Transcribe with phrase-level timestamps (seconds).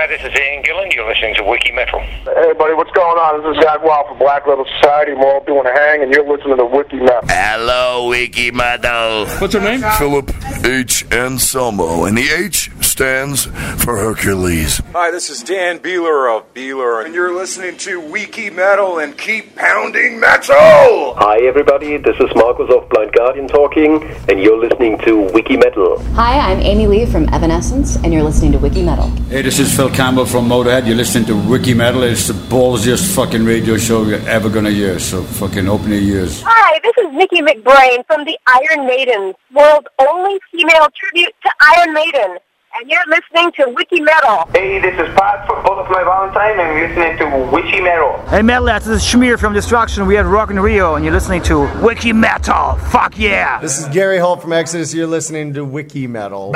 [0.00, 0.94] Hi, this is Ian Gillan.
[0.94, 2.00] You're listening to Wiki Metal.
[2.00, 3.42] Hey, buddy, what's going on?
[3.42, 5.12] This is Jack Wild from Black Level Society.
[5.12, 7.20] We're all doing a hang, and you're listening to Wiki Metal.
[7.28, 9.26] Hello, Wiki Metal.
[9.26, 9.82] What's your name?
[9.98, 10.32] Philip
[10.64, 11.04] H.
[11.12, 13.46] Anselmo, and the H stands
[13.84, 14.82] for Hercules.
[14.92, 19.54] Hi, this is Dan Beeler of Beeler, and you're listening to Wiki Metal and keep
[19.54, 21.14] pounding metal!
[21.16, 26.02] Hi, everybody, this is Marcus of Blind Guardian talking, and you're listening to Wiki Metal.
[26.14, 29.08] Hi, I'm Amy Lee from Evanescence, and you're listening to Wiki Metal.
[29.30, 30.86] Hey, this is Phil Campbell from Motorhead.
[30.86, 32.02] You're listening to Wiki Metal.
[32.02, 34.98] It's the ballsiest fucking radio show you're ever gonna hear.
[34.98, 36.42] So fucking open your ears.
[36.44, 41.94] Hi, this is Nikki McBrain from the Iron Maiden, world's only female tribute to Iron
[41.94, 42.38] Maiden.
[42.78, 44.48] And you're listening to Wiki Metal.
[44.52, 48.16] Hey, this is Pat from my Valentine, and you're listening to Wiki Metal.
[48.28, 50.06] Hey, Metalheads, this is Schmier from Destruction.
[50.06, 52.76] We had Rock in Rio, and you're listening to Wiki Metal.
[52.76, 53.60] Fuck yeah!
[53.60, 54.94] This is Gary Holt from Exodus.
[54.94, 56.52] You're listening to Wiki Metal.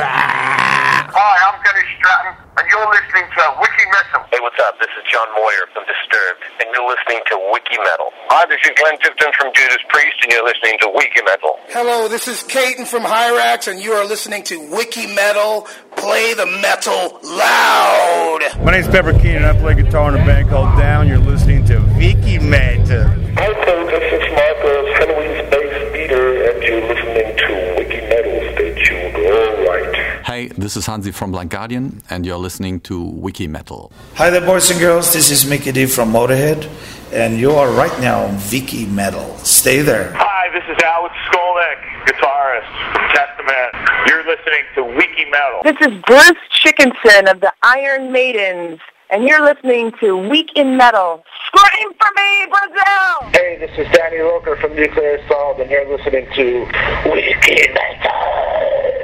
[1.14, 4.26] Hi, I'm Kenny Stratton, and you're listening to Wiki Metal.
[4.34, 4.74] Hey, what's up?
[4.82, 8.10] This is John Moyer from Disturbed, and you're listening to Wiki Metal.
[8.34, 11.54] Hi, this is Glenn Tipton from Judas Priest, and you're listening to Wiki Metal.
[11.70, 15.70] Hello, this is Caton from Hyrax, and you are listening to Wiki Metal.
[15.94, 18.42] Play the metal loud.
[18.66, 19.46] My name's Pepper Keenan.
[19.46, 21.06] And I play guitar in a band called Down.
[21.06, 23.06] You're listening to Wiki Metal.
[23.38, 23.86] Hi, folks.
[23.86, 28.34] This is Marcos, Halloween's bass beater, and you're listening to Wiki Metal.
[28.58, 29.14] Stay tuned.
[29.14, 29.64] All
[30.48, 30.56] right.
[30.56, 33.92] This is Hansi from Blind Guardian, and you're listening to Wiki Metal.
[34.14, 35.12] Hi there, boys and girls.
[35.12, 36.68] This is Mickey D from Motorhead,
[37.12, 39.36] and you are right now on Wiki Metal.
[39.38, 40.12] Stay there.
[40.14, 44.08] Hi, this is Alex Skolnick, guitarist from Testament.
[44.08, 45.60] You're listening to Wiki Metal.
[45.64, 51.24] This is Bruce Chickenson of the Iron Maidens, and you're listening to Week in Metal.
[51.54, 53.30] Scream for me, Brazil!
[53.30, 56.66] Hey, this is Danny Roker from Nuclear Assault, and you're listening to
[57.06, 58.10] Wiki Metal.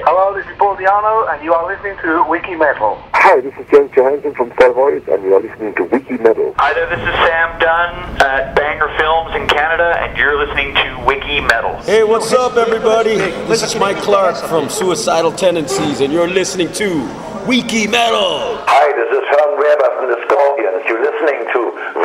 [0.03, 2.99] Hello, this is Paul Diano, and you are listening to Wiki Metal.
[3.15, 6.53] Hi, this is James Johansson from Starvoice, and you are listening to Wiki Metal.
[6.59, 11.05] Hi there, this is Sam Dunn at Banger Films in Canada, and you're listening to
[11.07, 11.77] Wiki Metal.
[11.83, 13.17] Hey, what's up, everybody?
[13.47, 17.07] This is Mike Clark from Suicidal Tendencies, and you're listening to
[17.47, 18.59] Wiki Metal.
[18.67, 20.83] Hi, this is Herm Weber from the Scorpions.
[20.89, 21.61] You're listening to
[21.95, 22.00] Wiki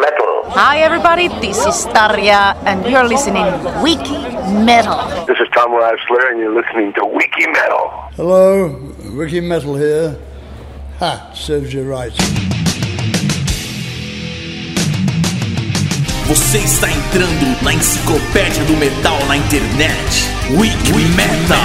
[0.00, 0.50] Metal.
[0.54, 1.28] Hi, everybody.
[1.40, 4.18] This is Tarja, and you're listening to Wiki
[4.64, 4.98] Metal.
[5.26, 7.90] This is Tom Rassler, and you're listening to Wiki Metal.
[8.16, 8.78] Hello,
[9.16, 10.16] Wiki Metal here.
[11.00, 12.12] Ha, serves you right.
[16.28, 20.28] Você está entrando na enciclopédia do metal na internet.
[20.50, 21.58] Wiki, Metal.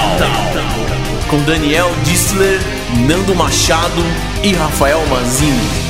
[1.30, 2.60] Com Daniel Dissler,
[3.08, 4.02] Nando Machado
[4.44, 5.83] e Rafael Manzini.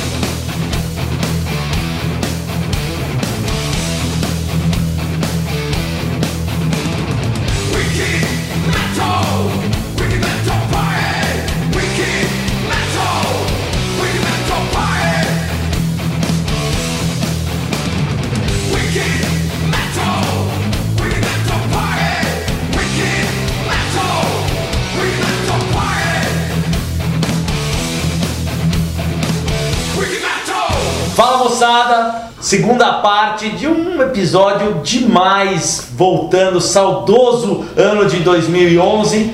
[32.54, 39.34] Segunda parte de um episódio demais, voltando saudoso ano de 2011,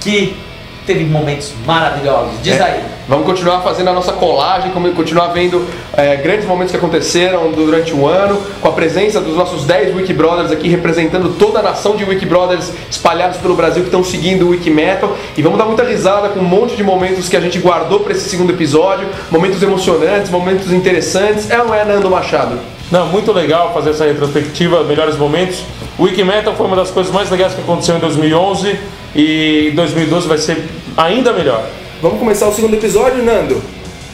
[0.00, 0.36] que
[0.84, 2.32] teve momentos maravilhosos.
[2.42, 2.97] Diz É, aí.
[3.08, 5.64] Vamos continuar fazendo a nossa colagem, continuar vendo
[5.96, 10.12] é, grandes momentos que aconteceram durante o ano, com a presença dos nossos 10 Wiki
[10.12, 14.44] Brothers aqui representando toda a nação de Wiki Brothers espalhados pelo Brasil que estão seguindo
[14.44, 15.16] o Wiki Metal.
[15.38, 18.12] E vamos dar muita risada com um monte de momentos que a gente guardou para
[18.12, 21.50] esse segundo episódio, momentos emocionantes, momentos interessantes.
[21.50, 22.58] É ou é, Nando Machado?
[22.90, 25.64] Não, muito legal fazer essa retrospectiva, melhores momentos.
[25.98, 28.78] O Wiki Metal foi uma das coisas mais legais que aconteceu em 2011
[29.16, 30.62] e em 2012 vai ser
[30.94, 31.64] ainda melhor.
[32.00, 33.60] Vamos começar o segundo episódio, Nando?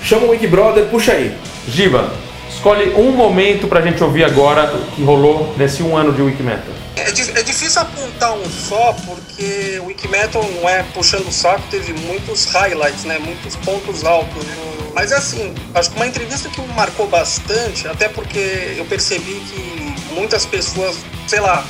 [0.02, 1.36] Chama o Wiki Brother, puxa aí.
[1.68, 2.10] Giba,
[2.48, 6.72] escolhe um momento pra gente ouvir agora que rolou nesse um ano de Wiki Metal.
[6.96, 11.92] É, é difícil apontar um só, porque o Wikimetal não é puxando o saco, teve
[11.92, 13.18] muitos highlights, né?
[13.18, 14.46] Muitos pontos altos.
[14.94, 20.14] Mas assim, acho que uma entrevista que me marcou bastante, até porque eu percebi que
[20.14, 20.96] muitas pessoas,
[21.26, 21.66] sei lá,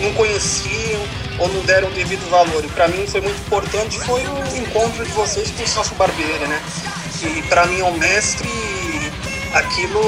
[0.00, 1.02] não conheciam
[1.40, 2.64] ou não deram o devido valor.
[2.64, 6.46] E pra mim foi muito importante foi o encontro de vocês com o Celso Barbeiro,
[6.46, 6.60] né?
[7.18, 9.10] Que pra mim é um mestre e
[9.54, 10.00] aquilo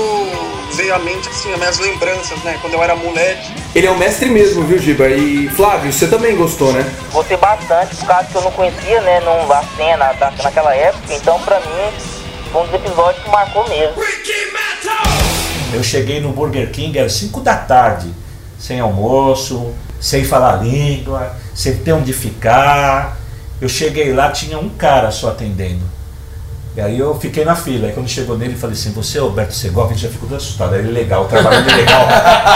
[0.74, 2.58] veio à mente assim, as minhas lembranças, né?
[2.60, 3.52] Quando eu era moleque.
[3.74, 5.08] Ele é o mestre mesmo, viu, Giba?
[5.08, 6.84] E Flávio, você também gostou, né?
[7.10, 11.14] Gostei bastante, por causa que eu não conhecia, né, não, a cena da, naquela época,
[11.14, 11.92] então pra mim
[12.52, 14.02] foi um dos episódios que marcou mesmo.
[15.72, 18.12] Eu cheguei no Burger King às 5 da tarde,
[18.58, 23.16] sem almoço, sem falar língua, sem ter onde ficar.
[23.60, 25.84] Eu cheguei lá, tinha um cara só atendendo.
[26.76, 27.86] E aí eu fiquei na fila.
[27.86, 29.92] Aí quando chegou nele, eu falei assim: Você é Alberto Segovia?
[29.92, 30.74] Ele já ficou todo assustado.
[30.74, 32.04] Ele, legal, trabalhando legal.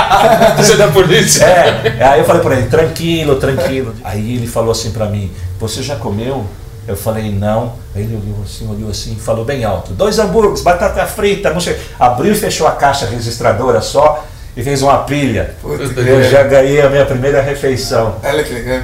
[0.56, 1.44] Você é da polícia?
[1.44, 2.02] É.
[2.02, 3.94] Aí eu falei pra ele: Tranquilo, tranquilo.
[4.02, 6.44] Aí ele falou assim pra mim: Você já comeu?
[6.88, 7.74] Eu falei: Não.
[7.94, 11.60] Aí ele olhou assim, olhou assim e falou bem alto: Dois hambúrgueres, batata frita, não
[11.60, 11.78] sei.
[12.00, 14.24] Abriu e fechou a caixa registradora só
[14.56, 15.54] e fez uma pilha.
[15.62, 18.16] eu já ganhei a minha primeira refeição.
[18.22, 18.82] Olha que legal.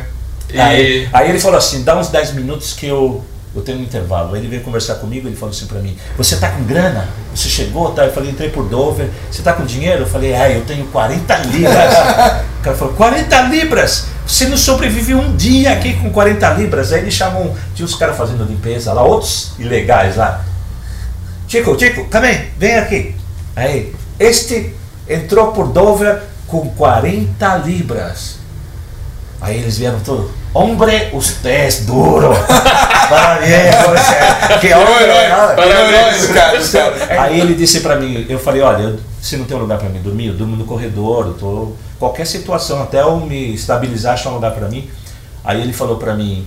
[0.54, 3.24] Aí, aí ele falou assim: dá uns 10 minutos que eu,
[3.56, 4.34] eu tenho um intervalo.
[4.34, 7.08] Aí ele veio conversar comigo ele falou assim pra mim: Você tá com grana?
[7.34, 7.90] Você chegou?
[7.92, 8.04] Tá?
[8.04, 9.08] Eu falei: Entrei por Dover.
[9.30, 10.02] Você tá com dinheiro?
[10.02, 11.94] Eu falei: É, eu tenho 40 libras.
[12.60, 14.06] o cara falou: 40 libras?
[14.26, 16.92] Você não sobrevive um dia aqui com 40 libras.
[16.92, 20.44] Aí eles chamam, tinha uns caras fazendo limpeza lá, outros ilegais lá.
[21.48, 23.14] Chico, Chico, também, vem aqui.
[23.56, 24.75] Aí, este
[25.08, 28.37] entrou por Dover com 40 libras.
[29.40, 30.31] Aí eles vieram todos.
[30.54, 32.31] Hombre, usted es duro.
[33.08, 33.75] Parabéns.
[34.60, 34.87] Que homem.
[37.19, 40.00] Aí ele disse pra mim, eu falei, olha, se não tem um lugar pra mim
[40.00, 44.34] dormir, eu durmo no corredor, eu tô qualquer situação, até eu me estabilizar, achar um
[44.34, 44.88] lugar pra mim.
[45.44, 46.46] Aí ele falou pra mim,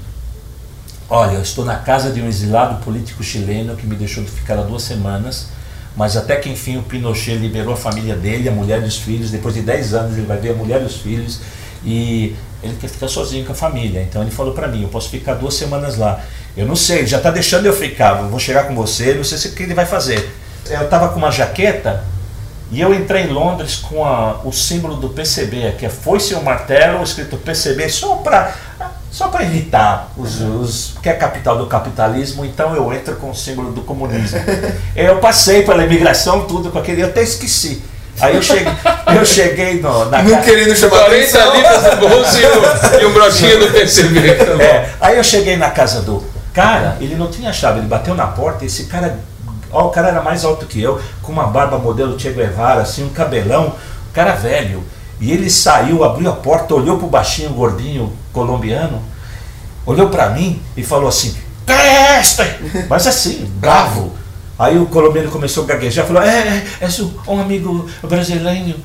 [1.09, 4.57] olha, eu estou na casa de um exilado político chileno que me deixou de ficar
[4.57, 5.49] há duas semanas,
[5.95, 9.31] mas até que enfim o Pinochet liberou a família dele, a mulher e os filhos,
[9.31, 11.39] depois de 10 anos ele vai ver a mulher e os filhos,
[11.83, 14.01] e ele quer ficar sozinho com a família.
[14.01, 16.19] Então ele falou pra mim, eu posso ficar duas semanas lá.
[16.57, 19.23] Eu não sei, ele já está deixando eu ficar, eu vou chegar com você, não
[19.23, 20.29] sei se- o que ele vai fazer.
[20.69, 22.03] Eu estava com uma jaqueta
[22.71, 26.35] e eu entrei em Londres com a- o símbolo do PCB, que é foice e
[26.35, 28.55] um martelo, escrito PCB, só para
[29.15, 33.29] só para irritar os, os que é a capital do capitalismo, então eu entro com
[33.29, 34.37] o símbolo do comunismo.
[34.93, 37.81] eu passei pela imigração, tudo com aquele, eu até esqueci.
[38.19, 38.73] Aí eu cheguei,
[39.17, 41.55] eu cheguei no, na Não querendo chamar 40 atenção.
[41.55, 44.31] libras no bolso e um, e um brotinho do PCB.
[44.61, 46.21] É, aí eu cheguei na casa do
[46.53, 49.17] cara, ele não tinha chave, ele bateu na porta e esse cara,
[49.71, 53.05] ó, o cara era mais alto que eu, com uma barba modelo Che Guevara, assim,
[53.05, 53.75] um cabelão,
[54.11, 54.83] cara velho.
[55.19, 59.01] E ele saiu, abriu a porta, olhou pro baixinho, gordinho colombiano,
[59.85, 61.35] olhou pra mim e falou assim,
[61.65, 62.21] "Que é?
[62.89, 64.13] Mas assim, bravo.
[64.57, 66.87] Aí o colombiano começou a gaguejar, falou, é, é, é
[67.31, 68.79] um amigo brasileiro.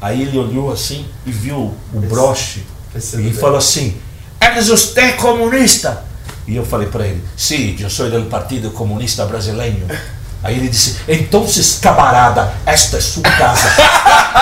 [0.00, 2.62] Aí ele olhou assim e viu o broche
[2.94, 3.96] e falou assim,
[4.40, 6.04] ¿Eres usted comunista?
[6.46, 9.86] E eu falei para ele, sim, eu sou do Partido Comunista Brasileiro.
[10.44, 11.46] Aí ele disse, então,
[11.80, 13.66] camarada, esta é sua casa.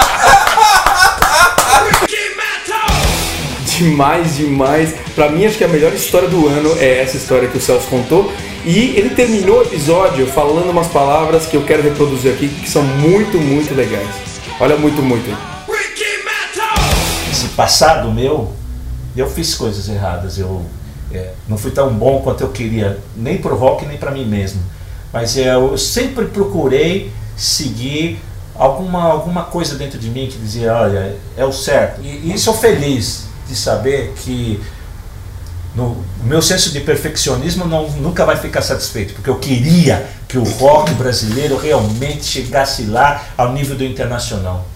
[3.82, 4.94] Demais, demais.
[5.12, 7.88] Pra mim, acho que a melhor história do ano é essa história que o Celso
[7.88, 8.32] contou.
[8.64, 12.81] E ele terminou o episódio falando umas palavras que eu quero reproduzir aqui, que são
[12.84, 14.08] muito, muito legais.
[14.61, 15.37] Olha, muito, muito.
[17.32, 18.52] Esse passado meu,
[19.17, 20.38] eu fiz coisas erradas.
[20.38, 20.64] Eu
[21.12, 24.62] é, não fui tão bom quanto eu queria, nem pro rock, nem para mim mesmo.
[25.12, 28.20] Mas é, eu sempre procurei seguir
[28.55, 32.00] alguma, alguma coisa dentro de mim que dizia, olha, é o certo.
[32.00, 34.60] E, e sou feliz de saber que
[35.75, 40.44] no, meu senso de perfeccionismo não, nunca vai ficar satisfeito, porque eu queria que o
[40.44, 44.66] rock brasileiro realmente chegasse lá ao nível do internacional.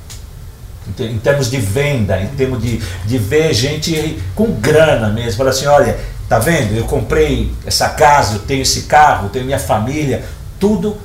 [0.88, 5.36] Em, ter- em termos de venda, em termos de, de ver gente com grana mesmo.
[5.38, 5.98] Falar assim, olha,
[6.28, 6.74] tá vendo?
[6.76, 10.24] Eu comprei essa casa, eu tenho esse carro, eu tenho minha família,
[10.60, 10.96] tudo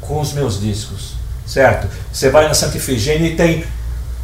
[0.00, 1.14] com os meus discos,
[1.46, 1.86] certo?
[2.12, 3.64] Você vai na Santa Ifigênia e tem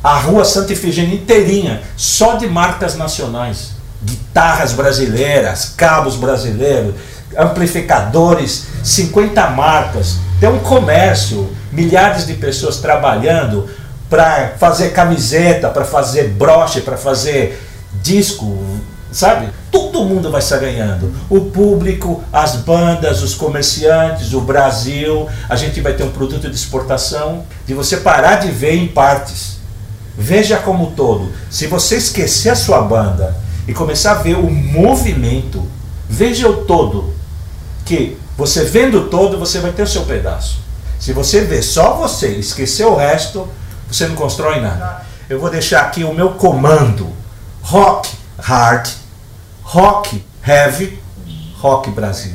[0.03, 3.73] a rua Santa Ifigênia inteirinha, só de marcas nacionais.
[4.03, 6.95] Guitarras brasileiras, cabos brasileiros,
[7.37, 10.17] amplificadores, 50 marcas.
[10.39, 13.69] Tem um comércio, milhares de pessoas trabalhando
[14.09, 17.61] para fazer camiseta, para fazer broche, para fazer
[18.03, 18.59] disco,
[19.11, 19.49] sabe?
[19.71, 21.13] Todo mundo vai estar ganhando.
[21.29, 25.29] O público, as bandas, os comerciantes, o Brasil.
[25.49, 29.58] A gente vai ter um produto de exportação de você parar de ver em partes.
[30.21, 31.33] Veja como todo.
[31.49, 33.37] Se você esquecer a sua banda
[33.69, 35.65] e começar a ver o movimento,
[36.09, 37.15] veja o todo.
[37.85, 40.59] Que você vendo o todo, você vai ter o seu pedaço.
[40.99, 43.49] Se você vê só você, e esquecer o resto,
[43.87, 45.07] você não constrói nada.
[45.31, 47.07] Eu vou deixar aqui o meu comando:
[47.63, 48.89] rock hard,
[49.63, 50.99] rock heavy,
[51.61, 52.33] rock Brasil.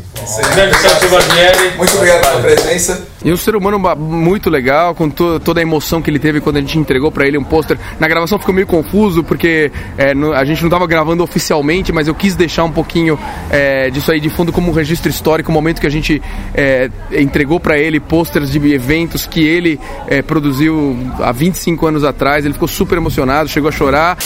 [0.53, 1.77] Grande Celso Barbieri.
[1.77, 3.07] Muito obrigado pela presença.
[3.23, 6.57] E um ser humano muito legal, com to- toda a emoção que ele teve quando
[6.57, 7.77] a gente entregou pra ele um pôster.
[7.99, 12.07] Na gravação ficou meio confuso, porque é, no- a gente não tava gravando oficialmente, mas
[12.07, 13.17] eu quis deixar um pouquinho
[13.49, 16.21] é, disso aí de fundo como um registro histórico, o momento que a gente
[16.53, 22.43] é, entregou pra ele pôsteres de eventos que ele é, produziu há 25 anos atrás.
[22.43, 24.17] Ele ficou super emocionado, chegou a chorar.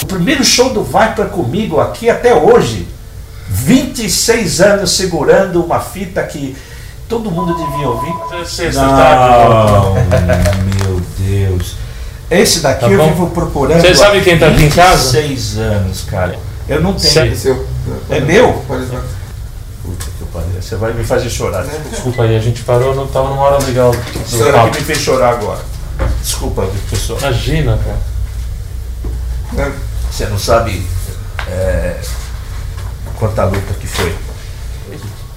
[0.00, 2.86] O primeiro show do Viper comigo aqui até hoje.
[3.48, 6.56] 26 anos segurando uma fita que
[7.08, 8.12] todo mundo devia ouvir.
[8.46, 11.76] Sexta Não, meu Deus.
[12.30, 13.08] Esse daqui Tá eu bom?
[13.08, 13.80] vivo procurando.
[13.80, 15.10] Você sabe quem tá aqui em casa?
[15.12, 16.38] Seis anos, cara.
[16.68, 17.12] Eu não tenho.
[17.12, 17.36] Sério?
[17.36, 17.66] Seu.
[18.10, 18.52] É meu?
[19.82, 20.48] Puta que pariu.
[20.60, 21.64] Você vai me fazer chorar.
[21.90, 23.90] Desculpa aí, a gente parou, não tava numa hora legal.
[23.92, 24.70] do A senhora papo.
[24.72, 25.60] que me fez chorar agora.
[26.22, 27.18] Desculpa, pessoal.
[27.20, 29.72] Imagina, cara.
[30.10, 30.84] Você não sabe
[31.48, 31.96] é,
[33.18, 34.14] quanta luta que foi.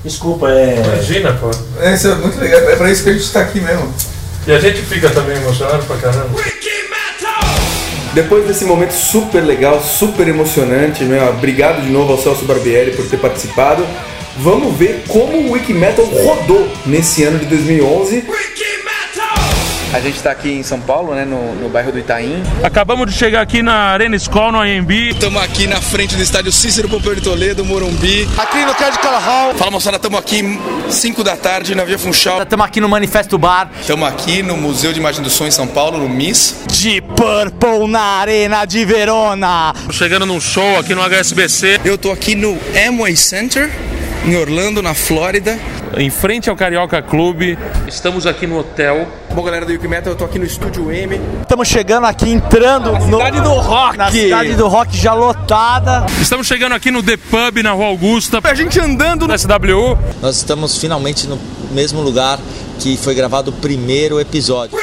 [0.03, 0.81] Desculpa, é.
[0.85, 1.50] Imagina, pô.
[1.93, 3.93] Isso é muito legal, é pra isso que a gente tá aqui mesmo.
[4.47, 6.39] E a gente fica também emocionado pra caramba.
[8.13, 11.29] Depois desse momento super legal, super emocionante, né?
[11.29, 13.85] obrigado de novo ao Celso Barbieri por ter participado.
[14.38, 18.25] Vamos ver como o Wiki Metal rodou nesse ano de 2011.
[19.93, 22.41] A gente está aqui em São Paulo, né, no, no bairro do Itaim.
[22.63, 24.89] Acabamos de chegar aqui na Arena School, no AMB.
[25.10, 28.25] Estamos aqui na frente do estádio Cícero Pompeu de Toledo, Morumbi.
[28.38, 29.53] Aqui no Cadical Hall.
[29.55, 30.57] Fala moçada, estamos aqui
[30.89, 32.41] 5 da tarde na Via Funchal.
[32.41, 33.69] Estamos aqui no Manifesto Bar.
[33.81, 36.63] Estamos aqui no Museu de Imagem do Som em São Paulo, no MIS.
[36.69, 39.74] De Purple na Arena de Verona.
[39.91, 41.81] Chegando num show aqui no HSBC.
[41.83, 42.57] Eu tô aqui no
[42.88, 43.69] Amway Center,
[44.25, 45.58] em Orlando, na Flórida.
[45.98, 47.58] Em frente ao Carioca Clube.
[47.88, 49.08] Estamos aqui no hotel.
[49.34, 51.20] Bom, galera do Wiki Metal, eu tô aqui no Estúdio M.
[51.42, 53.98] Estamos chegando aqui, entrando no, cidade do rock.
[53.98, 56.06] Na cidade do rock já lotada.
[56.22, 58.40] Estamos chegando aqui no The Pub, na Rua Augusta.
[58.44, 59.98] A gente andando no SWU.
[60.22, 61.40] Nós estamos finalmente no
[61.72, 62.40] mesmo lugar
[62.80, 64.78] que foi gravado o primeiro episódio.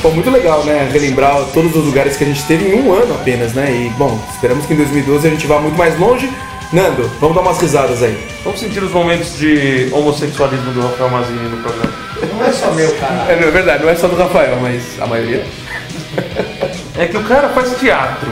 [0.00, 0.90] Pô, muito legal, né?
[0.92, 3.72] Relembrar todos os lugares que a gente teve em um ano apenas, né?
[3.72, 6.30] E, bom, esperamos que em 2012 a gente vá muito mais longe.
[6.74, 8.18] Nando, vamos dar umas risadas aí.
[8.42, 11.92] Vamos sentir os momentos de homossexualismo do Rafael Mazini no programa.
[12.36, 13.32] Não é só meu, cara.
[13.32, 15.44] É, não é verdade, não é só do Rafael, mas a maioria.
[16.96, 18.30] É que o cara faz teatro.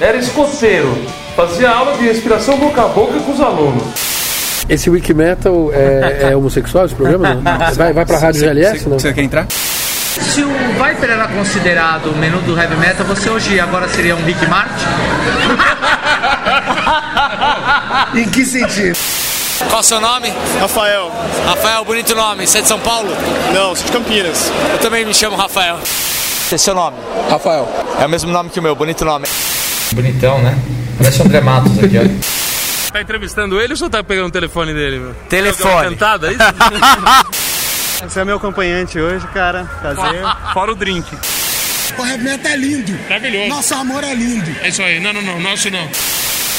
[0.00, 0.92] Era escoteiro.
[1.36, 3.84] Fazia aula de respiração boca a boca com os alunos.
[4.68, 7.34] Esse Wiki Metal é, é homossexual esse programa?
[7.38, 7.74] Não?
[7.74, 8.88] Vai, vai pra Rádio GLS?
[8.88, 8.98] Não?
[8.98, 9.46] Você quer entrar?
[9.48, 14.24] Se o Viper era considerado o menu do heavy metal, você hoje agora seria um
[14.24, 14.86] Rick Martin?
[18.14, 18.96] em que sentido?
[19.68, 20.32] Qual o seu nome?
[20.60, 21.10] Rafael.
[21.46, 22.46] Rafael, bonito nome.
[22.46, 23.08] Você é de São Paulo?
[23.54, 24.50] Não, sou de Campinas.
[24.72, 25.78] Eu também me chamo Rafael.
[25.82, 26.96] Esse é seu nome?
[27.30, 27.68] Rafael.
[27.98, 29.26] É o mesmo nome que o meu, bonito nome.
[29.92, 30.56] Bonitão, né?
[30.98, 32.92] Parece o André Matos aqui, ó.
[32.92, 34.98] Tá entrevistando ele ou só tá pegando o telefone dele?
[34.98, 35.14] Meu?
[35.28, 35.74] Telefone.
[35.74, 36.42] Uma cantada, é isso?
[38.08, 39.64] Você é meu acompanhante hoje, cara.
[39.80, 40.22] Prazer.
[40.52, 41.16] Fora o drink.
[41.98, 42.92] O metal é lindo.
[43.08, 43.48] Maravilhoso.
[43.48, 44.54] Nosso amor é lindo.
[44.62, 45.00] É isso aí.
[45.00, 45.40] Não, não, não.
[45.40, 45.88] Nosso não.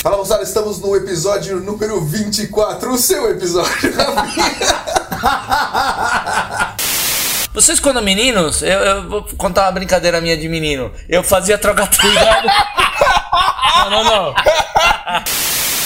[0.07, 3.91] Fala, moçada, estamos no episódio número 24, o seu episódio.
[7.53, 10.93] Vocês quando meninos, eu, eu vou contar uma brincadeira minha de menino.
[11.09, 12.15] Eu fazia troca-troca.
[13.89, 14.33] Não, não, não.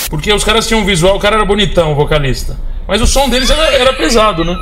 [0.10, 2.56] Porque os caras tinham um visual, o cara era bonitão, o vocalista.
[2.88, 4.56] Mas o som deles era, era pesado, né?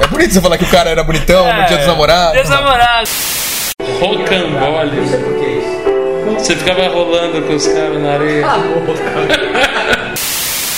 [0.00, 2.34] É bonito você falar que o cara era bonitão no dia dos namorados.
[2.34, 3.10] Meus namorados.
[3.98, 5.41] Rocambole.
[6.42, 8.46] Você ficava rolando com os caras na areia.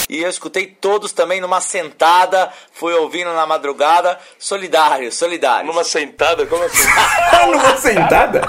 [0.09, 4.19] E eu escutei todos também numa sentada, fui ouvindo na madrugada.
[4.39, 5.67] Solidário, solidário.
[5.67, 6.47] Numa sentada?
[6.47, 6.87] Como assim?
[7.51, 8.43] Numa sentada?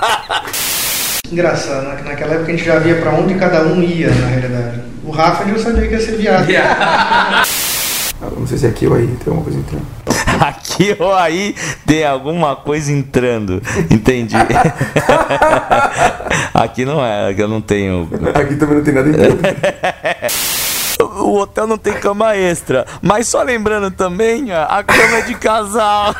[1.32, 4.82] Engraçado, na- naquela época a gente já via pra onde cada um ia, na realidade.
[5.04, 6.46] O Rafa já sabia que ia ser viado.
[8.22, 9.86] Não sei se é aqui ou aí, tem alguma coisa entrando.
[10.40, 11.56] Aqui ou aí
[11.86, 13.62] tem alguma coisa entrando.
[13.90, 14.36] Entendi.
[16.54, 18.10] aqui não é, aqui eu não tenho.
[18.34, 19.40] Aqui também não tem nada entrando.
[21.18, 22.86] O hotel não tem cama extra.
[23.02, 26.16] Mas só lembrando também, a cama é de casal.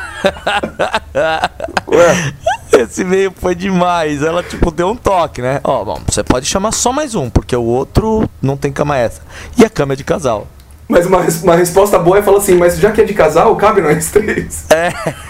[2.72, 4.22] Esse meio foi demais.
[4.22, 5.60] Ela, tipo, deu um toque, né?
[5.64, 9.24] Ó, bom, você pode chamar só mais um, porque o outro não tem cama extra.
[9.56, 10.46] E a cama é de casal.
[10.88, 13.80] Mas uma, uma resposta boa é falar assim, mas já que é de casal, cabe
[13.80, 14.66] nós três.
[14.70, 14.92] É.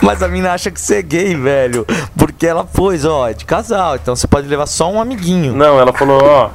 [0.00, 1.86] Mas a mina acha que você é gay, velho.
[2.16, 5.54] Porque ela pôs, ó, é de casal, então você pode levar só um amiguinho.
[5.54, 6.50] Não, ela falou, ó.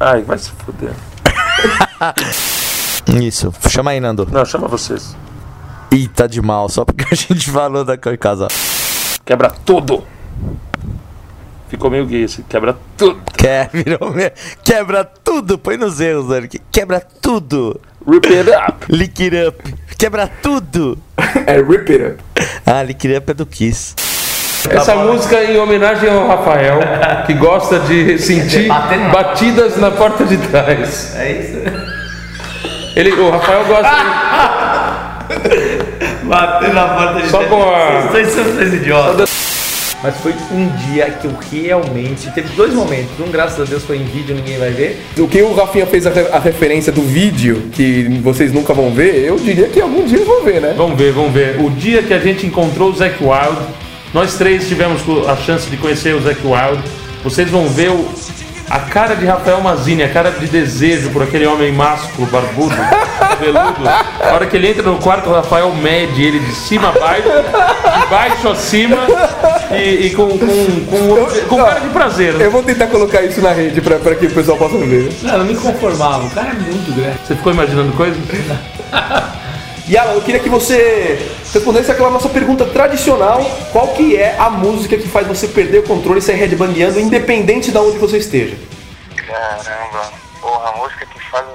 [0.00, 0.92] Ai, vai se fuder.
[3.22, 4.26] Isso, chama aí, Nando.
[4.30, 5.14] Não, chama vocês.
[5.90, 8.48] Ih, tá de mal, só porque a gente falou da de casal.
[9.24, 10.04] Quebra tudo.
[11.72, 13.22] Ficou meio gay esse, quebra tudo.
[13.34, 14.30] Quer, virou me-
[14.62, 16.60] Quebra tudo, põe nos erros, Eric.
[16.70, 17.80] Quebra tudo.
[18.06, 18.84] Rip it up.
[18.94, 19.74] Lick it up.
[19.96, 20.98] Quebra tudo.
[21.46, 22.22] É rip it up.
[22.66, 23.94] Ah, Lick it up é do Kiss.
[24.68, 26.78] Essa música é em homenagem ao Rafael,
[27.26, 28.68] que gosta de sentir
[29.10, 31.16] batidas na porta de trás.
[31.16, 31.56] É isso?
[32.94, 33.90] Ele, o Rafael gosta.
[36.24, 39.61] Bater na porta de Só com a- Vocês são idiotas.
[40.02, 42.30] Mas foi um dia que eu realmente.
[42.32, 43.10] Teve dois momentos.
[43.20, 45.00] Um, graças a Deus, foi em vídeo, ninguém vai ver.
[45.18, 48.90] O que o Rafinha fez a, re- a referência do vídeo, que vocês nunca vão
[48.90, 50.74] ver, eu diria que algum dia eles vão ver, né?
[50.76, 51.60] Vamos ver, vamos ver.
[51.60, 53.58] O dia que a gente encontrou o Zac Wild,
[54.12, 56.82] nós três tivemos a chance de conhecer o Zac Wild.
[57.24, 58.04] Vocês vão ver o,
[58.70, 62.74] a cara de Rafael Mazini, a cara de desejo por aquele homem másculo, barbudo,
[63.18, 63.88] cabeludo.
[63.88, 67.28] A hora que ele entra no quarto, o Rafael mede ele de cima a baixo,
[67.28, 68.98] de baixo a cima
[69.70, 72.40] e, e com, com, com, com cara de prazer.
[72.40, 75.12] Eu vou tentar colocar isso na rede pra, pra que o pessoal possa ver.
[75.22, 76.24] Não, eu não me conformava.
[76.24, 77.18] O cara é muito grande.
[77.26, 78.18] Você ficou imaginando coisas?
[79.88, 81.18] E Alan, eu queria que você
[81.52, 83.40] respondesse aquela nossa pergunta tradicional:
[83.72, 87.70] qual que é a música que faz você perder o controle e sair headbangueando, independente
[87.70, 88.56] de onde você esteja?
[89.16, 91.46] Caramba, porra, a música que faz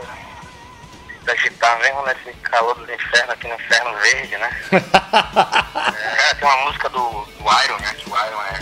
[1.32, 4.50] agitar mesmo nesse calor do inferno aqui no inferno verde, né?
[6.30, 7.94] é, tem uma música do, do Iron, né?
[7.98, 8.60] Que o Iron é,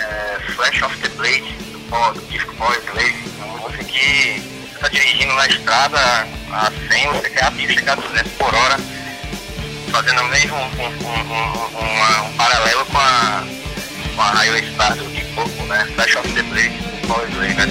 [0.00, 3.24] é Flash of the Blade, do, do disco Power Slave.
[3.42, 5.98] Uma música que você tá dirigindo na estrada
[6.52, 8.76] a 100, você quer rápido chegar a 200 por hora,
[9.90, 13.44] fazendo mesmo um, um, um, um- paralelo com a,
[14.14, 15.86] com a Highway Star do Deep Purple, né?
[15.94, 16.72] Flash of the Blade,
[17.06, 17.66] Power Slave, né?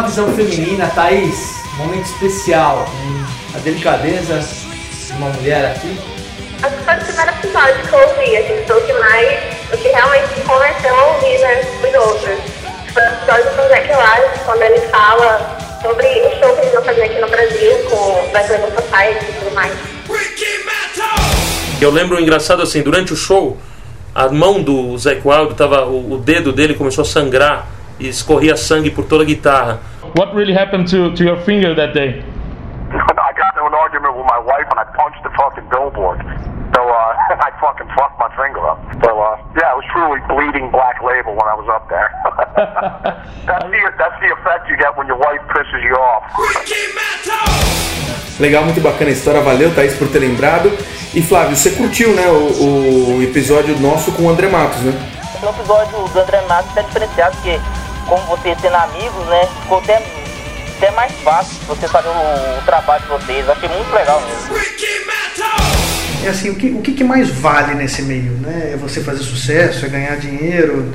[0.00, 2.86] Uma visão feminina, Thaís, momento especial,
[3.54, 6.00] a delicadeza de uma mulher aqui.
[6.62, 9.38] Acho que foi o primeiro episódio que eu ouvi, assim, foi o que mais,
[9.70, 12.38] o que realmente convenceu a ouvir né, os outros.
[12.94, 16.82] Foi o episódio com o Zac quando ele fala sobre o show que eles vão
[16.82, 19.72] fazer aqui no Brasil, com o Label Society e tudo mais.
[21.78, 23.58] Eu lembro engraçado assim, durante o show,
[24.14, 28.56] a mão do Zac Wild tava, o, o dedo dele começou a sangrar e escorria
[28.56, 29.80] sangue por toda a guitarra.
[30.16, 32.24] What really happened to, to your finger that day?
[32.90, 36.18] I got into an argument with my wife and I punched the fucking billboard.
[36.74, 37.14] So uh,
[37.46, 38.80] I fucking fucked my finger up.
[39.04, 42.10] So uh, yeah, I was truly bleeding black label when I was up there.
[43.46, 46.24] that's the that's the effect you get when your wife pisses you off.
[48.40, 49.42] Legal, muito bacana a história.
[49.42, 50.72] Valeu, Thaís, por ter lembrado.
[51.14, 54.92] E Flávio, você curtiu, né, o, o episódio nosso com o André Matos, né?
[55.42, 57.60] No episódio do André Matos é diferenciado, porque
[58.10, 60.02] como vocês sendo amigos, né, ficou até,
[60.76, 63.48] até mais fácil você fazer o, o trabalho de vocês.
[63.48, 64.54] Achei muito legal mesmo.
[66.24, 68.32] É assim, o que, o que que mais vale nesse meio?
[68.32, 68.72] Né?
[68.74, 70.92] É você fazer sucesso, é ganhar dinheiro,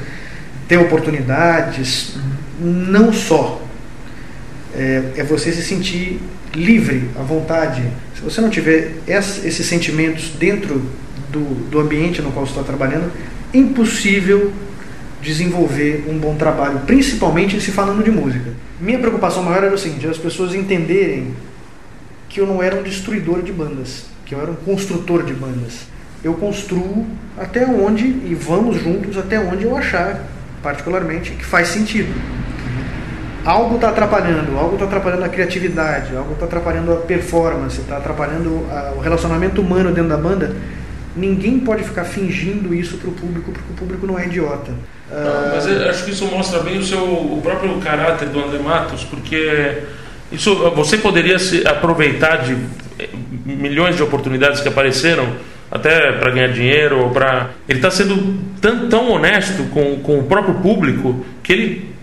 [0.67, 2.15] ter oportunidades.
[2.59, 3.61] Não só.
[4.75, 6.21] É, é você se sentir
[6.53, 7.81] livre, à vontade.
[8.13, 10.81] Se você não tiver ess- esses sentimentos dentro
[11.29, 13.09] do, do ambiente no qual você está trabalhando,
[13.53, 14.51] é impossível
[15.25, 18.51] desenvolver um bom trabalho, principalmente se falando de música.
[18.79, 21.33] Minha preocupação maior era o seguinte, as pessoas entenderem
[22.29, 25.87] que eu não era um destruidor de bandas, que eu era um construtor de bandas.
[26.23, 27.05] Eu construo
[27.37, 30.21] até onde, e vamos juntos até onde eu achar,
[30.61, 32.13] particularmente, que faz sentido.
[33.43, 38.65] Algo está atrapalhando, algo está atrapalhando a criatividade, algo está atrapalhando a performance, está atrapalhando
[38.71, 40.55] a- o relacionamento humano dentro da banda.
[41.15, 44.71] Ninguém pode ficar fingindo isso para o público, porque o público não é idiota.
[45.11, 49.03] Não, mas acho que isso mostra bem o seu o próprio caráter do André Matos,
[49.03, 49.83] porque
[50.31, 52.57] isso você poderia se aproveitar de
[52.97, 53.09] eh,
[53.45, 55.27] milhões de oportunidades que apareceram
[55.69, 60.23] até para ganhar dinheiro ou para ele está sendo tão, tão honesto com, com o
[60.23, 61.95] próprio público que ele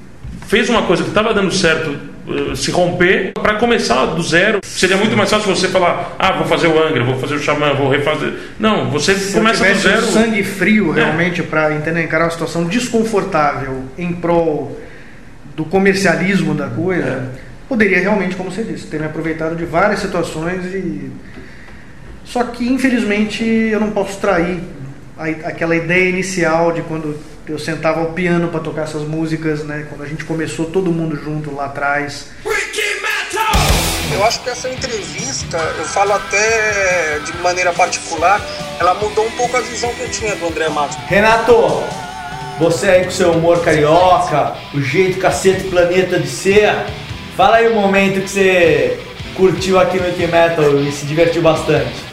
[0.47, 2.12] fez uma coisa que estava dando certo
[2.55, 3.33] se romper.
[3.35, 7.03] Para começar do zero seria muito mais fácil você falar ah vou fazer o Angra
[7.05, 8.33] vou fazer o Xamã vou refazer.
[8.59, 9.99] Não você Se começa do zero.
[10.07, 14.79] um sangue frio realmente para entender encarar uma situação desconfortável em prol
[15.57, 17.31] do comercialismo da coisa,
[17.69, 21.11] poderia realmente, como você disse, ter me aproveitado de várias situações e
[22.25, 24.61] só que infelizmente eu não posso trair
[25.19, 29.87] a- aquela ideia inicial de quando eu sentava ao piano para tocar essas músicas, né?
[29.89, 32.27] Quando a gente começou todo mundo junto lá atrás.
[34.13, 38.41] Eu acho que essa entrevista, eu falo até de maneira particular,
[38.79, 40.97] ela mudou um pouco a visão que eu tinha do André Matos.
[41.07, 41.83] Renato,
[42.59, 46.75] você aí com seu humor carioca, o jeito cacete planeta de ser,
[47.37, 49.01] fala aí o momento que você
[49.35, 52.12] curtiu aqui no Metal e se divertiu bastante.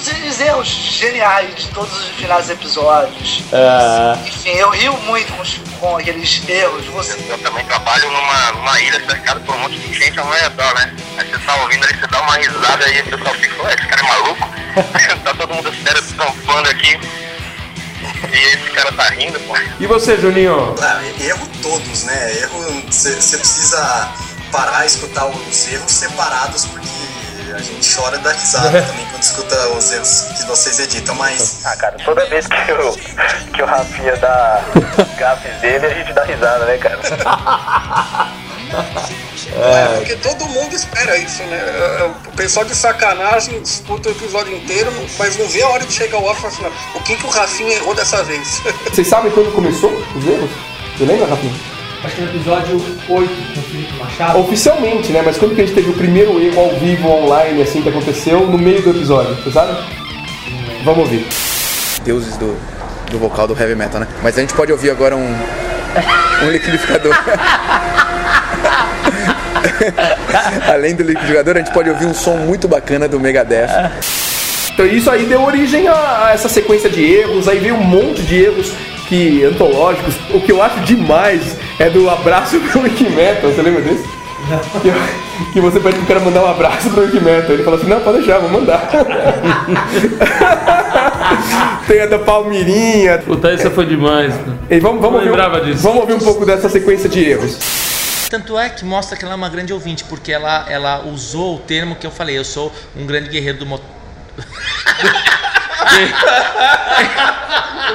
[0.00, 3.42] Os, os erros geniais de todos os finais dos episódios.
[3.52, 4.26] É.
[4.28, 6.86] Enfim, eu rio muito com, os- com aqueles erros.
[6.86, 7.18] Você...
[7.28, 10.94] Eu também trabalho numa, numa ilha cercada por um monte de gente ao redor, né?
[11.18, 13.86] Aí você tá ouvindo ali, você dá uma risada aí, o pessoal fica, ué, esse
[13.86, 14.48] cara é maluco?
[15.24, 16.98] tá todo mundo sério tampando aqui.
[18.32, 19.54] E esse cara tá rindo, pô.
[19.78, 20.74] E você, Juninho?
[20.80, 22.38] Ah, erro todos, né?
[22.40, 24.08] Erro, você precisa
[24.52, 26.79] parar e escutar os erros separados, porque
[27.60, 31.60] a gente chora da risada também quando escuta os erros que vocês editam, mas.
[31.64, 32.92] Ah, cara, toda vez que o,
[33.52, 34.62] que o Rafinha dá
[35.18, 36.98] gafes dele, a gente dá risada, né, cara?
[39.52, 41.56] É, porque todo mundo espera isso, né?
[41.56, 45.92] É, O pessoal de sacanagem escuta o episódio inteiro, mas não vê a hora de
[45.92, 48.62] chegar ao off e assim, "Não, o que, que o Rafinha errou dessa vez?
[48.88, 50.50] Vocês sabem quando começou os erros?
[50.96, 51.52] Você lembra, Rafinha?
[52.02, 54.38] Acho que no episódio 8 com o Felipe Machado.
[54.38, 55.20] Oficialmente, né?
[55.22, 58.46] Mas quando que a gente teve o primeiro erro ao vivo, online, assim, que aconteceu
[58.46, 59.76] no meio do episódio, você sabe?
[60.82, 61.26] Vamos ouvir.
[62.02, 62.56] deuses do,
[63.10, 64.08] do vocal do heavy metal, né?
[64.22, 65.36] Mas a gente pode ouvir agora um,
[66.42, 67.12] um liquidificador.
[70.72, 73.68] Além do liquidificador, a gente pode ouvir um som muito bacana do Megadeth.
[74.72, 78.22] Então isso aí deu origem a, a essa sequência de erros, aí veio um monte
[78.22, 78.72] de erros
[79.10, 80.14] que antológicos.
[80.32, 84.08] O que eu acho demais é do abraço pro Wiki Metal, você lembra desse?
[84.80, 84.90] Que,
[85.52, 87.50] que você pede pro cara mandar um abraço pro Wiki Metal.
[87.50, 88.88] Ele fala assim, não, pode deixar, vou mandar.
[91.86, 93.18] Tem a da Palmirinha.
[93.18, 94.32] Puta, essa foi demais.
[94.70, 97.58] E vamos, vamos, Não ouvir, vamos ouvir um pouco dessa sequência de erros.
[98.30, 101.58] Tanto é que mostra que ela é uma grande ouvinte, porque ela, ela usou o
[101.58, 103.90] termo que eu falei, eu sou um grande guerreiro do motel.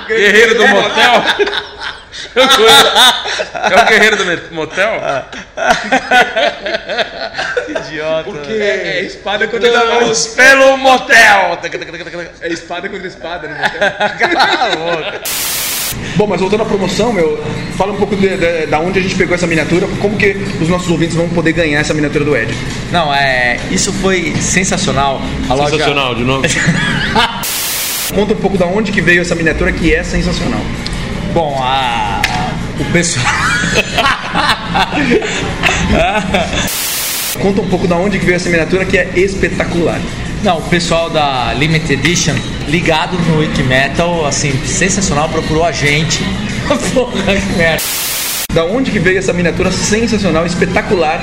[0.08, 1.24] Guerreiro do motel?
[2.36, 5.02] É o guerreiro do motel?
[7.70, 8.24] Idiota.
[8.24, 11.58] Porque é, é espada contra Estamos pelo motel.
[12.42, 13.72] É espada contra espada, né?
[14.20, 15.22] Cala a boca.
[16.18, 17.42] Bom, mas voltando à promoção, meu,
[17.78, 20.68] fala um pouco de, de- da onde a gente pegou essa miniatura, como que os
[20.68, 22.54] nossos ouvintes vão poder ganhar essa miniatura do Ed.
[22.92, 23.58] Não, é.
[23.72, 25.22] Isso foi sensacional.
[25.50, 26.46] A loja- Sensacional, de novo.
[28.14, 30.62] Conta um pouco da onde que veio essa miniatura que é sensacional.
[31.34, 32.22] Bom, a,
[32.80, 33.26] o pessoal.
[37.42, 40.00] Conta um pouco da onde que veio essa miniatura que é espetacular.
[40.44, 42.36] Não, o pessoal da Limited Edition,
[42.68, 46.24] ligado no Wiki Metal, assim, sensacional, procurou a gente.
[46.94, 47.84] Porra, que merda.
[48.54, 51.22] Da onde que veio essa miniatura sensacional, espetacular?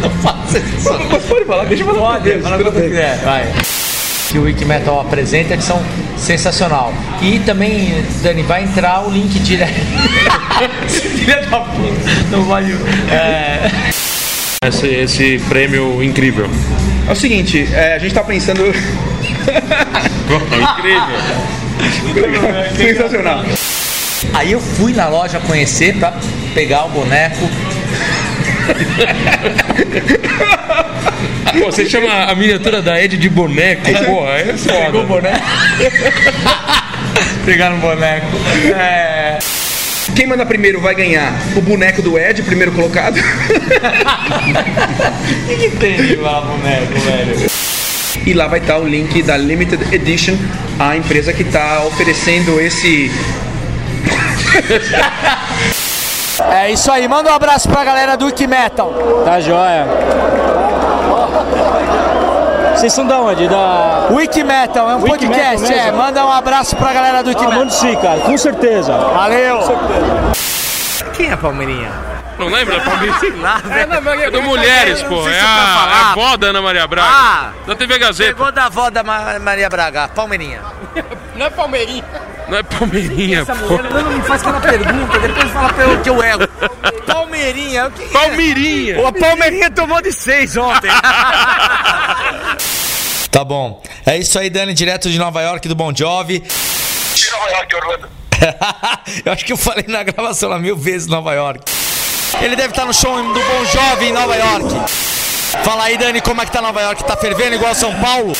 [0.00, 0.88] Não faça isso.
[0.88, 2.20] Pode, pode falar, deixa eu falar.
[2.20, 3.52] Pode, fala o que quiser, vai.
[4.36, 5.82] Que o Wiki Metal apresenta, que são
[6.18, 6.92] sensacional.
[7.22, 9.80] E também, Dani, vai entrar o link direto.
[10.86, 12.10] Filha da puta.
[12.30, 12.64] Não vai.
[13.10, 13.70] É...
[14.68, 16.50] Esse, esse prêmio incrível.
[17.08, 18.62] É o seguinte, é, a gente tá pensando.
[20.76, 21.16] incrível.
[22.76, 23.42] Sensacional.
[24.34, 26.12] Aí eu fui na loja conhecer pra
[26.52, 27.48] pegar o boneco.
[31.58, 35.06] Pô, você chama a miniatura da Ed de boneco, porra, é Pegou o foda.
[35.06, 35.40] boneco?
[37.44, 38.26] Pegaram o boneco.
[38.76, 39.38] É.
[40.14, 43.16] Quem manda primeiro vai ganhar o boneco do Ed, primeiro colocado.
[43.18, 43.22] O
[45.48, 47.46] que, que tem de lá, boneco, velho?
[48.24, 50.36] E lá vai estar o link da Limited Edition,
[50.78, 53.10] a empresa que está oferecendo esse.
[56.52, 59.22] É isso aí, manda um abraço pra galera do Wiki Metal.
[59.24, 59.86] Tá joia.
[62.74, 63.48] Vocês são da onde?
[63.48, 64.08] Da.
[64.10, 65.92] Wiki Metal, é um Wiki podcast, Metal é.
[65.92, 68.92] Manda um abraço pra galera do Wiki Ah, mando sim, cara, com certeza.
[68.96, 69.60] Valeu.
[71.14, 71.90] Quem é a Palmeirinha?
[72.38, 73.16] Não lembra, Palmeiras?
[73.70, 75.22] É, não, mas É do eu- Mulheres, pô.
[75.24, 77.08] sei É a, avó da Ana Maria Braga.
[77.10, 77.48] Ah.
[77.66, 78.34] da TV Gazeta.
[78.34, 80.60] Pegou da avó da Ma- Maria Braga, Palmeirinha.
[81.34, 82.04] Não é Palmeirinha.
[82.46, 83.74] Não é Palmeirinha, Essa pô.
[83.78, 86.46] mulher não me faz aquela pergunta, depois fala pra eu que eu erro.
[86.48, 86.86] Palmeirinha,
[87.86, 89.00] o que Palmeirinha.
[89.00, 90.90] O Palmeirinha tomou de seis ontem.
[93.36, 93.82] Tá bom.
[94.06, 96.40] É isso aí, Dani, direto de Nova York, do Bon Jovi.
[96.40, 98.08] De Nova York, Orlando.
[99.26, 101.62] eu acho que eu falei na gravação lá mil vezes Nova York.
[102.40, 104.68] Ele deve estar no show do Bon Jovi em Nova York.
[105.62, 107.04] Fala aí, Dani, como é que tá Nova York?
[107.04, 108.32] Tá fervendo igual São Paulo?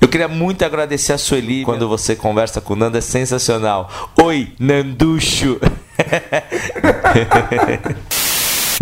[0.00, 3.90] Eu queria muito agradecer a Sueli quando você conversa com o Nando, é sensacional.
[4.16, 5.60] Oi, Nanducho.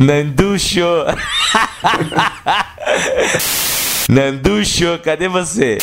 [0.00, 0.80] Nanducho.
[4.08, 5.76] Nanducho, cadê você?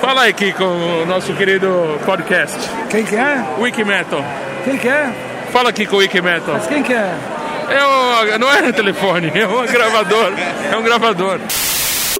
[0.00, 2.58] Fala aí, Kiko, o nosso querido podcast.
[2.90, 3.44] Quem que é?
[3.58, 4.24] Wiki Metal.
[4.64, 5.12] Quem que é?
[5.52, 6.54] Fala aqui com o Wiki Metal.
[6.54, 7.14] Mas quem que é?
[7.68, 10.32] É o, não é telefone, é um gravador.
[10.72, 11.38] É um gravador.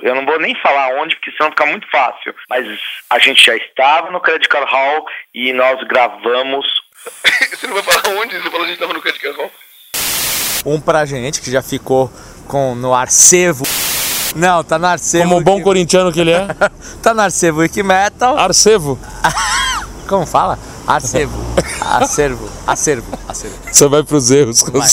[0.02, 2.34] Eu não vou nem falar onde, porque senão fica muito fácil.
[2.50, 2.66] Mas
[3.08, 6.66] a gente já estava no Credit Card Hall e nós gravamos.
[7.50, 8.36] Você não vai falar onde?
[8.36, 9.50] Você falou que a gente tava no Credit Card Hall?
[10.64, 12.10] Um pra gente que já ficou
[12.46, 13.64] com no arcevo.
[14.34, 15.24] Não, tá no arcevo.
[15.24, 16.46] Como o bom corintiano que ele é.
[17.02, 18.38] tá no arcevo Wiki Metal.
[18.38, 18.98] Arcevo.
[20.08, 20.58] Como fala?
[20.86, 21.32] Arcevo.
[21.80, 22.48] Acervo.
[22.66, 23.18] Acervo.
[23.28, 23.56] Acervo.
[23.70, 24.62] Você vai pros erros.
[24.62, 24.88] Vai.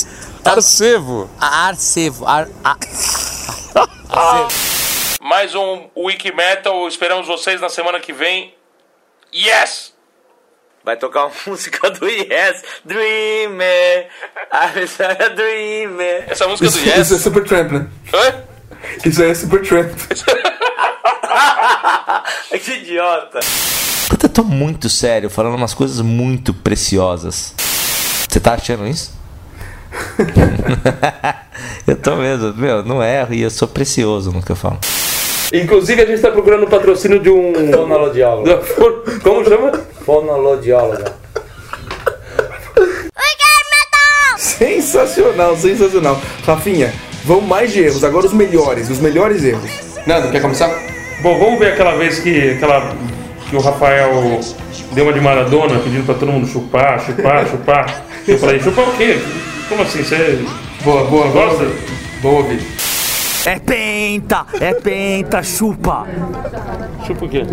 [0.54, 1.30] Arcevo.
[1.40, 2.26] Arcevo.
[2.26, 2.78] Ar, a-
[5.22, 6.88] Mais um Wiki Metal.
[6.88, 8.54] Esperamos vocês na semana que vem.
[9.34, 9.94] Yes!
[10.90, 14.08] Vai tocar uma música do Yes, Dreamer,
[14.52, 16.24] I'm a Dreamer.
[16.28, 16.98] Essa música do Isso, Yes.
[16.98, 17.86] isso é Super Tramp, né?
[18.12, 18.34] Hã?
[19.06, 19.92] Isso aí é Super Tramp.
[22.50, 23.40] que idiota.
[24.24, 27.54] Eu tô muito sério, falando umas coisas muito preciosas.
[28.28, 29.14] Você tá achando isso?
[31.86, 34.80] eu tô mesmo, meu, não erro e eu sou precioso no que eu falo.
[35.54, 37.54] Inclusive, a gente tá procurando o patrocínio de um.
[37.72, 38.50] Fonolodiólogo.
[39.22, 39.88] Como chama?
[40.10, 41.04] Fonolodiólogo.
[44.40, 46.20] Sensacional, sensacional.
[46.44, 46.92] Rafinha,
[47.26, 48.04] vamos mais de erros.
[48.04, 49.70] Agora os melhores, os melhores erros.
[50.08, 50.68] Nando, quer começar?
[51.22, 52.92] Bom, vamos ver aquela vez que, aquela,
[53.52, 54.40] que o Rafael
[54.94, 58.04] deu uma de Maradona pedindo pra todo mundo chupar, chupar, chupar.
[58.28, 59.16] Eu falei, chupar o quê?
[59.70, 60.04] Como assim?
[60.04, 60.44] Você
[60.84, 61.68] Boa, boa, gosta?
[62.24, 62.89] Boa ouvir.
[63.46, 66.06] É penta, é penta, chupa.
[67.08, 67.44] Chupa o quê?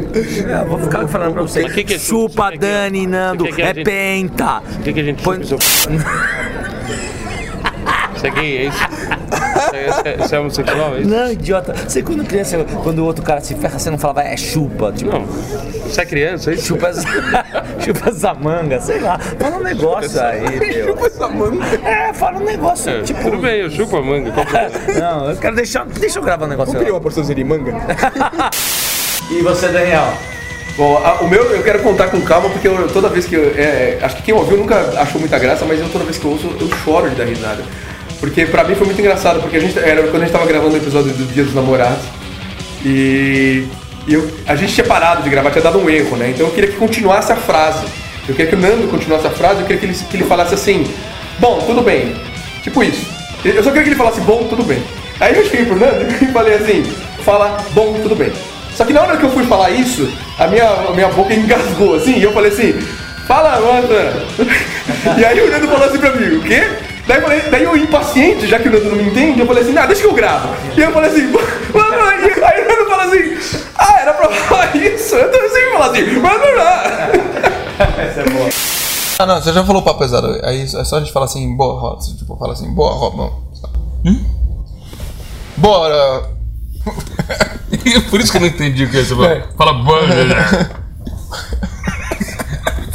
[0.48, 1.62] É, vou ficar falando pra você.
[1.62, 4.58] Mas que que é chupa, Dani, Nando, que que a é gente- penta.
[4.78, 5.36] O que, que a gente chupa?
[5.44, 5.56] Isso
[8.16, 8.78] Isso é gay, é isso?
[9.56, 11.08] Isso é, é- homossexual, é isso?
[11.10, 11.74] Não, idiota.
[11.88, 14.92] Você quando criança, quando o outro cara se ferra, você não falava é chupa.
[14.92, 16.66] Tipo, Não, você é criança, é isso?
[16.66, 17.02] Chupa essa,
[17.84, 19.18] chupa essa manga, sei lá.
[19.18, 20.86] Fala um negócio aí, meu.
[20.96, 21.64] Chupa essa manga?
[21.88, 23.22] É, fala um negócio, É, tipo...
[23.22, 24.32] Tudo bem, eu chupo a manga.
[25.00, 25.84] Não, eu quero deixar...
[25.86, 26.84] Deixa eu gravar um negócio Vamos aí.
[26.86, 27.72] criar uma porçãozinha de manga?
[29.30, 30.12] E você, Daniel?
[30.76, 33.52] Bom, a- o meu eu quero contar com calma, porque eu- toda vez que eu.
[33.56, 36.32] é, acho que quem ouviu nunca achou muita graça, mas eu toda vez que eu
[36.32, 37.62] ouço, eu choro de dar risada.
[38.20, 40.74] Porque pra mim foi muito engraçado, porque a gente, era quando a gente tava gravando
[40.74, 42.04] o episódio do Dia dos Namorados.
[42.84, 43.66] E,
[44.06, 46.30] e eu- a gente tinha parado de gravar, tinha dado um erro, né?
[46.34, 47.84] Então eu queria que continuasse a frase.
[48.28, 50.54] Eu queria que o Nando continuasse a frase, eu queria que ele, que ele falasse
[50.54, 50.86] assim:
[51.38, 52.14] Bom, tudo bem.
[52.62, 53.06] Tipo isso.
[53.44, 54.82] Eu só queria que ele falasse: Bom, tudo bem.
[55.20, 56.82] Aí eu cheguei pro Nando e falei assim:
[57.24, 58.32] Fala, bom, tudo bem.
[58.76, 61.94] Só que na hora que eu fui falar isso, a minha, a minha boca engasgou
[61.96, 62.72] assim, e eu falei assim:
[63.26, 64.22] Fala, Nanda.
[65.18, 66.62] e aí o Nando falou assim pra mim: O quê?
[67.06, 69.62] Daí, eu falei, daí eu impaciente, já que o Nando não me entende, eu falei
[69.62, 70.48] assim, ah, deixa que eu gravo.
[70.76, 71.26] E eu falei assim,
[71.72, 73.38] mano, e aí o Nando fala assim,
[73.76, 75.14] ah, era pra falar isso?
[75.14, 77.08] Eu também sempre falo assim, mas não dá.
[78.02, 78.48] Essa é boa.
[79.18, 80.40] Ah, não, você já falou papo pesado.
[80.42, 82.04] Aí é só a gente falar assim, boa roda.
[82.04, 83.32] Tipo, fala assim, boa roda.
[84.04, 84.24] Hum?
[85.56, 86.36] Bora.
[88.10, 89.42] Por isso que eu não entendi o que você falou.
[89.56, 90.34] Fala boa, velho.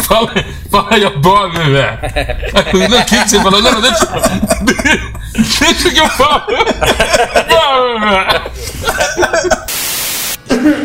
[0.03, 0.31] Fala,
[0.71, 1.69] fala boa, velho.
[2.89, 3.61] Não, o que que você falou?
[3.61, 4.07] Não, não, deixa,
[5.59, 6.43] deixa que eu falo.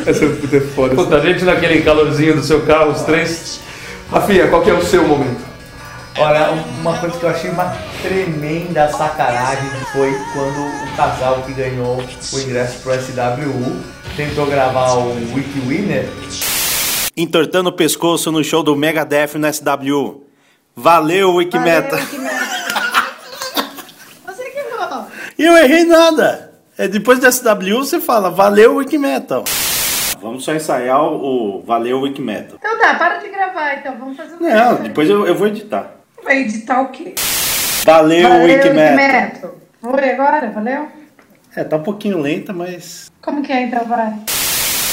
[0.07, 0.95] Essa é foda.
[0.95, 3.61] Puta, a gente naquele calorzinho do seu carro, os três.
[4.11, 5.45] Rafinha, qual que é o seu momento?
[6.19, 12.03] Olha, uma coisa que eu achei uma tremenda sacanagem foi quando o casal que ganhou
[12.33, 13.77] o ingresso pro SWU
[14.17, 16.09] tentou gravar o Wiki Winner.
[17.19, 20.23] Entortando o pescoço no show do Megadeth no SW.
[20.75, 21.97] Valeu, Wikimeta.
[24.27, 25.07] Você que falou.
[25.39, 26.53] E eu errei nada.
[26.77, 29.45] É, depois do SW você fala, valeu, Wikimetal.
[30.21, 32.59] Vamos só ensaiar o, o Valeu Wikimetal.
[32.59, 35.97] Então tá, para de gravar então, vamos fazer um Não, depois eu, eu vou editar.
[36.23, 37.15] Vai editar o quê?
[37.83, 38.75] Valeu, Wikimetal.
[38.75, 39.55] Wikimetal.
[39.81, 40.89] Foi agora, valeu?
[41.55, 43.11] É, tá um pouquinho lenta, mas.
[43.23, 44.13] Como que é então, vai?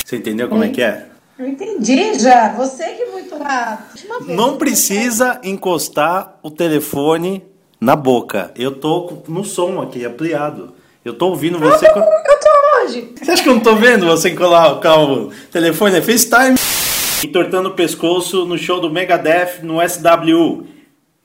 [0.05, 1.07] Você entendeu como é que é?
[1.37, 4.07] Eu entendi já, você que é muito rápido.
[4.27, 7.43] Não precisa encostar o telefone
[7.81, 8.51] na boca.
[8.55, 10.73] Eu tô no som aqui, ampliado.
[11.03, 11.89] Eu tô ouvindo você.
[11.91, 13.13] co- Eu tô onde?
[13.19, 15.97] Você acha que eu não tô vendo você colocar o telefone?
[15.97, 16.55] É FaceTime.
[17.23, 20.65] Entortando o pescoço no show do Megadeth no SW.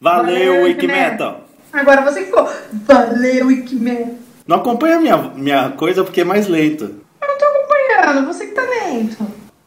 [0.00, 1.40] Valeu, Valeu, Wikimetal.
[1.72, 2.48] Agora você que ficou.
[2.86, 4.14] Valeu, Wikimetal.
[4.46, 6.84] Não acompanha minha, minha coisa porque é mais lento.
[7.20, 9.16] Eu não tô acompanhando, você que tá lento.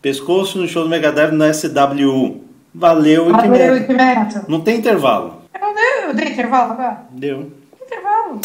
[0.01, 2.41] Pescoço no show do Megadeth no SW.
[2.73, 3.73] Valeu, Valeu.
[3.73, 4.43] Wikimetal.
[4.47, 5.41] Não tem intervalo.
[5.53, 7.03] Eu dei, eu dei intervalo agora?
[7.11, 7.51] Deu.
[7.85, 8.41] Intervalo.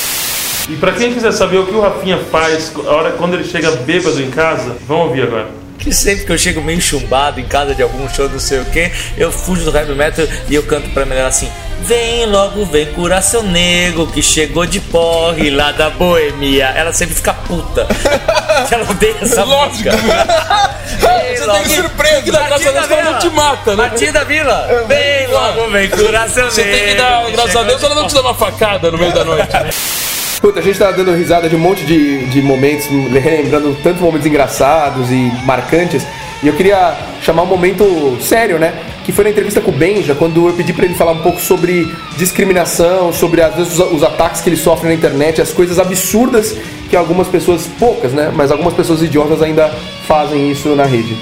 [0.68, 3.70] E pra quem quiser saber o que o Rafinha faz a hora quando ele chega
[3.70, 5.48] bêbado em casa, vamos ouvir agora.
[5.86, 8.64] Que sempre que eu chego meio chumbado em casa de algum show, não sei o
[8.64, 11.48] que, eu fujo do heavy metal e eu canto pra mulher assim:
[11.82, 16.72] Vem logo, vem curar seu nego que chegou de porre lá da boemia.
[16.74, 17.86] Ela sempre fica puta.
[18.68, 19.92] ela odeia essa música.
[19.92, 23.90] Você tem que surpreender que da graça a Deus ela não te mata, né?
[24.12, 26.76] Da Vila, vem logo, vem curar seu Você nego.
[26.76, 29.24] tem que dar, graças a Deus, ela não te dá uma facada no meio da
[29.24, 29.52] noite.
[29.52, 29.70] né?
[30.40, 34.26] Puta, a gente tá dando risada de um monte de, de momentos, lembrando tantos momentos
[34.26, 36.06] engraçados e marcantes.
[36.42, 38.74] E eu queria chamar um momento sério, né?
[39.04, 41.40] Que foi na entrevista com o Benja, quando eu pedi pra ele falar um pouco
[41.40, 45.78] sobre discriminação, sobre às vezes os, os ataques que ele sofre na internet, as coisas
[45.78, 46.56] absurdas
[46.90, 48.30] que algumas pessoas, poucas, né?
[48.34, 49.68] Mas algumas pessoas idiotas ainda
[50.06, 51.16] fazem isso na rede.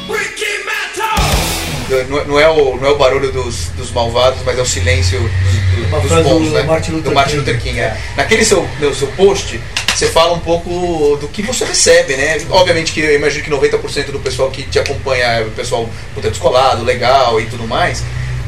[2.09, 4.67] Não é- Não é, o, não é o barulho dos, dos malvados, mas é o
[4.67, 6.63] silêncio dos, Uma dos bons, do né?
[6.63, 7.41] Martin Luther do Martin King.
[7.41, 7.81] Luther King.
[7.81, 7.97] é.
[8.17, 9.61] Naquele seu, no seu post,
[9.95, 12.39] você fala um pouco do que você recebe, né?
[12.51, 16.31] Obviamente que eu imagino que 90% do pessoal que te acompanha é o pessoal puta
[16.31, 18.03] descolado, legal e tudo mais.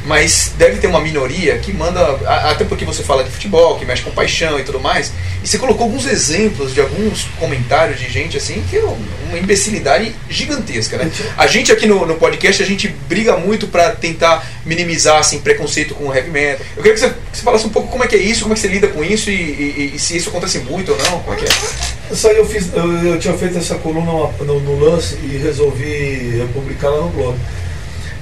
[0.06, 2.00] Mas deve ter uma minoria que manda,
[2.48, 5.10] até porque você fala de futebol, que mexe com paixão e tudo mais.
[5.42, 10.14] E você colocou alguns exemplos de alguns comentários de gente assim, que é uma imbecilidade
[10.30, 11.10] gigantesca, né?
[11.36, 15.92] A gente aqui no, no podcast, a gente briga muito pra tentar minimizar assim, preconceito
[15.96, 16.64] com o heavy metal.
[16.76, 18.52] Eu queria que você, que você falasse um pouco como é que é isso, como
[18.52, 21.18] é que você lida com isso e, e- e se isso acontece muito ou não,
[21.20, 22.12] como é que é?
[22.12, 26.46] Isso aí eu fiz, eu, eu tinha feito essa coluna no, no lance e resolvi
[26.54, 27.36] publicar lá no blog.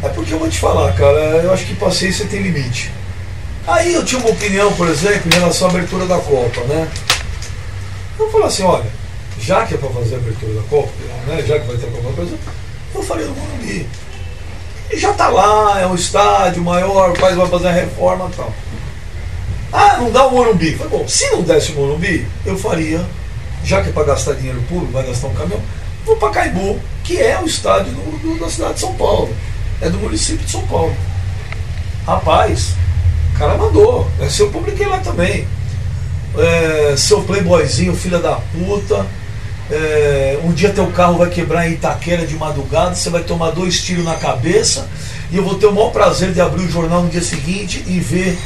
[0.04, 2.90] É porque eu vou te falar, cara, eu acho que paciência tem limite.
[3.66, 6.88] Aí eu tinha uma opinião, por exemplo, em relação à abertura da Copa, né?
[8.18, 8.84] Eu falei assim, olha,
[9.40, 10.90] já que é para fazer a abertura da Copa,
[11.26, 12.36] né, já que vai ter alguma coisa,
[12.94, 13.88] eu falei do Morumbi.
[14.90, 18.36] E já tá lá, é um estádio maior, o país vai fazer a reforma e
[18.36, 18.52] tal.
[19.72, 20.76] Ah, não dá o Morumbi.
[20.76, 23.04] Falei, bom, se não desse o Morumbi, eu faria,
[23.64, 25.62] já que é para gastar dinheiro público, vai gastar um caminhão,
[26.04, 29.34] vou para Caibu, que é o estádio do- do- da cidade de São Paulo.
[29.80, 30.94] É do município de São Paulo.
[32.06, 32.74] Rapaz,
[33.34, 34.10] o cara mandou.
[34.20, 35.46] Esse eu publiquei lá também.
[36.36, 39.06] É, seu playboyzinho, filha da puta.
[39.70, 43.80] é, um dia teu carro vai quebrar em Itaquera de madrugada, você vai tomar dois
[43.82, 44.88] tiros na cabeça
[45.30, 47.98] e eu vou ter o maior prazer de abrir o jornal no dia seguinte e
[47.98, 48.38] ver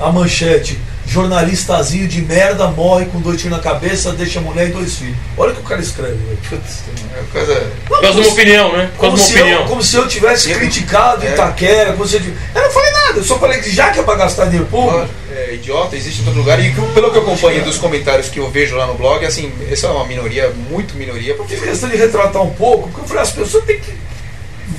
[0.00, 0.80] a manchete.
[1.06, 5.16] Jornalistazinho de merda morre com dois tiros na cabeça, deixa a mulher e dois filhos.
[5.36, 6.38] Olha o que o cara escreve, velho.
[6.48, 6.80] Putz,
[7.16, 7.70] é coisa.
[7.86, 8.90] Por causa de uma opinião, né?
[8.92, 9.68] Por Como causa se, uma eu, opinião.
[9.68, 11.30] como se eu tivesse Eu- criticado É.
[11.32, 14.00] Itaquera, como se eu, tivesse- eu não falei nada, eu só falei que já que
[14.00, 16.60] é pra gastar dinheiro público, É, idiota, existe em todo lugar.
[16.60, 19.52] E que- pelo que eu acompanho dos comentários que eu vejo lá no blog, assim,
[19.70, 21.34] essa é uma minoria, muito minoria.
[21.34, 23.92] eu fiz questão de retratar um pouco, porque eu falei, as pessoas têm que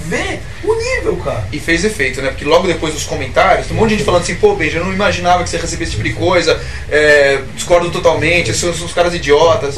[0.05, 1.47] ver o nível, cara.
[1.51, 2.29] E fez efeito, né?
[2.29, 4.85] Porque logo depois dos comentários, tem um monte de gente falando assim, pô, Benja, eu
[4.85, 8.93] não imaginava que você recebesse esse tipo de coisa, é, discordo totalmente, esses são os
[8.93, 9.75] caras idiotas.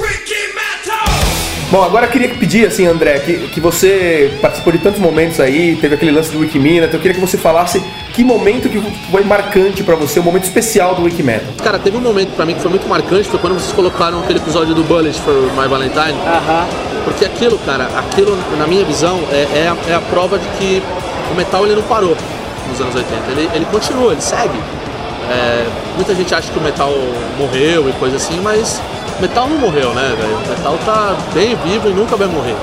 [1.70, 5.76] Bom, agora eu queria pedir, assim, André, que, que você participou de tantos momentos aí,
[5.76, 8.80] teve aquele lance do Wikimedia, então eu queria que você falasse que momento que
[9.12, 11.44] foi marcante pra você, um momento especial do Wikimedia.
[11.62, 14.40] Cara, teve um momento pra mim que foi muito marcante, foi quando vocês colocaram aquele
[14.40, 16.18] episódio do Bullet for My Valentine.
[17.04, 20.82] Porque aquilo, cara, aquilo, na minha visão, é, é, a, é a prova de que
[21.34, 22.16] o metal ele não parou
[22.70, 23.14] nos anos 80.
[23.32, 24.58] Ele, ele continua, ele segue.
[25.30, 25.66] É,
[25.96, 26.94] muita gente acha que o metal
[27.38, 28.82] morreu e coisa assim, mas
[29.20, 30.38] metal não morreu, né, velho?
[30.48, 32.56] Metal tá bem vivo e nunca vai morrer.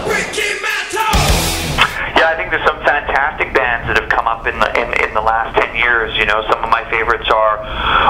[2.16, 5.14] Yeah, I think there's some fantastic bands that have come up in the in, in
[5.14, 6.16] the last ten years.
[6.16, 7.58] You know, some of my favorites are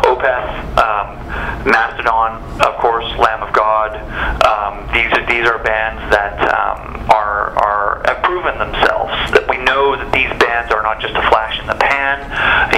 [0.05, 1.17] Opeth, um,
[1.65, 3.97] Mastodon, of course, Lamb of God.
[4.45, 9.13] Um, these are these are bands that um, are are have proven themselves.
[9.65, 12.21] Know that these bands are not just a flash in the pan.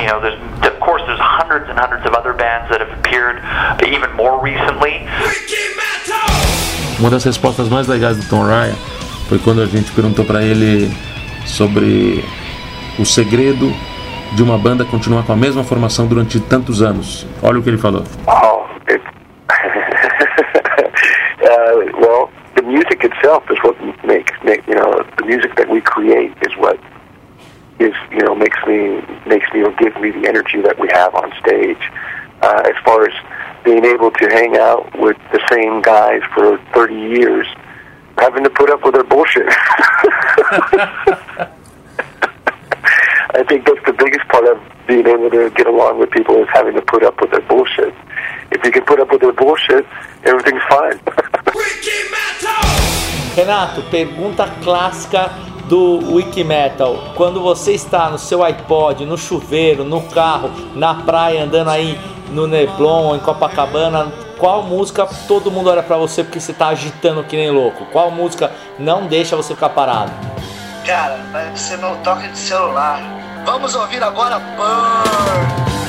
[0.01, 3.43] You know, there's of course there's hundreds and hundreds of other bands that have appeared
[3.87, 5.07] even more recently.
[6.99, 8.75] Uma das respostas mais legais do Tom Ryan
[9.29, 10.91] foi quando a gente perguntou pra ele
[11.45, 12.25] sobre
[12.99, 13.73] o segredo
[14.33, 17.27] de uma banda continuar com a mesma formação durante tantos anos.
[17.43, 18.05] Olha o que ele falou.
[18.27, 19.03] Oh, it,
[21.43, 22.31] uh, well,
[22.67, 26.79] music itself is what makes, make, you know, the music that we create is what
[27.79, 31.15] is, you know, makes me, makes me or gives me the energy that we have
[31.15, 31.91] on stage.
[32.43, 33.15] Uh, as far as
[33.65, 37.47] being able to hang out with the same guys for 30 years,
[38.19, 39.49] having to put up with their bullshit.
[43.35, 46.49] I think that's the biggest part of being able to get along with people is
[46.53, 47.95] having to put up with their bullshit.
[48.53, 49.85] If you can put up with their bullshit,
[50.25, 51.01] everything's fine.
[53.37, 55.31] Renato, pergunta clássica
[55.67, 57.13] do Wikimetal.
[57.15, 62.01] Quando você está no seu iPod, no chuveiro, no carro, na praia, andando aí
[62.31, 67.25] no Neblon, em Copacabana, qual música todo mundo olha pra você porque você tá agitando
[67.25, 67.85] que nem louco?
[67.93, 70.13] Qual música não deixa você ficar parado?
[70.87, 73.16] Cara, vai ser meu toque de celular.
[73.47, 75.86] Vamos ouvir agora Burn.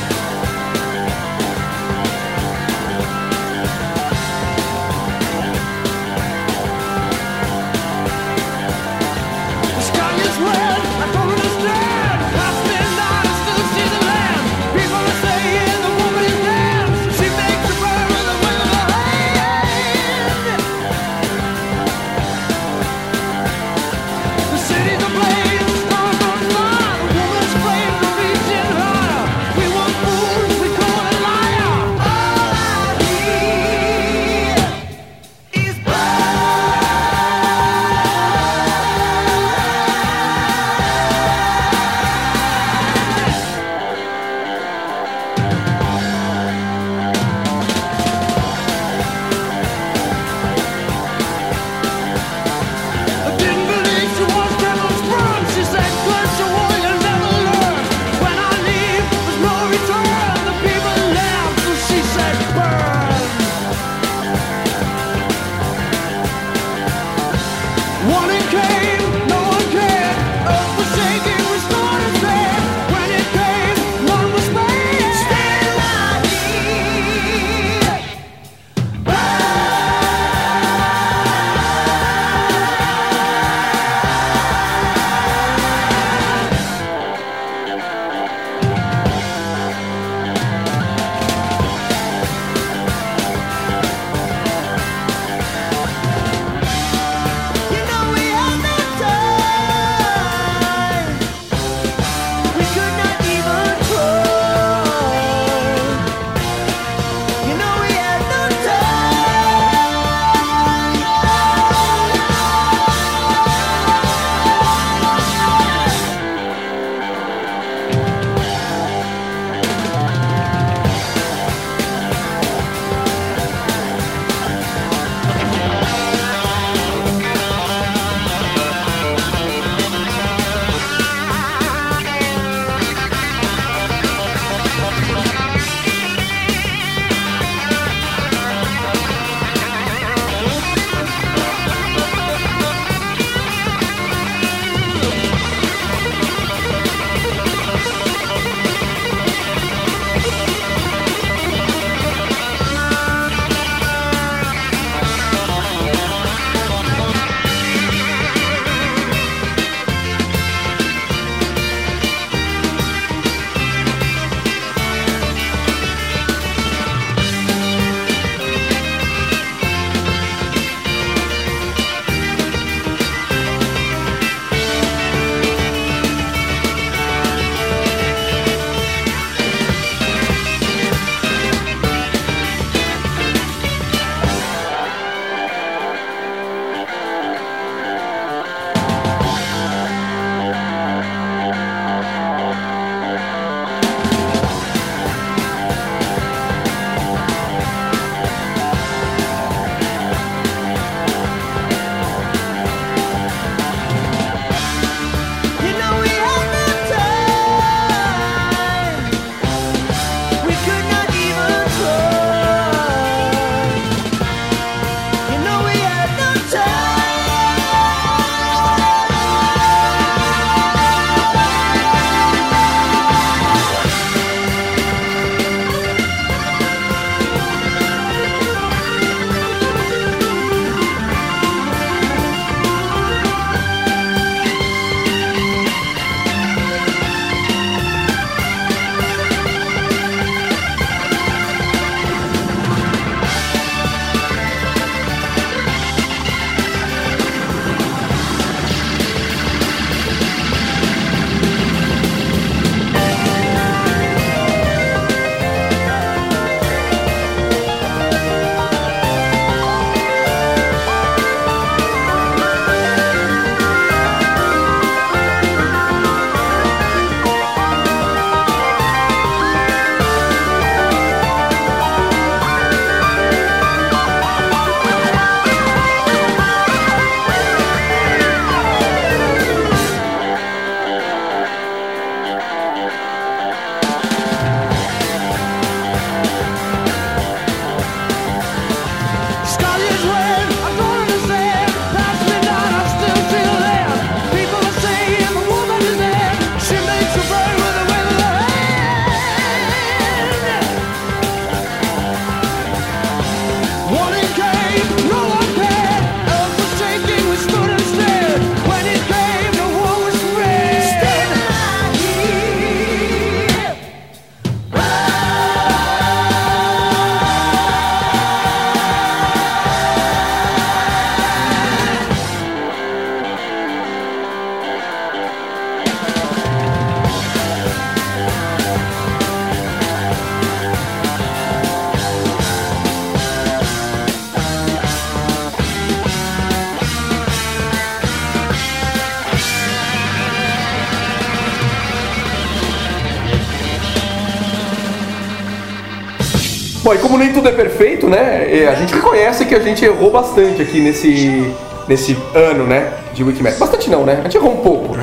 [346.87, 348.47] Bom, e como nem tudo é perfeito, né?
[348.49, 351.53] é, A gente reconhece que a gente errou bastante aqui nesse,
[351.85, 352.93] nesse ano, né?
[353.13, 353.59] De Wikimedia.
[353.59, 354.19] Bastante não, né?
[354.21, 354.97] A gente errou um pouco.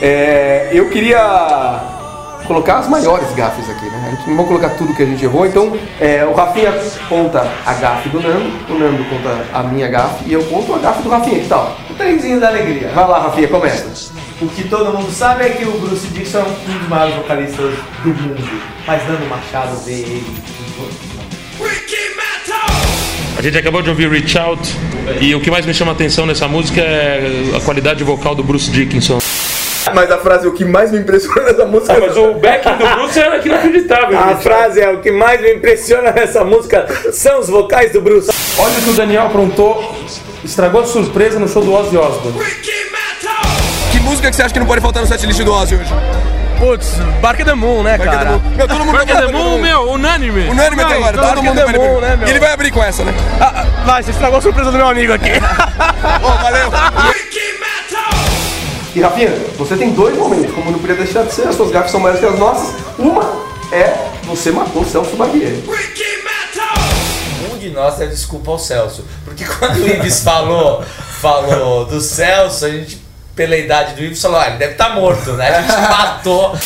[0.00, 1.82] É, eu queria
[2.46, 4.04] colocar as maiores gafes aqui, né?
[4.06, 6.72] A gente não vai colocar tudo que a gente errou, então é, o Rafinha
[7.10, 10.78] conta a gafe do Nando, o Nando conta a minha gafe e eu conto a
[10.78, 11.76] gafe do Rafinha, que tal?
[11.90, 12.88] O trenzinho da alegria.
[12.94, 14.14] Vai lá, Rafinha, começa.
[14.40, 17.74] O que todo mundo sabe é que o Bruce Dixon é um dos maiores vocalistas
[18.02, 18.62] do mundo.
[18.86, 20.24] Mas Nando Machado vê ele
[23.38, 24.76] A gente acabou de ouvir Reach Out
[25.20, 28.42] e o que mais me chama a atenção nessa música é a qualidade vocal do
[28.42, 29.20] Bruce Dickinson.
[29.94, 31.92] Mas a frase, o que mais me impressiona nessa música.
[31.92, 34.18] Ah, mas o backing do Bruce é inacreditável.
[34.18, 38.28] A frase é o que mais me impressiona nessa música são os vocais do Bruce.
[38.58, 39.96] Olha o que o Daniel aprontou,
[40.44, 42.40] estragou a surpresa no show do Ozzy Osbourne.
[43.92, 45.94] Que música que você acha que não pode faltar no setlist do Ozzy hoje?
[46.58, 48.30] Putz, Bark the Moon, né, the cara?
[48.32, 48.40] Moon.
[48.56, 50.48] Meu, todo mundo Bark vai the Moon, meu, unânime.
[50.48, 52.26] Unânime até agora, todo mundo vai Moon, né, meu?
[52.26, 53.14] E ele vai abrir com essa, né?
[53.40, 55.30] Ah, ah, vai, você estragou a surpresa do meu amigo aqui.
[56.22, 56.70] Ô, valeu.
[58.94, 61.92] E Rafinha, você tem dois momentos, como não podia deixar de ser, as suas gafes
[61.92, 62.74] são maiores que as nossas.
[62.98, 63.22] Uma
[63.70, 65.62] é você matou o Celso Barbieri.
[67.52, 69.04] Um de nós deve desculpa ao Celso.
[69.24, 70.82] Porque quando o Ives falou,
[71.20, 73.00] falou do Celso, a gente,
[73.38, 75.48] pela idade do Ives, falou: ah, ele deve estar morto, né?
[75.48, 76.58] A gente matou.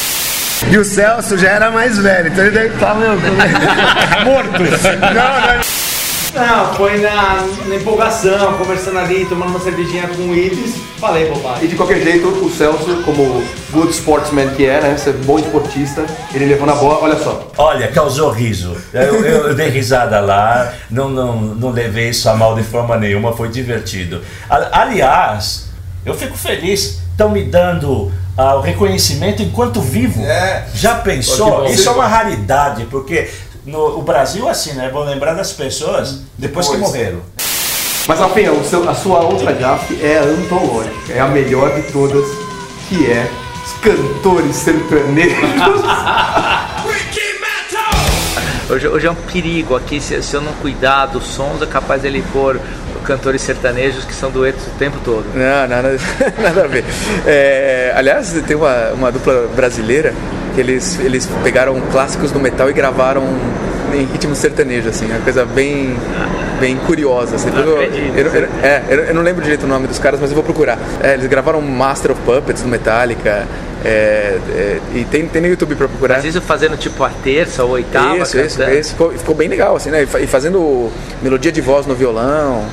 [0.70, 3.10] E o Celso já era mais velho, então ele deve estar, meu.
[4.24, 4.62] Morto.
[4.62, 5.14] Não,
[5.56, 5.92] não.
[6.34, 11.30] Não, foi na, na empolgação, conversando ali, tomando uma cervejinha com o Ibis, falei E
[11.30, 11.68] bobagem.
[11.68, 14.96] de qualquer jeito, o Celso, como good sportsman que é, né?
[14.96, 17.50] Ser bom esportista, ele levou na bola, olha só.
[17.58, 18.74] Olha, causou riso.
[18.94, 22.96] Eu, eu- eu dei risada lá, não, não, não levei isso a mal de forma
[22.96, 24.22] nenhuma, foi divertido.
[24.48, 25.66] Aliás,
[26.04, 30.22] eu fico feliz, estão me dando ah, o reconhecimento enquanto vivo.
[30.74, 31.64] Já pensou?
[31.64, 31.72] Que.
[31.72, 33.28] Isso é uma raridade, porque
[33.64, 34.88] no o Brasil, assim, né?
[34.92, 36.92] Vão lembrar das pessoas depois que Depois.
[36.92, 37.20] morreram.
[38.08, 42.24] Mas Rafinha, seu- a sua outra gafe é a antológica, é a melhor de todas,
[42.88, 43.30] que é
[43.64, 45.38] os cantores sertanejos.
[48.72, 52.00] Hoje, hoje é um perigo aqui, se, se eu não cuidar dos sons, é capaz
[52.00, 52.58] dele pôr
[53.04, 55.26] cantores sertanejos que são duetos o tempo todo.
[55.34, 55.98] Não, nada,
[56.40, 56.82] nada a ver.
[57.26, 60.14] É, aliás, tem uma, uma dupla brasileira
[60.54, 63.22] que eles, eles pegaram clássicos do metal e gravaram
[63.94, 65.96] em ritmo sertanejo, assim, uma coisa bem,
[66.60, 67.36] bem curiosa.
[67.36, 67.50] Assim.
[67.50, 67.82] Depois eu,
[68.16, 70.78] eu, eu- é, eu, não lembro direito o nome dos caras, mas eu vou procurar.
[71.02, 73.46] É, eles gravaram Master of Puppets do Metallica.
[73.84, 76.16] é, é, e tem, tem no YouTube pra procurar.
[76.16, 78.90] Às vezes fazendo tipo a terça ou oitava Isso, isso, isso.
[78.90, 80.06] Ficou, ficou bem legal, assim, né?
[80.20, 80.90] E fazendo
[81.22, 82.64] melodia de voz no violão.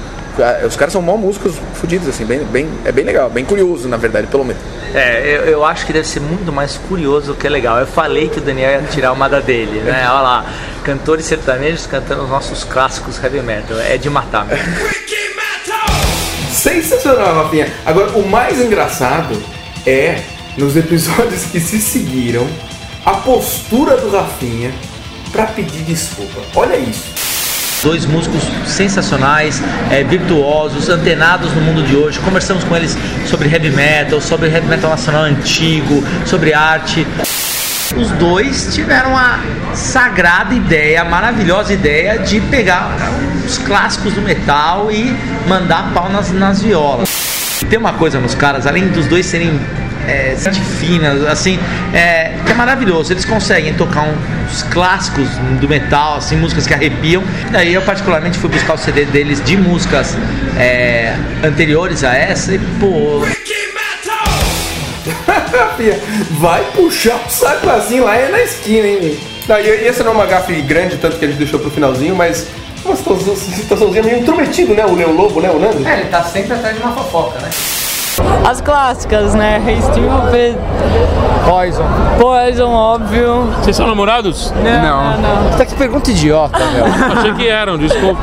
[0.42, 3.88] Ah, Os caras são mó músicos fodidos, assim, bem, bem, é bem legal, bem curioso,
[3.88, 4.62] na verdade, pelo menos.
[4.94, 7.78] É, eu, eu acho que deve ser muito mais curioso do que legal.
[7.80, 10.08] Eu falei que o Daniel ia tirar uma da dele, né?
[10.10, 10.46] Olha lá,
[10.84, 13.78] cantores sertanejos cantando os nossos clássicos heavy metal.
[13.80, 14.66] É de matar mesmo.
[16.52, 17.68] Sensacional, Rafinha.
[17.86, 19.42] Agora, o mais engraçado
[19.86, 20.20] é,
[20.58, 22.48] nos episódios que se seguiram,
[23.06, 24.72] a postura do Rafinha
[25.32, 26.42] pra pedir desculpa.
[26.56, 27.19] Olha isso.
[27.82, 32.20] Dois músicos sensacionais, é, virtuosos, antenados no mundo de hoje.
[32.20, 37.08] Conversamos com eles sobre heavy metal, sobre heavy metal nacional antigo, sobre arte.
[37.96, 39.40] Os dois tiveram a
[39.74, 42.98] sagrada ideia, a maravilhosa ideia de pegar
[43.46, 45.16] os clássicos do metal e
[45.48, 47.10] mandar pau nas, nas violas.
[47.70, 49.60] Tem uma coisa nos caras, além dos dois serem
[50.10, 51.60] é, gente finas, assim,
[51.94, 53.14] é, que é maravilhoso.
[53.14, 55.28] Eles conseguem tocar uns clássicos
[55.60, 57.24] do metal, assim, músicas que arrepiam.
[57.52, 60.18] Daí eu particularmente fui buscar o CD deles de músicas
[60.58, 63.22] é, anteriores a essa e pô.
[66.32, 69.20] Vai puxar o saco assim lá é na esquina, hein?
[69.48, 72.16] Não, e, essa não é uma gafe grande, tanto que a gente deixou pro finalzinho,
[72.16, 72.48] mas
[72.84, 74.86] uma situação- situaçãozinha meio intrometido, né?
[74.86, 75.50] O Leão Lobo, né?
[75.50, 75.88] O Nando?
[75.88, 77.50] É, ele tá sempre atrás de uma fofoca, né?
[78.48, 79.62] As clássicas, né?
[79.82, 80.58] Stupid.
[81.48, 81.86] Poison.
[82.20, 83.44] Poison, óbvio.
[83.62, 84.52] Vocês são namorados?
[84.52, 85.58] Não, não, não.
[85.58, 86.86] Tá que pergunta idiota, meu.
[87.18, 88.22] Achei que eram, desculpa.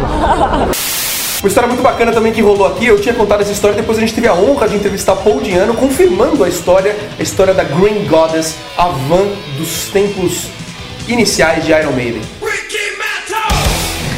[1.41, 4.01] Uma história muito bacana também que rolou aqui, eu tinha contado essa história, depois a
[4.01, 8.07] gente teve a honra de entrevistar Paul Diano, confirmando a história, a história da Green
[8.07, 9.27] Goddess, a van
[9.57, 10.49] dos tempos
[11.07, 12.23] iniciais de Iron Maiden.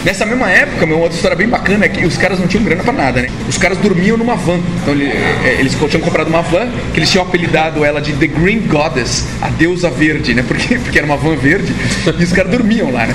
[0.08, 2.82] Nessa mesma época, meu, outra história bem bacana é que os caras não tinham grana
[2.82, 3.28] pra nada, né?
[3.46, 4.58] Os caras dormiam numa van.
[4.80, 8.60] Então é, eles tinham comprado uma van que eles tinham apelidado ela de The Green
[8.60, 10.42] Goddess, a deusa verde, né?
[10.48, 11.74] Porque, porque era uma van verde
[12.18, 13.14] e os caras dormiam lá, né?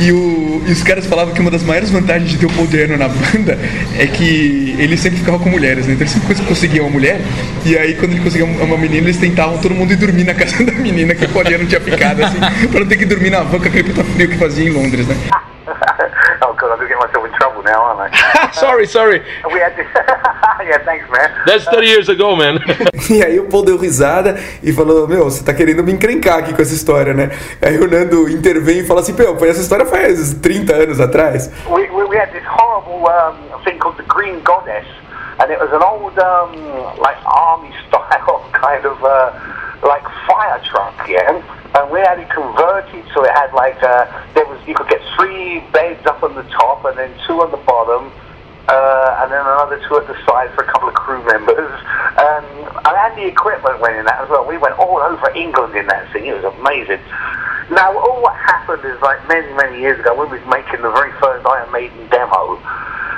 [0.00, 2.96] E, o- e os caras falavam que uma das maiores vantagens de ter o Dano
[2.96, 3.56] na banda
[3.96, 5.92] é que ele sempre ficava com mulheres, né?
[5.94, 7.20] Então ele sempre conseguia uma mulher
[7.64, 10.56] e aí quando ele conseguia uma menina, eles tentavam todo mundo ir dormir na casa
[10.64, 12.38] da menina que o Dano tinha ficado, assim,
[12.68, 15.06] pra não ter que dormir na van com aquele puta frio que fazia em Londres,
[15.06, 15.14] né?
[15.66, 18.50] Oh god, I'm gonna get myself in trouble now, aren't I?
[18.52, 19.20] sorry, sorry.
[19.52, 19.86] we had this.
[20.66, 21.30] yeah, thanks, man.
[21.46, 22.58] That's 30 years ago, man.
[23.10, 26.54] E aí o Paul deu risada e falou, meu, você tá querendo me encrencar aqui
[26.54, 27.30] com essa história, né?
[27.60, 31.50] Aí o Nando intervém e fala assim, meu, essa história faz 30 anos atrás.
[31.68, 34.86] we, we, we had this horrible um, thing called the Green Goddess,
[35.40, 39.32] and it was an old, um, like army style kind of uh,
[39.82, 41.42] like fire truck, yeah.
[41.74, 45.02] And we had it converted so it had like uh, there was you could get
[45.16, 48.12] three beds up on the top and then two on the bottom.
[48.68, 51.72] Uh, and then another two at the side for a couple of crew members.
[52.16, 52.46] Um,
[52.86, 54.46] and the equipment went in that as well.
[54.46, 56.26] We went all over England in that thing.
[56.26, 57.00] It was amazing.
[57.70, 60.90] Now, all what happened is like many, many years ago, when we was making the
[60.90, 62.58] very first Iron Maiden demo.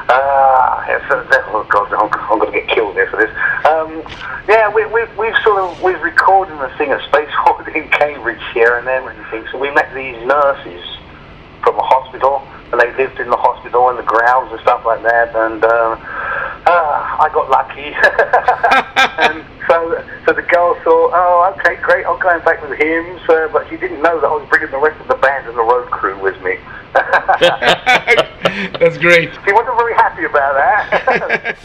[0.08, 3.30] Uh, it's, uh, oh God, I'm, I'm going to get killed here for this.
[3.64, 4.02] Um,
[4.48, 8.76] yeah, we, we, we've sort of we've recorded the thing at Spaceport in Cambridge here
[8.76, 9.46] and everything.
[9.50, 10.84] So we met these nurses
[11.62, 15.02] from a hospital, and they lived in the hospital and the grounds and stuff like
[15.02, 15.34] that.
[15.34, 15.96] And uh,
[16.66, 17.88] uh, I got lucky,
[19.24, 23.20] and so so the girl thought, oh, okay, great, I'm going back with him.
[23.26, 25.56] So, but she didn't know that I was bringing the rest of the band and
[25.56, 26.56] the road crew with me.
[28.78, 29.32] That's great.
[29.44, 31.56] She wasn't very happy about that.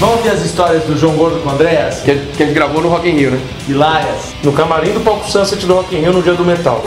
[0.00, 2.00] Vamos ver as histórias do João Gordo com o Andréas?
[2.00, 3.40] Que, que a gente gravou no Rock in Rio, né?
[3.68, 4.34] Hilarias.
[4.42, 6.82] No camarim do palco Sunset do Rock in Rio no dia do metal.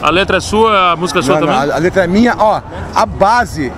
[0.00, 1.70] A letra é sua, a música é sua Não, não, também?
[1.72, 2.62] a, a letra é minha, ó.
[2.94, 3.72] A base,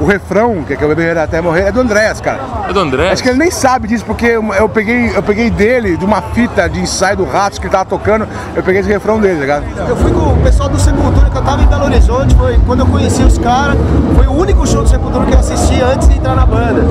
[0.00, 2.40] o refrão, que é que eu beber até morrer, é do Andrés, cara.
[2.68, 3.10] É do André?
[3.10, 6.20] Acho que ele nem sabe disso, porque eu eu peguei, eu peguei dele, de uma
[6.20, 9.40] fita de ensaio do Ratos que ele tava tocando, eu peguei esse refrão dele, tá
[9.40, 9.88] ligado?
[9.88, 12.80] Eu fui com o pessoal do Sepultura, que eu tava em Belo Horizonte, foi quando
[12.80, 13.76] eu conheci os caras,
[14.14, 16.82] foi o único show do Sepultura que eu assisti antes de entrar na banda.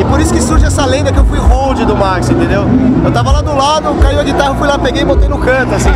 [0.00, 2.64] E por isso que surge essa lenda que eu fui hold do Max, entendeu?
[3.04, 5.38] Eu tava lá do lado, caiu a guitarra, eu fui lá, peguei e botei no
[5.38, 5.90] canto, assim.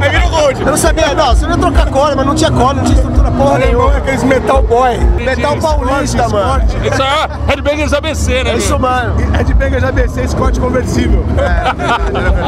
[0.00, 0.60] Aí virou hold.
[0.60, 2.96] Eu não sabia, não, você não ia trocar corda, mas não tinha corda, não tinha
[2.96, 3.94] estrutura porra nenhuma.
[3.94, 4.98] É aqueles metal boy.
[5.24, 6.64] Metal paulista, mano.
[6.84, 8.52] Isso é Headbangers ABC, né?
[8.52, 9.16] É isso, mano.
[9.38, 11.24] É Bengals ABC, Scott conversível.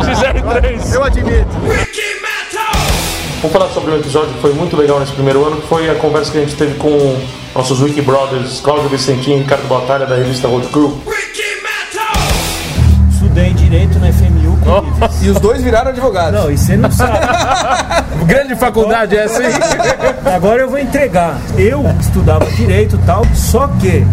[0.05, 0.95] XR3.
[0.95, 1.49] Eu admito.
[3.43, 5.95] Vamos falar sobre um episódio que foi muito legal nesse primeiro ano, que foi a
[5.97, 7.21] conversa que a gente teve com
[7.55, 11.03] nossos Wiki Brothers, Cláudio Vicentinho e Ricardo Batalha, da revista Road Crew.
[13.11, 14.09] Estudei Direito na
[15.23, 16.41] E os dois viraram advogados.
[16.41, 17.19] Não, e você não sabe.
[18.27, 19.51] Grande faculdade essa, hein?
[20.35, 21.39] Agora eu vou entregar.
[21.57, 24.07] Eu estudava Direito e tal, só que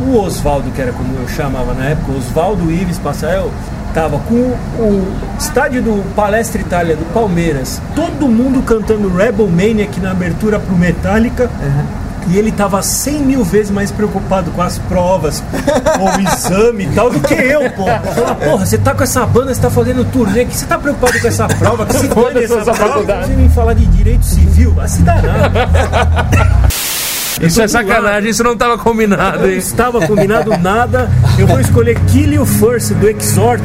[0.00, 3.50] o Oswaldo, que era como eu chamava na época, Oswaldo Ives Passael,
[3.94, 5.06] tava com o
[5.38, 11.48] estádio do Palestra Itália do Palmeiras, todo mundo cantando Rebel Maniac na abertura pro Metallica.
[12.28, 15.42] E ele tava 100 mil vezes mais preocupado com as provas,
[15.98, 17.84] com o exame e tal, do que eu, pô.
[17.84, 21.20] Fala, porra, você tá com essa banda, você tá fazendo turnê, que você tá preocupado
[21.20, 23.26] com essa prova, que se dane essa prova.
[23.26, 25.52] Você vem falar de direito civil, vai se danar.
[27.40, 29.56] Isso é sacanagem, isso não tava combinado, Não hein?
[29.58, 31.10] estava combinado nada.
[31.38, 33.62] Eu vou escolher Kill You First do Exhort.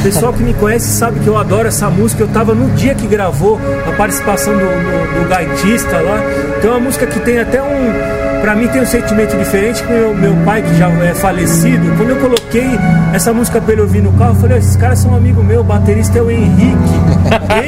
[0.00, 2.22] O pessoal que me conhece sabe que eu adoro essa música.
[2.22, 3.58] Eu tava no dia que gravou
[3.88, 6.20] a participação do, do, do gaitista lá.
[6.58, 8.15] Então é uma música que tem até um.
[8.46, 12.10] Pra mim tem um sentimento diferente que meu, meu pai, que já é falecido, quando
[12.10, 12.78] eu coloquei
[13.12, 15.62] essa música pra ele ouvir no carro, eu falei, esses caras são um amigo meu,
[15.62, 16.94] o baterista é o Henrique.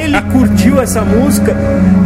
[0.01, 1.53] Ele curtiu essa música.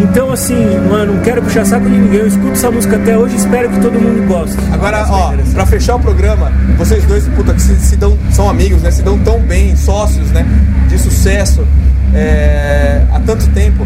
[0.01, 0.55] Então assim,
[0.89, 2.21] mano, não quero puxar saco de ninguém.
[2.21, 4.57] Eu escuto essa música até hoje espero que todo mundo goste.
[4.71, 8.81] Agora, ó, pra fechar o programa, vocês dois, puta, que se, se dão, são amigos,
[8.81, 8.89] né?
[8.89, 10.43] Se dão tão bem, sócios, né?
[10.89, 11.63] De sucesso
[12.13, 13.85] é, há tanto tempo.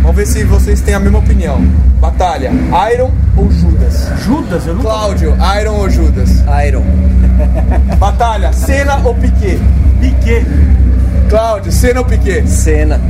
[0.00, 1.60] Vamos ver se vocês têm a mesma opinião.
[2.00, 2.50] Batalha,
[2.92, 4.10] Iron ou Judas?
[4.24, 4.66] Judas?
[4.66, 4.88] Eu nunca...
[4.88, 6.44] Cláudio, Iron ou Judas?
[6.66, 6.84] Iron.
[7.98, 9.58] Batalha, Senna ou Piquet?
[10.00, 10.46] Piquet.
[11.28, 12.46] Cláudio, Senna ou Piquet?
[12.46, 13.00] Senna.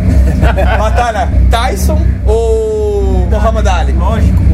[0.79, 3.93] Batalha, Tyson ou Muhammad Ali?
[3.93, 4.54] Lógico, Muhammad Ali.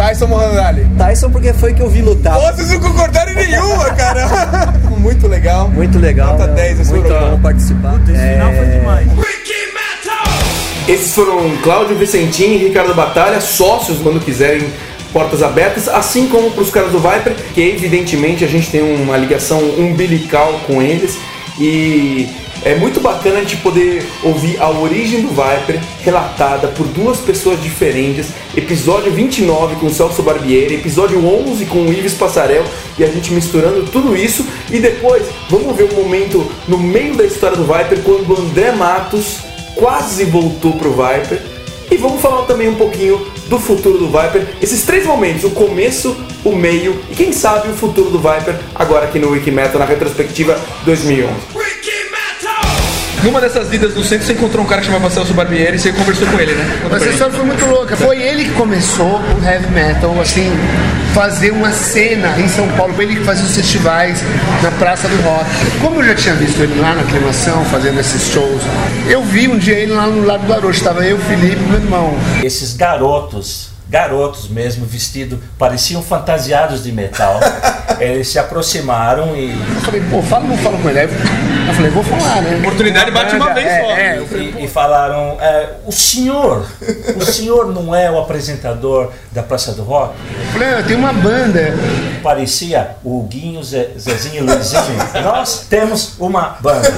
[0.00, 0.86] Tyson Muhammad Ali?
[0.96, 2.32] Tyson porque foi que eu vi lutar.
[2.34, 4.72] Pô, vocês não concordaram em nenhuma, cara.
[4.96, 5.68] Muito legal.
[5.68, 6.32] Muito legal.
[6.32, 6.54] Nota meu.
[6.54, 7.36] 10 esse Muito programa.
[7.36, 8.00] bom participar.
[8.08, 9.08] Esse final foi demais.
[10.88, 14.66] Esses foram Cláudio Vicentim e Ricardo Batalha, sócios quando quiserem
[15.12, 19.18] portas abertas, assim como para os caras do Viper, que evidentemente a gente tem uma
[19.18, 21.18] ligação umbilical com eles
[21.58, 22.26] e
[22.64, 27.60] é muito bacana a gente poder ouvir a origem do Viper relatada por duas pessoas
[27.62, 28.28] diferentes.
[28.56, 32.64] Episódio 29 com o Celso Barbieri, episódio 11 com o Ives Passarel
[32.98, 34.46] e a gente misturando tudo isso.
[34.70, 38.72] E depois vamos ver um momento no meio da história do Viper quando o André
[38.72, 39.38] Matos
[39.74, 41.40] quase voltou pro Viper.
[41.90, 44.46] E vamos falar também um pouquinho do futuro do Viper.
[44.62, 49.06] Esses três momentos, o começo, o meio e quem sabe o futuro do Viper agora
[49.06, 51.30] aqui no Wikimetal na retrospectiva 2011.
[53.22, 55.92] Numa dessas idas no centro, você encontrou um cara que chamava Celso Barbieri e você
[55.92, 56.80] conversou com ele, né?
[56.82, 57.94] Conta essa história foi muito louca.
[57.96, 60.50] Foi ele que começou o heavy metal, assim,
[61.12, 62.94] fazer uma cena em São Paulo.
[62.94, 64.22] Foi ele que fazia os festivais
[64.62, 65.44] na Praça do Rock.
[65.82, 68.62] Como eu já tinha visto ele lá na aclimação, fazendo esses shows,
[69.06, 70.78] eu vi um dia ele lá no lado do Arocho.
[70.78, 72.14] Estava eu, Felipe e meu irmão.
[72.42, 77.40] Esses garotos, garotos mesmo, vestidos, pareciam fantasiados de metal.
[77.98, 79.50] Eles se aproximaram e.
[79.50, 81.00] Eu falei, pô, fala ou não fala com ele?
[81.02, 82.56] Eu falei, vou falar, né?
[82.60, 83.90] Oportunidade bate uma vez é, só.
[83.90, 86.64] É, eu falei, E, e falaram, é, o senhor,
[87.16, 90.14] o senhor não é o apresentador da Praça do Rock?
[90.38, 91.74] Eu falei, "Ah, tem uma banda.
[92.22, 94.82] Parecia o Guinho, Zé, Zezinho e Luizinho.
[95.22, 96.88] Nós temos uma banda.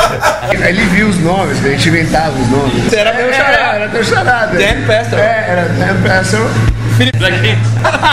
[0.68, 2.92] Ele viu os nomes, a gente inventava os nomes.
[2.92, 3.76] Era meu É, charada.
[3.76, 4.58] Era teu charada.
[4.58, 5.18] Dan Pastor.
[5.18, 6.29] É, era Dan Pastor.
[6.96, 7.56] Felipe daqui.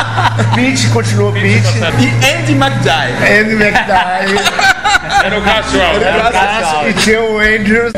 [0.56, 1.68] Pete, continuou Pete.
[2.00, 3.42] E Andy McDye.
[3.42, 4.88] Andy McDye.
[5.24, 6.04] Era o Alves.
[6.04, 6.90] Era o Cássio.
[6.90, 7.92] E tinha o Andrew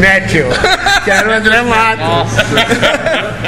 [0.00, 0.46] Matthew,
[1.04, 2.32] que era o André Matos.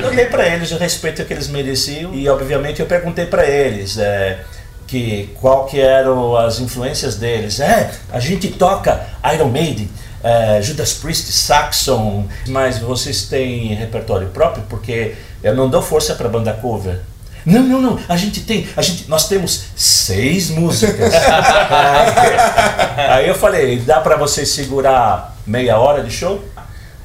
[0.02, 3.98] Eu dei pra eles o respeito que eles mereciam e obviamente eu perguntei pra eles
[3.98, 4.38] é,
[4.86, 7.60] que qual que eram as influências deles.
[7.60, 9.00] É, a gente toca
[9.34, 9.88] Iron Maiden,
[10.24, 16.28] é, Judas Priest, Saxon, mas vocês têm repertório próprio porque eu não dou força pra
[16.28, 17.00] banda cover.
[17.44, 18.00] Não, não, não.
[18.08, 21.12] A gente tem, a gente, nós temos seis músicas.
[21.12, 26.42] aí, aí eu falei, dá pra vocês segurar meia hora de show?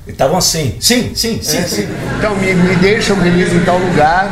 [0.10, 1.88] E estavam assim, sim, sim, sim, sim.
[2.18, 4.28] Então, me, me deixa um release em tal lugar.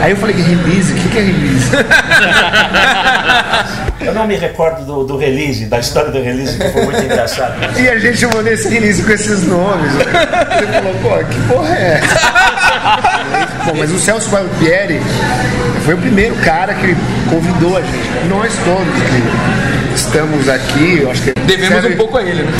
[0.00, 0.92] Aí eu falei, release?
[0.92, 1.66] O que, que é release?
[4.00, 7.54] Eu não me recordo do, do release, da história do release, que foi muito engraçado.
[7.76, 9.92] E a gente chamou nesse release com esses nomes.
[9.94, 12.20] Ele falou, pô, que porra é essa?
[13.64, 15.00] Bom, mas o Celso Barbieri
[15.84, 16.94] foi o primeiro cara que
[17.28, 18.28] convidou a gente.
[18.28, 19.22] Nós todos que
[19.96, 21.32] estamos aqui, eu acho que.
[21.40, 22.52] Devemos serve- um pouco a ele, né?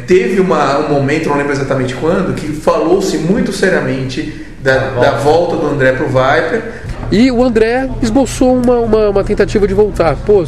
[0.00, 5.56] Teve uma- um momento, não lembro exatamente quando, que falou-se muito seriamente da, da volta
[5.56, 6.62] do André pro Viper.
[7.10, 10.16] E o André esboçou uma, uma, uma tentativa de voltar.
[10.26, 10.44] Pô,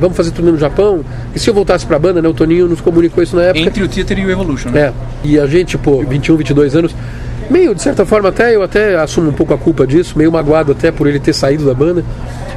[0.00, 1.04] vamos fazer turnê no Japão?
[1.34, 2.28] E se eu voltasse pra banda, né?
[2.28, 3.60] O Toninho nos comunicou isso na época.
[3.60, 4.80] Entre o Theater e o Evolution, né?
[4.80, 4.92] É.
[5.22, 6.94] E a gente, pô, 21, 22 anos,
[7.48, 10.72] meio, de certa forma, até eu até assumo um pouco a culpa disso, meio magoado
[10.72, 12.04] até por ele ter saído da banda.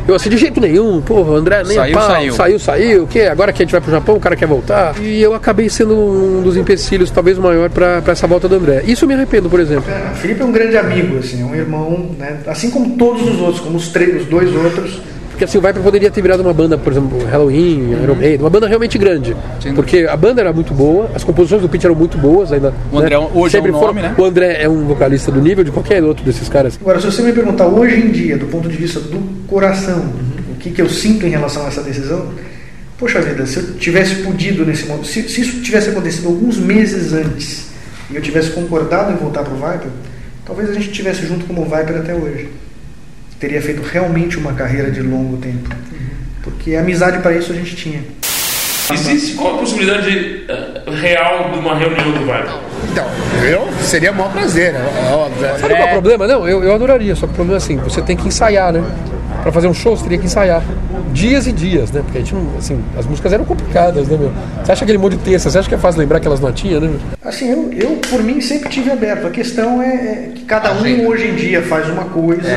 [0.07, 2.33] Eu assim, de jeito nenhum, porra, o André nem Saiu, pau, saiu.
[2.33, 3.21] saiu, saiu, o quê?
[3.21, 4.95] Agora que a gente vai pro Japão, o cara quer voltar.
[5.01, 8.55] E eu acabei sendo um dos empecilhos, talvez o maior, pra, pra essa volta do
[8.55, 8.83] André.
[8.85, 9.85] Isso eu me arrependo, por exemplo.
[10.11, 12.39] O Felipe é um grande amigo, assim, é um irmão, né?
[12.47, 15.01] Assim como todos os outros, como os, três, os dois outros.
[15.43, 18.49] Porque assim, o Viper poderia ter virado uma banda, por exemplo, Halloween, Iron Maiden, uma
[18.49, 19.35] banda realmente grande.
[19.75, 22.73] Porque a banda era muito boa, as composições do Pete eram muito boas ainda.
[22.91, 23.27] O André né?
[23.33, 24.15] hoje é um Sempre nome, foram- né?
[24.17, 26.77] O André é um vocalista do nível de qualquer outro desses caras.
[26.79, 30.05] Agora, se você me perguntar hoje em dia, do ponto de vista do coração,
[30.49, 32.29] o que, que eu sinto em relação a essa decisão,
[32.97, 37.11] poxa vida, se eu tivesse podido nesse momento, se, se isso tivesse acontecido alguns meses
[37.11, 37.67] antes
[38.09, 39.89] e eu tivesse concordado em voltar pro Viper,
[40.45, 42.47] talvez a gente estivesse junto como Viper até hoje.
[43.43, 45.67] Teria feito realmente uma carreira de longo tempo.
[46.41, 47.99] Porque amizade para isso a gente tinha.
[48.89, 52.62] Existe qual a possibilidade eh, real de uma reunião do Viper?
[52.91, 53.05] Então,
[53.47, 55.47] eu seria o maior prazer, é óbvio.
[55.59, 56.27] Sabe qual é o problema?
[56.27, 58.83] Não, eu, eu adoraria, só que o problema é assim, você tem que ensaiar, né?
[59.41, 60.63] Pra fazer um show, você teria que ensaiar.
[61.11, 62.01] Dias e dias, né?
[62.01, 64.31] Porque a gente não, assim, as músicas eram complicadas, né, meu?
[64.63, 66.87] Você acha aquele monte de texto, você acha que é fácil lembrar aquelas notinhas, né,
[66.87, 66.99] meu?
[67.23, 69.27] Assim, eu, eu por mim sempre tive aberto.
[69.27, 72.49] A questão é, é que cada um hoje em dia faz uma coisa.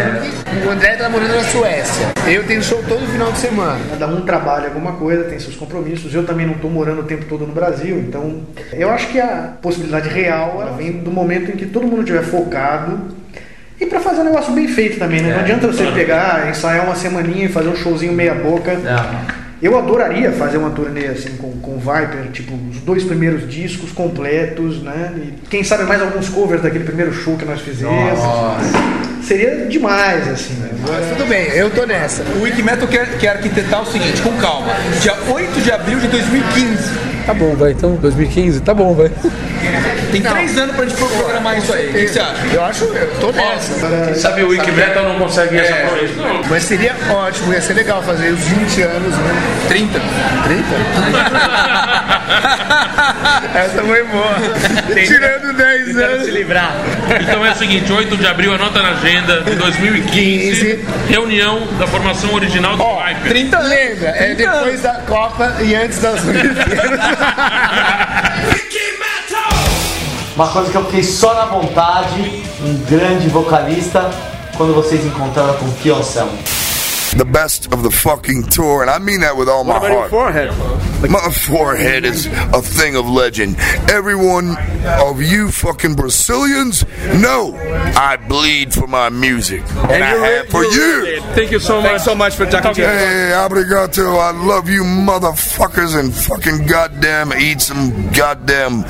[0.64, 2.06] O André tá morando na Suécia.
[2.26, 3.78] Eu tenho show todo final de semana.
[3.90, 6.14] Cada um trabalha alguma coisa, tem seus compromissos.
[6.14, 9.54] Eu também não estou morando o tempo todo no Brasil, então eu acho que a
[9.60, 13.14] possibilidade real ela vem do momento em que todo mundo estiver focado
[13.80, 15.34] e para fazer um negócio bem feito também, né?
[15.34, 18.72] Não adianta você pegar, ensaiar uma semaninha e fazer um showzinho meia boca.
[19.62, 23.90] Eu adoraria fazer uma turnê assim com, com o Viper, tipo, os dois primeiros discos
[23.90, 25.12] completos, né?
[25.16, 27.94] E quem sabe mais alguns covers daquele primeiro show que nós fizemos.
[29.22, 30.54] Seria demais, assim.
[30.54, 30.70] né?
[30.86, 32.22] Mas tudo bem, eu tô nessa.
[32.38, 34.72] O Wikimetal quer, quer arquitetar o seguinte, com calma.
[35.00, 37.06] Dia 8 de abril de 2015.
[37.26, 37.72] Tá bom, vai.
[37.72, 39.10] Então, 2015, tá bom, vai.
[40.12, 41.88] Tem três anos pra gente programar isso aí.
[41.90, 42.46] O que você acha?
[42.52, 44.04] Eu acho, eu tô nessa.
[44.06, 46.14] Quem sabe o Wikimetal não consegue essa proeza.
[46.16, 46.40] Não.
[46.48, 49.34] Mas seria ótimo, ia ser legal fazer os 20 anos, né?
[49.68, 50.00] 30.
[50.44, 50.66] 30?
[53.54, 54.34] Essa foi boa.
[55.06, 56.24] Tirando 10 anos.
[56.24, 56.72] se livrar.
[57.20, 62.32] Então é o seguinte, 8 de abril, anota na agenda de 2015, reunião da formação
[62.34, 63.28] original do Viper.
[63.28, 64.08] 30 lembra?
[64.10, 67.00] É depois da Copa e antes das Olimpíadas.
[70.36, 74.10] Uma coisa que eu fiquei só na vontade, um grande vocalista,
[74.54, 76.38] quando vocês encontraram com o Fio Anselmo.
[77.16, 79.98] the best of the fucking tour, and I mean that with all my about your
[79.98, 80.10] heart.
[80.10, 81.10] forehead?
[81.10, 83.56] My forehead is a thing of legend.
[83.90, 86.84] Everyone of you fucking Brazilians
[87.20, 87.56] know
[87.96, 91.20] I bleed for my music, and, I have for you.
[91.34, 93.00] Thank you so Thanks so much for talking to us.
[93.00, 94.18] Hey, obrigado.
[94.18, 98.84] I love you motherfuckers and fucking goddamn eat some goddamn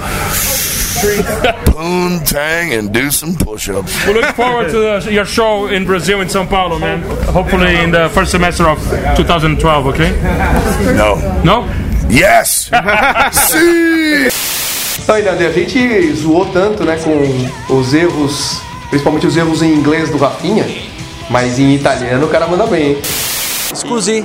[1.66, 4.07] poontang and do some push-ups.
[4.07, 7.02] We look forward to the, your show in Brazil, in São Paulo, man.
[7.32, 8.78] Hopefully in the first semester of
[9.16, 10.11] 2012, okay?
[10.96, 11.16] No.
[11.44, 11.64] No?
[12.09, 12.70] Yes!
[13.32, 14.28] Sim!
[15.02, 20.11] Então, Inande, a gente zoou tanto, né, com os erros, principalmente os erros em inglês
[20.11, 20.66] do Rafinha,
[21.30, 23.02] mas em italiano o cara manda bem, hein?
[23.74, 24.24] Scusi,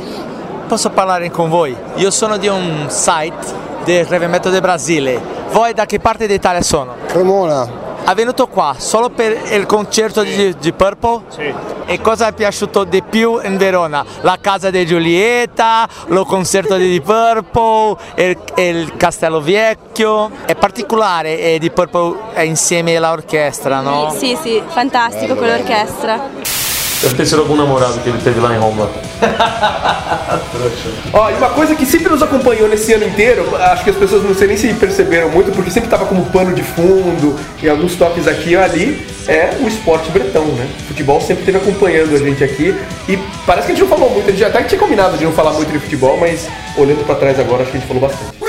[0.67, 1.75] posso parlare con voi?
[1.97, 3.53] Io sono di un site
[3.86, 5.40] del heavy metal del Brasile.
[5.52, 6.95] Voi da che parte d'Italia sono?
[7.08, 7.89] Cremona.
[8.06, 11.24] È venuto qua solo per il concerto di, di Purple?
[11.28, 11.54] Sì.
[11.86, 14.04] E cosa è piaciuto di più in Verona?
[14.22, 20.32] La casa di Giulietta, lo concerto di Purple, il, il Castello Vecchio.
[20.45, 24.14] È particolare eh, Deep Purple è insieme all'orchestra, no?
[24.18, 26.61] Sì, sì, fantastico quell'orchestra.
[27.02, 28.89] Deve ter sido algum namorado que ele teve lá em Roma.
[31.12, 34.24] Ó, e uma coisa que sempre nos acompanhou nesse ano inteiro, acho que as pessoas
[34.24, 37.95] não sei nem se perceberam muito, porque sempre tava como pano de fundo e alguns
[37.95, 40.68] toques aqui e ali, é o esporte bretão, né?
[40.82, 42.76] O futebol sempre esteve acompanhando a gente aqui
[43.10, 45.32] e parece que a gente não falou muito, a gente até tinha combinado de não
[45.32, 46.47] falar muito de futebol, mas
[46.78, 48.41] olhando pra trás agora, acho que a gente falou bastante.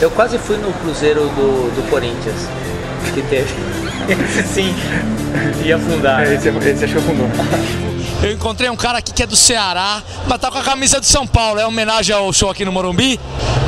[0.00, 2.48] Eu quase fui no cruzeiro do, do Corinthians.
[3.12, 3.52] Que teve.
[4.52, 4.74] Sim,
[5.64, 6.22] ia afundar.
[6.32, 7.28] Esse, esse acho que afundou.
[8.22, 11.06] Eu encontrei um cara aqui que é do Ceará, mas tá com a camisa do
[11.06, 11.60] São Paulo.
[11.60, 13.18] É homenagem ao show aqui no Morumbi?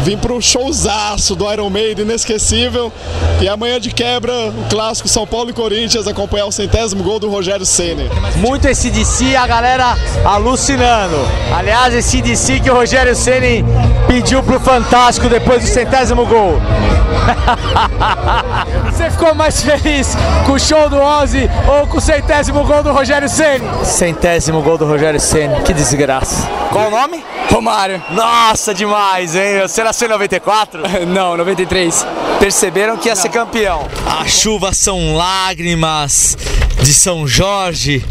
[0.03, 2.93] Vim pro showzaço do Iron Maiden, inesquecível.
[3.41, 7.31] E amanhã de quebra, o clássico São Paulo e Corinthians, acompanhar o centésimo gol do
[7.31, 8.11] Rogério Ceni.
[8.37, 11.17] Muito esse DC, a galera alucinando.
[11.57, 13.65] Aliás, esse DC que o Rogério Ceni
[14.09, 16.61] pediu pro Fantástico depois do centésimo gol.
[18.85, 22.93] Você ficou mais feliz com o show do Ozzy ou com o centésimo gol do
[22.93, 23.65] Rogério Ceni?
[23.85, 26.49] Centésimo gol do Rogério Ceni, que desgraça.
[26.71, 27.25] Qual o nome?
[27.51, 28.03] Romário.
[28.11, 29.61] Nossa, demais, hein?
[29.63, 30.83] Você nasceu em 94?
[31.09, 32.07] Não, 93.
[32.39, 33.87] Perceberam que ia ser campeão.
[34.07, 36.39] A chuva são lágrimas
[36.83, 38.05] de São Jorge,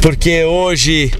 [0.00, 1.12] porque hoje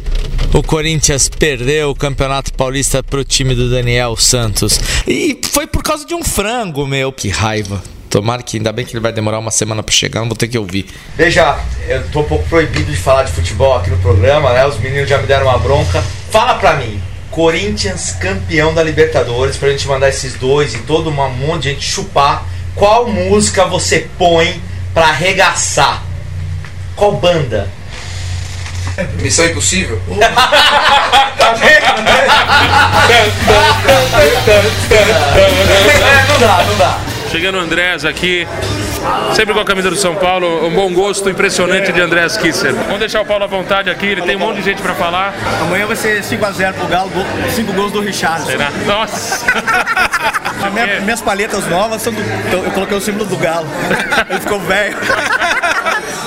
[0.55, 4.81] o Corinthians perdeu o Campeonato Paulista pro time do Daniel Santos.
[5.07, 7.13] E foi por causa de um frango, meu.
[7.13, 7.83] Que raiva.
[8.17, 10.49] Tomara que ainda bem que ele vai demorar uma semana pra chegar, não vou ter
[10.49, 10.87] que ouvir.
[11.19, 14.65] Veja, eu tô um pouco proibido de falar de futebol aqui no programa, né?
[14.65, 16.03] Os meninos já me deram uma bronca.
[16.31, 16.99] Fala pra mim,
[17.31, 21.87] Corinthians campeão da Libertadores, pra gente mandar esses dois e todo um monte de gente
[21.87, 22.47] chupar.
[22.75, 24.63] Qual música você põe
[24.95, 26.03] pra arregaçar?
[26.97, 27.69] Qual banda?
[29.21, 30.01] Missão Impossível?
[30.11, 30.29] É,
[36.31, 37.06] não dá, não dá.
[37.31, 38.47] Chegando o Andrés aqui,
[39.35, 42.73] sempre com a camisa do São Paulo, um bom gosto impressionante de Andrés Kisser.
[42.73, 45.35] Vamos deixar o Paulo à vontade aqui, ele tem um monte de gente pra falar.
[45.61, 47.11] Amanhã vai ser 5x0 pro Galo,
[47.55, 48.45] 5 gols do Richard.
[48.47, 48.71] Será?
[48.87, 49.45] Nossa!
[50.73, 52.21] Minha- minhas palhetas novas são do.
[52.53, 53.69] Eu coloquei o símbolo do Galo.
[54.29, 54.97] Ele ficou velho.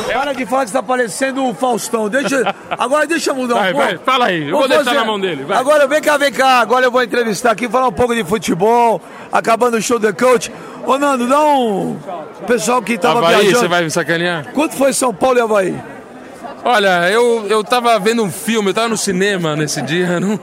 [0.08, 2.10] Para de falar que está parecendo o Faustão.
[2.10, 3.88] Deixa, agora deixa eu mudar um Vai, pouco.
[3.88, 4.50] vai, fala aí.
[4.50, 5.58] Eu vou deixar na mão dele, vai.
[5.58, 6.60] Agora vem cá, vem cá.
[6.60, 10.52] Agora eu vou entrevistar aqui, falar um pouco de futebol, acabando o show do coach.
[10.86, 11.98] Ô Nando, dá um.
[12.48, 13.60] Pessoal que tava Havaí, viajando.
[13.60, 14.52] você vai me sacanear?
[14.54, 15.76] Quanto foi São Paulo e Havaí?
[16.64, 20.20] Olha, eu, eu tava vendo um filme, eu tava no cinema nesse dia.
[20.20, 20.40] Não...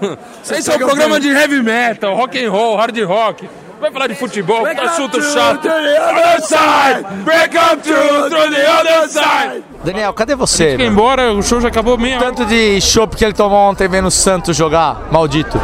[0.51, 3.49] Esse é um programa um- de heavy metal, rock and roll, hard rock.
[3.81, 5.63] Vai falar de futebol, que assunto chato.
[5.63, 7.05] to the other side.
[7.25, 9.65] Break up to, to the other side.
[9.85, 10.73] Daniel, cadê você?
[10.73, 12.19] Fica embora, o show já acabou meia.
[12.19, 15.61] Tanto de chopp que ele tomou ontem vendo o Santos jogar, maldito.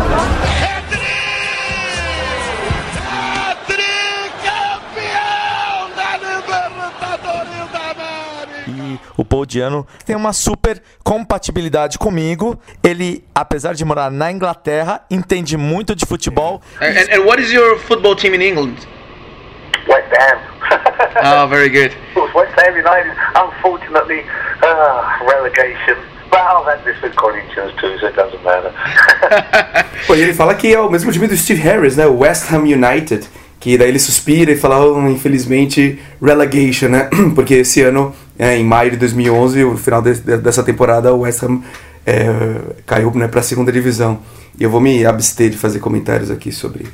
[9.17, 12.59] O Paul Diano tem uma super compatibilidade comigo.
[12.83, 16.61] Ele, apesar de morar na Inglaterra, entende muito de futebol.
[16.81, 18.77] And, and what is your football team in England?
[19.89, 20.39] West Ham.
[21.25, 21.95] Oh, very good.
[22.35, 24.25] West Ham United, unfortunately,
[24.63, 25.97] uh, relegation.
[26.31, 28.73] But I've had this with Corinthians too, so it doesn't matter.
[30.07, 32.07] Pô, e ele fala que é o mesmo time do Steve Harris, né?
[32.07, 33.29] O West Ham United.
[33.61, 37.11] Que daí ele suspira e fala, oh, infelizmente, relegation, né?
[37.37, 41.21] Porque esse ano, é, em maio de 2011, no final de- de- dessa temporada, o
[41.21, 41.61] West Ham
[42.05, 44.19] é, caiu né, para a segunda divisão.
[44.59, 46.87] E eu vou me abster de fazer comentários aqui sobre,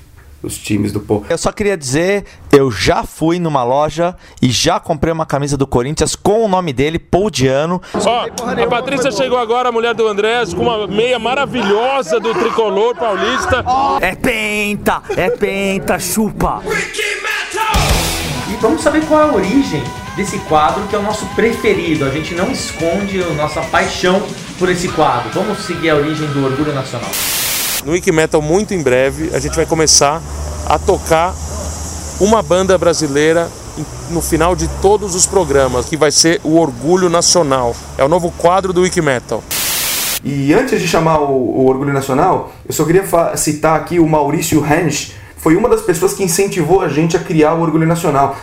[0.42, 1.24] os times do Paul.
[1.28, 5.66] Eu só queria dizer, eu já fui numa loja e já comprei uma camisa do
[5.66, 7.80] Corinthians com o nome dele, Paul Diano.
[7.94, 12.94] Ó, a Patrícia chegou agora, a mulher do Andrés, com uma meia maravilhosa do tricolor
[12.94, 13.64] paulista.
[14.02, 16.62] É penta, é penta, chupa.
[18.48, 19.82] E vamos saber qual é a origem
[20.18, 22.04] desse quadro que é o nosso preferido.
[22.04, 24.20] A gente não esconde a nossa paixão
[24.58, 25.30] por esse quadro.
[25.32, 27.08] Vamos seguir a origem do orgulho nacional.
[27.84, 30.20] No Wiki Metal, muito em breve, a gente vai começar
[30.66, 31.32] a tocar
[32.20, 33.48] uma banda brasileira
[34.10, 37.76] no final de todos os programas, que vai ser o Orgulho Nacional.
[37.96, 39.40] É o novo quadro do Wiki Metal.
[40.24, 43.04] E antes de chamar o, o Orgulho Nacional, eu só queria
[43.36, 47.54] citar aqui o Maurício Hensch, foi uma das pessoas que incentivou a gente a criar
[47.54, 48.36] o Orgulho Nacional.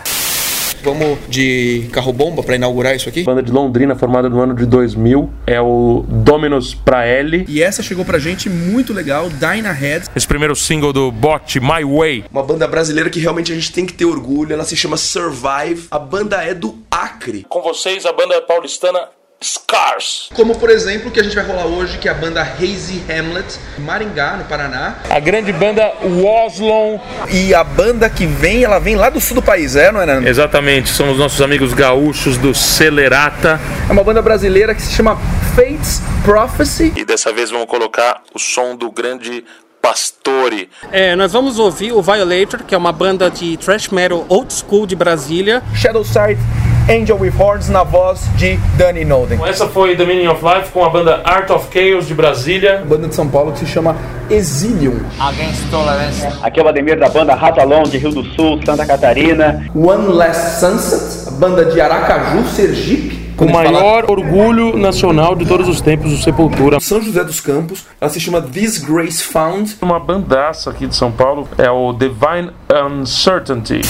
[0.85, 3.23] Vamos de carro-bomba para inaugurar isso aqui?
[3.23, 7.43] Banda de Londrina, formada no ano de 2000, é o Dominus pra L.
[7.49, 10.05] E essa chegou pra gente muito legal, Dyna Head.
[10.15, 12.25] Esse primeiro single do Bot, My Way.
[12.31, 15.87] Uma banda brasileira que realmente a gente tem que ter orgulho, ela se chama Survive.
[15.89, 17.47] A banda é do Acre.
[17.49, 19.09] Com vocês, a banda paulistana
[19.43, 20.29] Scars.
[20.33, 23.03] Como por exemplo o que a gente vai rolar hoje, que é a banda Hazy
[23.09, 24.95] Hamlet, Maringá, no Paraná.
[25.09, 26.99] A grande banda Woslon.
[27.29, 30.05] E a banda que vem, ela vem lá do sul do país, é, não é,
[30.05, 30.27] Nando?
[30.27, 33.59] Exatamente, são os nossos amigos gaúchos do Celerata.
[33.87, 35.17] É uma banda brasileira que se chama
[35.55, 36.93] Fates Prophecy.
[36.95, 39.43] E dessa vez vamos colocar o som do grande
[39.81, 40.67] Pastore.
[40.91, 44.87] É, nós vamos ouvir o Violator, que é uma banda de thrash metal old school
[44.87, 45.61] de Brasília.
[45.75, 46.39] Shadowside
[46.87, 49.39] Angel with Horns na voz de Danny Noden.
[49.43, 52.83] Essa foi The Meaning of Life com a banda Art of Chaos de Brasília.
[52.87, 53.95] Banda de São Paulo que se chama
[54.29, 54.99] Exilium.
[55.19, 56.27] Against Tolerance.
[56.43, 59.67] Aqui é o Ademir da banda Ratalon de Rio do Sul, Santa Catarina.
[59.73, 63.33] One Last Sunset, a banda de Aracaju, Sergipe.
[63.39, 66.79] O maior orgulho nacional de todos os tempos, o Sepultura.
[66.79, 69.75] São José dos Campos, ela se chama This Grace Found.
[69.81, 73.81] Uma bandaça aqui de São Paulo é o Divine Uncertainty.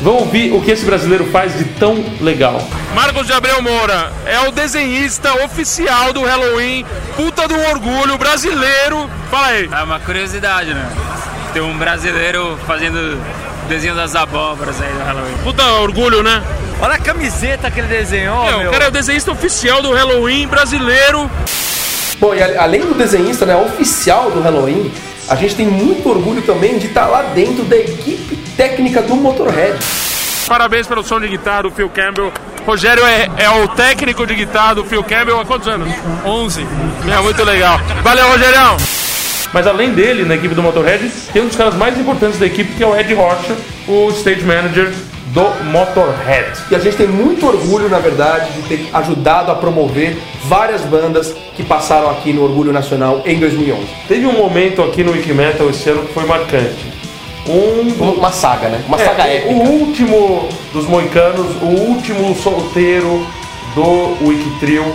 [0.00, 2.60] Vamos ouvir o que esse brasileiro faz de tão legal.
[2.94, 9.10] Marcos de Abreu Moura é o desenhista oficial do Halloween, puta do orgulho brasileiro.
[9.30, 9.68] Fala aí.
[9.70, 10.90] É uma curiosidade, né?
[11.52, 13.20] Ter um brasileiro fazendo
[13.68, 15.34] desenho das abóboras aí do Halloween.
[15.44, 16.42] Puta orgulho, né?
[16.80, 18.68] Olha a camiseta que ele desenhou, meu.
[18.68, 21.30] O cara é o desenhista oficial do Halloween brasileiro.
[22.18, 24.90] Bom, e além do desenhista, né, oficial do Halloween,
[25.28, 29.78] a gente tem muito orgulho também de estar lá dentro da equipe técnica do Motorhead.
[30.46, 32.32] Parabéns pelo som de guitarra do Phil Campbell.
[32.66, 35.88] Rogério é, é o técnico de guitarra do Phil Campbell há quantos anos?
[36.24, 36.66] 11.
[37.10, 37.78] É muito legal.
[38.02, 38.76] Valeu, Rogerião!
[39.52, 42.72] Mas além dele, na equipe do Motorhead, tem um dos caras mais importantes da equipe,
[42.74, 43.56] que é o Ed Rocha,
[43.88, 44.92] o stage manager
[45.32, 46.52] do Motorhead.
[46.70, 51.34] E a gente tem muito orgulho, na verdade, de ter ajudado a promover várias bandas
[51.56, 53.86] que passaram aqui no Orgulho Nacional em 2011.
[54.08, 56.99] Teve um momento aqui no Wikimetal esse ano que foi marcante.
[57.48, 58.84] Um, uma saga, né?
[58.86, 59.54] Uma é, saga épica.
[59.54, 63.26] O último dos moicanos, o último solteiro
[63.74, 64.94] do Wikitrio.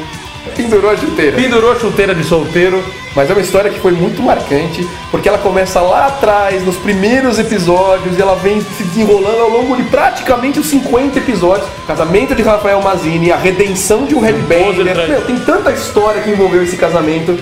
[0.56, 1.36] Pendurou a chuteira.
[1.36, 2.84] Pendurou a chuteira de solteiro.
[3.16, 7.40] Mas é uma história que foi muito marcante, porque ela começa lá atrás, nos primeiros
[7.40, 11.66] episódios, e ela vem se desenrolando ao longo de praticamente os 50 episódios.
[11.88, 14.84] Casamento de Rafael Mazini, a redenção de um headbanger.
[15.08, 17.40] Meu, tem tanta história que envolveu esse casamento.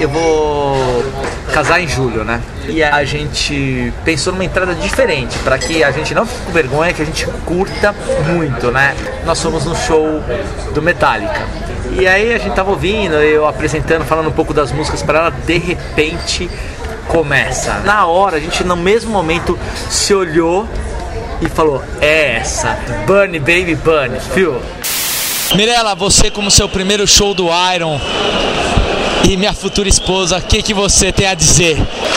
[0.00, 1.04] Eu vou
[1.52, 2.40] casar em julho, né?
[2.66, 6.92] E a gente pensou numa entrada diferente, para que a gente não fique com vergonha,
[6.92, 7.94] que a gente curta
[8.32, 8.94] muito, né?
[9.24, 10.22] Nós fomos no show
[10.74, 11.42] do Metallica.
[11.98, 15.30] E aí a gente tava ouvindo, eu apresentando, falando um pouco das músicas para ela,
[15.30, 16.50] de repente
[17.08, 17.80] começa.
[17.84, 19.58] Na hora, a gente no mesmo momento
[19.90, 20.66] se olhou
[21.40, 24.60] e falou: É essa, Bunny Baby Bunny, viu?
[25.54, 28.00] Mirella, você como seu primeiro show do Iron
[29.28, 31.76] e minha futura esposa, o que, que você tem a dizer?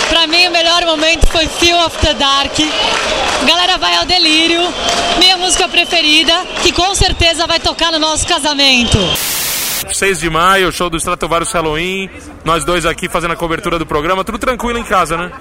[0.09, 2.53] Pra mim o melhor momento foi Feel of the Dark.
[3.45, 4.61] Galera vai ao delírio,
[5.19, 6.33] minha música preferida,
[6.63, 8.97] que com certeza vai tocar no nosso casamento.
[9.93, 12.09] 6 de maio, show do Stratovarius Halloween.
[12.43, 14.23] Nós dois aqui fazendo a cobertura do programa.
[14.23, 15.31] Tudo tranquilo em casa, né?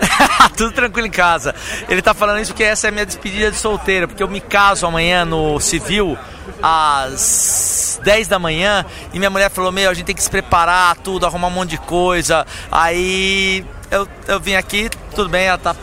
[0.56, 1.54] Tudo tranquilo em casa.
[1.88, 4.40] Ele tá falando isso porque essa é a minha despedida de solteira, porque eu me
[4.40, 6.18] caso amanhã no civil
[6.62, 10.96] às 10 da manhã e minha mulher falou: Meu, a gente tem que se preparar,
[10.96, 12.46] tudo, arrumar um monte de coisa.
[12.70, 15.74] Aí eu, eu vim aqui, tudo bem, ela tá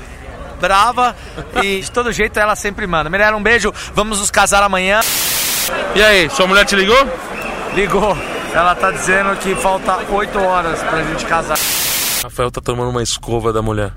[0.60, 1.16] brava
[1.62, 3.10] e de todo jeito ela sempre manda.
[3.10, 5.02] Mirella, um beijo, vamos nos casar amanhã.
[5.96, 6.98] E aí, sua mulher te ligou?
[7.76, 8.16] Ligou.
[8.54, 11.58] Ela tá dizendo que falta 8 horas pra gente casar.
[12.24, 13.92] Rafael tá tomando uma escova da mulher.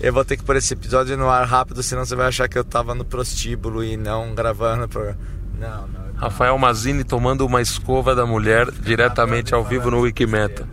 [0.00, 2.58] Eu vou ter que pôr esse episódio no ar rápido, senão você vai achar que
[2.58, 5.18] eu tava no prostíbulo e não gravando o programa.
[5.58, 6.12] Não, não.
[6.16, 10.68] Rafael Mazini tomando uma escova da mulher diretamente ao vivo no Wikimeta.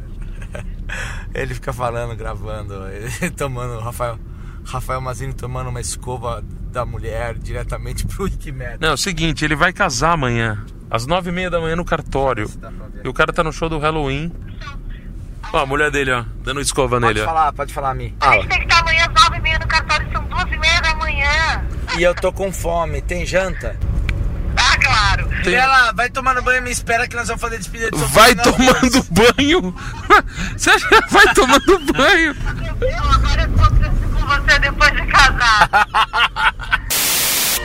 [1.33, 2.73] Ele fica falando, gravando,
[3.37, 3.79] tomando.
[3.79, 4.17] Rafael.
[4.65, 8.77] Rafael Mazini tomando uma escova da mulher diretamente pro Wikimedia.
[8.81, 11.85] Não, é o seguinte, ele vai casar amanhã, às nove e meia da manhã no
[11.85, 12.49] cartório.
[13.03, 14.31] E o cara tá no show do Halloween.
[15.53, 17.25] Ó, a mulher dele, ó, dando escova Pode nele, ó.
[17.25, 18.13] falar, pode falar a mim.
[18.19, 20.57] A gente tem que estar amanhã às nove e meia no cartório, são duas e
[20.57, 21.65] meia da manhã.
[21.97, 23.79] E eu tô com fome, tem janta?
[24.85, 25.29] Claro.
[25.45, 28.13] Ela vai tomando banho e me espera que nós vamos fazer despedida de solteiro.
[28.15, 29.75] Vai tomando banho?
[30.55, 32.35] Você já vai tomando banho?
[33.13, 33.63] Agora eu tô
[34.09, 35.87] com você depois de casar.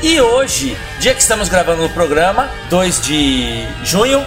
[0.03, 4.25] E hoje, dia que estamos gravando o programa, 2 de junho,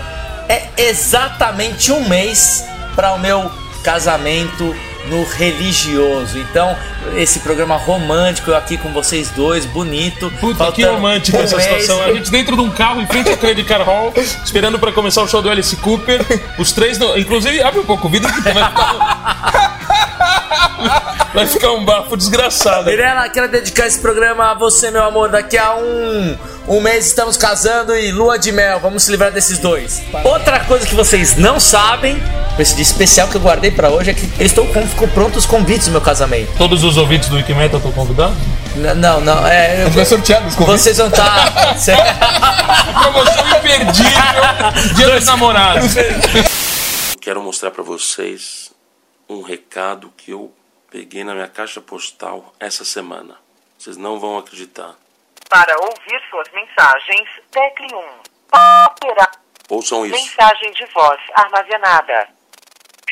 [0.48, 2.64] é exatamente um mês
[2.96, 3.52] para o meu
[3.84, 4.76] casamento
[5.08, 6.38] no religioso.
[6.38, 6.76] Então,
[7.16, 10.32] esse programa romântico eu aqui com vocês dois, bonito.
[10.40, 11.68] Puta, que romântico um essa mês.
[11.68, 12.04] situação.
[12.04, 14.14] A gente dentro de um carro em frente ao Credit Car Hall,
[14.44, 16.22] esperando pra começar o show do Alice Cooper.
[16.58, 17.18] Os três, no...
[17.18, 19.74] inclusive, abre um pouco o vidro que vai ficar...
[21.34, 22.86] vai ficar um bafo desgraçado.
[22.86, 25.30] Mirella, quero dedicar esse programa a você, meu amor.
[25.30, 28.80] Daqui a um, um mês estamos casando e lua de mel.
[28.80, 30.02] Vamos se livrar desses dois.
[30.24, 32.22] Outra coisa que vocês não sabem,
[32.60, 35.44] esse dia especial que eu guardei pra hoje, é que eles estão com, ficou prontos
[35.44, 36.56] os convites do meu casamento.
[36.58, 38.36] Todos os ouvintes do Wikimetal estão convidados?
[38.76, 39.82] N- Não, não, é.
[39.82, 40.82] A gente vai sortear os convites.
[40.82, 43.02] Vocês vão tá- estar.
[43.02, 45.94] Promoção imperdível Dia dos Namorados.
[47.22, 48.72] Quero mostrar para vocês
[49.30, 50.54] um recado que eu
[50.92, 53.36] peguei na minha caixa postal essa semana.
[53.80, 54.94] Vocês não vão acreditar.
[55.50, 58.02] Para ouvir suas mensagens, tecle 1.
[58.50, 59.32] Para operar
[59.70, 60.16] Ouçam isso.
[60.16, 62.28] mensagem de voz armazenada.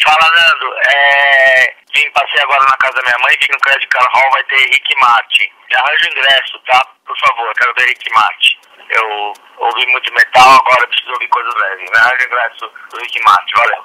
[0.03, 0.73] Fala, Nando.
[0.89, 1.75] É...
[1.93, 4.43] Vim, passei agora na casa da minha mãe, vi que no Credit Card Hall vai
[4.45, 5.49] ter Rick Martin.
[5.69, 6.87] Me arranja o ingresso, tá?
[7.05, 8.57] Por favor, quero ver Rick Martin.
[8.89, 11.89] Eu ouvi muito metal, agora preciso ouvir coisas leves.
[11.89, 13.83] Me arranja o ingresso do Rick Martin, valeu.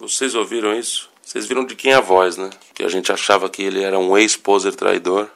[0.00, 1.10] Vocês ouviram isso?
[1.22, 2.48] Vocês viram de quem é a voz, né?
[2.74, 5.28] Que a gente achava que ele era um ex-poser traidor.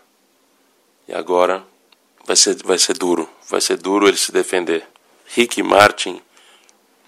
[1.07, 1.63] E agora
[2.25, 3.29] vai ser, vai ser duro.
[3.51, 4.87] Vai ser duro ele se defender.
[5.27, 6.23] Rick Martin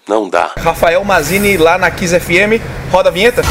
[0.07, 0.51] não dá.
[0.57, 2.61] Rafael Mazini lá na Kiss FM.
[2.91, 3.41] Roda a vinheta.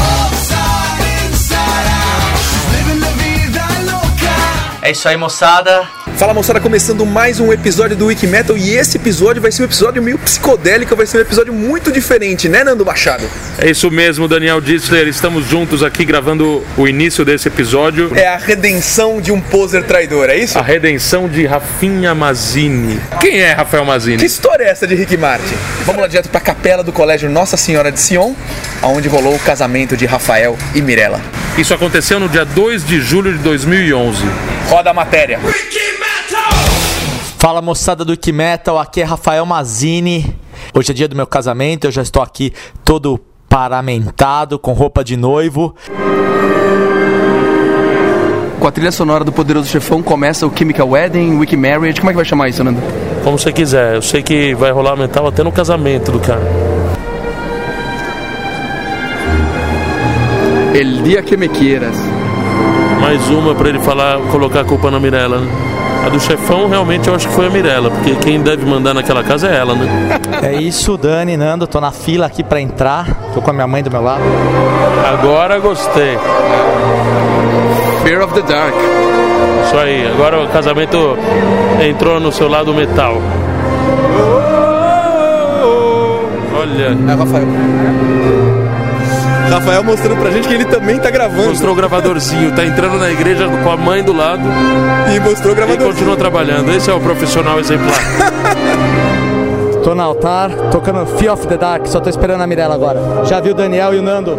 [4.83, 5.89] É isso aí, moçada.
[6.17, 9.65] Fala moçada, começando mais um episódio do Wiki Metal e esse episódio vai ser um
[9.65, 13.29] episódio meio psicodélico, vai ser um episódio muito diferente, né Nando Machado?
[13.59, 15.09] É isso mesmo, Daniel Dissler.
[15.09, 18.13] Estamos juntos aqui gravando o início desse episódio.
[18.15, 20.57] É a redenção de um poser traidor, é isso?
[20.57, 23.01] A redenção de Rafinha Mazini.
[23.21, 24.19] Quem é Rafael Mazini?
[24.19, 25.57] Que história é essa de Rick Martin?
[25.85, 28.35] Vamos lá direto pra capela do Colégio Nossa Senhora de Sion,
[28.83, 31.21] onde rolou o casamento de Rafael e Mirella.
[31.59, 34.25] Isso aconteceu no dia 2 de julho de 2011.
[34.69, 35.41] Roda a matéria.
[37.45, 40.35] Fala moçada do Wikimetal, aqui é Rafael Mazini.
[40.75, 45.15] Hoje é dia do meu casamento, eu já estou aqui todo paramentado, com roupa de
[45.15, 45.75] noivo.
[48.59, 52.15] Com a trilha sonora do Poderoso Chefão começa o Chemical Wedding, Wiki Marriage, como é
[52.15, 52.81] que vai chamar isso, Nando?
[53.23, 56.41] Como você quiser, eu sei que vai rolar metal até no casamento do cara.
[60.75, 61.95] El dia que me quieras.
[63.03, 65.84] Mais uma pra ele falar, colocar a culpa na Mirella, né?
[66.05, 69.25] A do chefão realmente eu acho que foi a Mirella, porque quem deve mandar naquela
[69.25, 70.21] casa é ela, né?
[70.43, 73.07] É isso, Dani, Nando, tô na fila aqui pra entrar.
[73.33, 74.23] Tô com a minha mãe do meu lado.
[75.13, 76.19] Agora gostei.
[78.03, 78.75] Fear of the Dark.
[79.65, 81.17] Isso aí, agora o casamento
[81.83, 83.17] entrou no seu lado metal.
[86.61, 87.13] Olha.
[87.13, 88.44] É o Rafael.
[89.51, 91.49] Rafael mostrando pra gente que ele também tá gravando.
[91.49, 94.43] Mostrou o gravadorzinho, tá entrando na igreja com a mãe do lado.
[95.15, 95.91] E mostrou o gravadorzinho.
[95.91, 96.71] E continua trabalhando.
[96.73, 97.95] Esse é o profissional exemplar.
[99.85, 102.99] Tô no altar, tocando Fear of the Dark, só tô esperando a Mirella agora.
[103.27, 104.39] Já viu o Daniel e o Nando?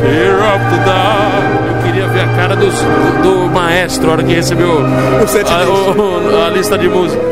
[0.00, 1.76] Fear of the Dark.
[1.76, 6.50] Eu queria ver a cara dos- do, do maestro na hora que recebeu a, a
[6.50, 7.22] lista de música.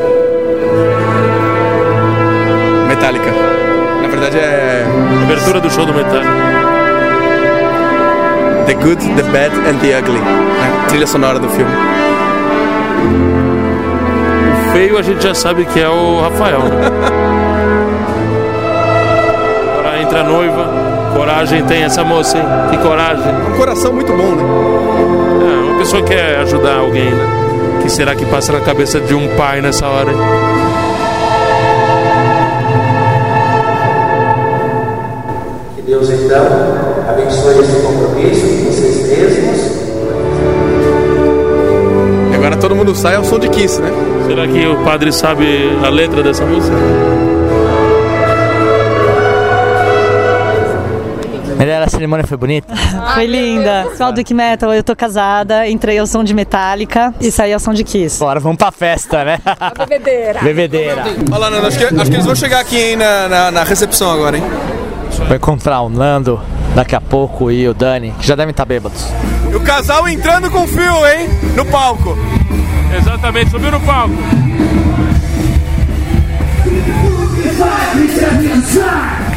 [2.88, 3.30] Metallica.
[4.02, 4.57] Na verdade é.
[5.24, 6.28] Abertura do show do Metallica.
[8.66, 10.18] The Good, The Bad and The Ugly.
[10.20, 10.86] né?
[10.88, 11.72] Trilha sonora do filme.
[14.68, 16.60] O feio a gente já sabe que é o Rafael.
[16.60, 16.86] Né?
[19.80, 20.68] Agora entra a noiva.
[21.16, 22.44] Coragem tem essa moça, hein?
[22.70, 23.24] Que coragem.
[23.52, 24.42] Um coração muito bom, né?
[25.50, 27.26] É, uma pessoa que quer ajudar alguém, né?
[27.82, 30.10] que será que passa na cabeça de um pai nessa hora?
[30.10, 30.16] hein?
[35.88, 36.44] Deus então
[37.08, 39.78] abençoe esse compromisso de vocês mesmos.
[42.30, 43.88] E agora todo mundo sai ao som de Kiss, né?
[44.26, 45.46] Será que o padre sabe
[45.82, 46.76] a letra dessa música?
[51.56, 52.72] Mirella, a cerimônia foi bonita?
[53.14, 53.86] Foi linda.
[53.88, 57.58] Pessoal do Wiki Metal, eu tô casada, entrei ao som de Metallica e saí ao
[57.58, 58.22] som de Kiss.
[58.22, 59.38] Agora vamos pra festa, né?
[59.78, 60.40] Bebedeira.
[60.44, 61.04] Bebedeira.
[61.32, 63.64] Olha lá, Nando, acho que, acho que eles vão chegar aqui hein, na, na, na
[63.64, 64.44] recepção agora, hein?
[65.26, 66.40] Vou encontrar o Nando
[66.74, 69.06] daqui a pouco e o Dani, que já devem estar bêbados.
[69.50, 71.28] E o casal entrando com fio, hein?
[71.56, 72.16] No palco.
[72.96, 74.14] Exatamente, subiu no palco.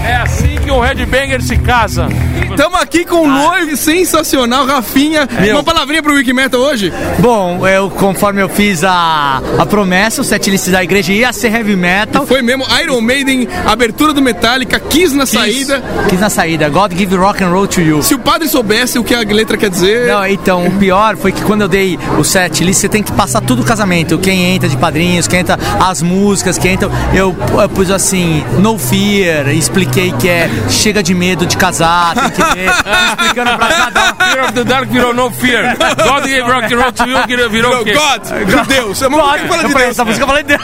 [0.05, 2.07] É assim que um headbanger se casa.
[2.49, 5.27] Estamos aqui com o noivo sensacional, Rafinha.
[5.39, 5.55] Meu.
[5.55, 6.93] Uma palavrinha pro Wikimetal hoje?
[7.19, 11.75] Bom, eu conforme eu fiz a, a promessa, o setlist da igreja ia ser heavy
[11.75, 12.25] metal.
[12.25, 15.83] Foi mesmo Iron Maiden, abertura do Metallica, Kiss na saída.
[16.09, 18.01] Quis na saída, God give rock and roll to you.
[18.01, 20.07] Se o padre soubesse o que a letra quer dizer.
[20.07, 23.41] Não, então, o pior foi que quando eu dei o setlist, você tem que passar
[23.41, 24.17] tudo o casamento.
[24.17, 26.89] Quem entra de padrinhos, quem entra as músicas, quem entra.
[27.13, 32.31] Eu, eu pus assim, no fear, expliquei que é chega de medo de casar, tem
[32.31, 32.69] que ver.
[33.09, 34.31] explicando pra cada um.
[34.31, 35.75] Fear of the Dark virou No Fear.
[35.77, 37.93] God gave rock and roll to you, virou, virou o quê?
[37.93, 39.01] God, Deus.
[39.01, 39.89] É uma música que fala de Deus.
[39.89, 40.61] essa música eu falei Deus.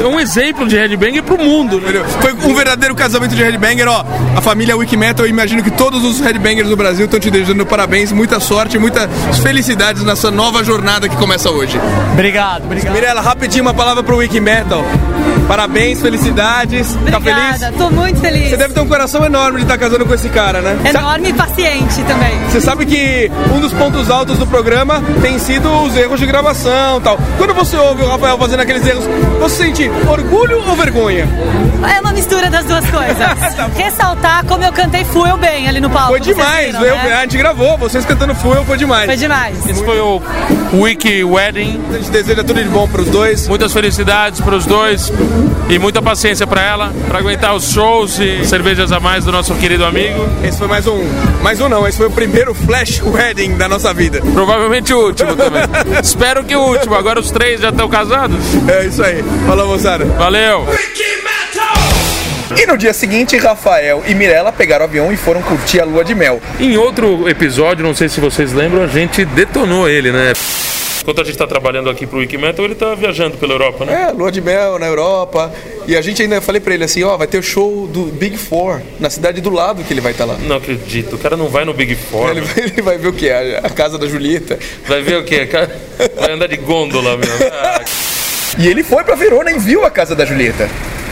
[0.00, 1.80] É um exemplo de headbanger pro mundo.
[1.80, 2.02] Né?
[2.20, 4.04] Foi um verdadeiro casamento de headbanger, ó.
[4.36, 8.12] A família Wikimetal, eu imagino que todos os headbangers do Brasil estão te desejando parabéns,
[8.12, 9.08] muita sorte, muitas
[9.38, 11.78] felicidades nessa nova jornada que começa hoje.
[12.12, 12.92] Obrigado, obrigado.
[12.92, 14.84] Mirella, rapidinho uma palavra pro Wikimetal.
[15.48, 16.94] Parabéns, felicidades.
[17.10, 17.56] Tá feliz?
[17.56, 18.50] Obrigada, tô muito feliz.
[18.50, 20.76] Você deve ter um coração enorme de estar casando com esse cara, né?
[20.88, 22.38] Enorme e paciente também.
[22.50, 26.98] Você sabe que um dos pontos altos do programa tem sido os erros de gravação
[26.98, 27.18] e tal.
[27.38, 29.04] Quando você ouve o Rafael fazendo aqueles erros,
[29.40, 31.28] você sente orgulho ou vergonha?
[31.96, 33.16] É uma mistura das duas coisas.
[33.76, 36.10] Ressaltar como eu cantei Fuel bem ali no palco.
[36.10, 37.14] Foi demais, viram, eu, né?
[37.14, 39.06] a gente gravou, vocês cantando Fuel foi demais.
[39.06, 39.66] Foi demais.
[39.68, 40.20] Esse foi o
[40.72, 41.80] Wiki Wedding.
[41.90, 43.46] A gente deseja tudo de bom pros dois.
[43.46, 45.12] Muitas felicidades pros dois
[45.68, 49.54] e muita paciência pra ela, pra aguentar os shows e cervejas a mais do nosso
[49.54, 50.28] querido amigo.
[50.44, 51.02] Esse foi mais um,
[51.42, 54.20] mais um não, esse foi o primeiro flash wedding da nossa vida.
[54.32, 55.62] Provavelmente o último também.
[56.02, 56.94] Espero que o último.
[56.94, 58.38] Agora os três já estão casados.
[58.68, 59.22] É isso aí.
[59.46, 60.04] Falou, moçada.
[60.04, 60.66] Valeu.
[62.60, 66.04] E no dia seguinte, Rafael e Mirella pegaram o avião e foram curtir a lua
[66.04, 66.40] de mel.
[66.60, 70.32] Em outro episódio, não sei se vocês lembram, a gente detonou ele, né?
[71.02, 74.06] Enquanto a gente tá trabalhando aqui pro Wikimetal, ele tá viajando pela Europa, né?
[74.08, 75.52] É, lua de mel na Europa.
[75.86, 78.04] E a gente ainda eu falei pra ele assim, ó, vai ter o show do
[78.04, 80.36] Big Four na cidade do lado que ele vai estar lá.
[80.46, 82.30] Não acredito, o cara não vai no Big Four.
[82.30, 83.28] Ele, vai- ele vai ver o que?
[83.28, 84.58] A, a casa da Julieta.
[84.86, 85.44] Vai ver o quê?
[85.46, 85.70] Cara,
[86.16, 87.28] Vai andar de gôndola, meu.
[87.52, 87.80] Ah,
[88.58, 90.68] E ele foi pra Verona e viu a casa da Julieta.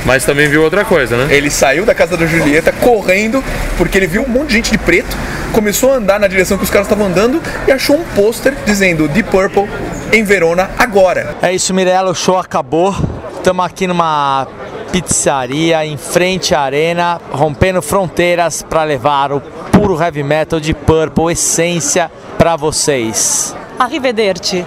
[0.06, 1.34] Mas também viu outra coisa, né?
[1.34, 3.42] Ele saiu da casa da Julieta correndo
[3.76, 5.14] porque ele viu um monte de gente de preto,
[5.50, 9.08] começou a andar na direção que os caras estavam andando e achou um pôster dizendo
[9.08, 9.68] The Purple
[10.12, 11.36] em Verona agora.
[11.42, 12.94] É isso, Mirella, o show acabou.
[13.36, 14.46] Estamos aqui numa
[14.92, 21.32] pizzaria em frente à arena, rompendo fronteiras para levar o puro heavy metal de Purple,
[21.32, 23.54] essência para vocês.
[23.78, 24.64] Arrivederci.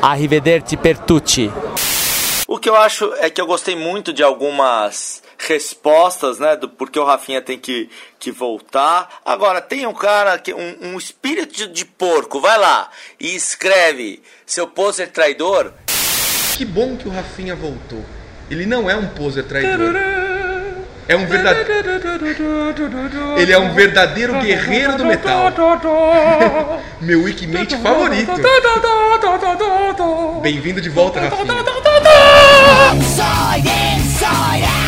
[0.00, 1.52] Arrivederci per tutti.
[2.48, 6.98] O que eu acho é que eu gostei muito de algumas respostas, né, do porquê
[6.98, 9.20] o Rafinha tem que, que voltar.
[9.24, 14.22] Agora, tem um cara, que um, um espírito de, de porco, vai lá e escreve
[14.44, 15.72] seu pôster traidor.
[16.56, 18.04] Que bom que o Rafinha voltou.
[18.50, 19.94] Ele não é um poser traidor.
[21.08, 21.70] É um verdadeiro.
[23.36, 25.52] Ele é um verdadeiro guerreiro do metal.
[27.00, 28.32] Meu Wikimate favorito.
[30.42, 31.54] Bem-vindo de volta, Rafinha.
[32.94, 33.68] Inside,
[33.98, 34.85] inside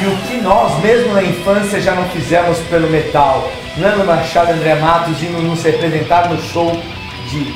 [0.00, 3.50] E o que nós, mesmo na infância, já não fizemos pelo metal.
[3.76, 6.80] Nando Machado e André Matos indo nos representar no show
[7.30, 7.52] de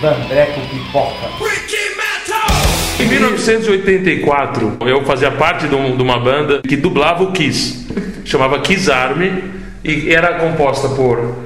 [0.00, 1.26] Vandreco Pipoca.
[2.98, 7.86] Em 1984, eu fazia parte de, um- de uma banda que dublava o Kiss.
[8.24, 9.44] Chamava Kiss Army
[9.84, 11.36] e era composta por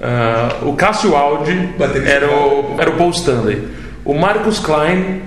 [0.00, 1.70] ah, o Cássio Aldi,
[2.06, 3.66] era o, era o Paul Stanley.
[4.04, 5.22] O Marcus Klein,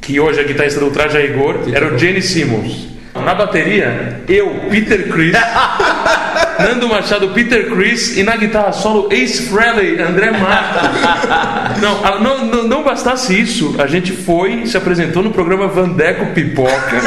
[0.00, 2.88] que hoje é guitarrista do Traje a Rigor, era o Jenny Simmons.
[3.14, 5.34] Na bateria, eu, Peter Chris,
[6.58, 11.80] Nando Machado, Peter Chris e na guitarra solo Ace Frehley, André Matos.
[11.80, 17.02] Não, não, não, não bastasse isso, a gente foi, se apresentou no programa Vandeco Pipoca.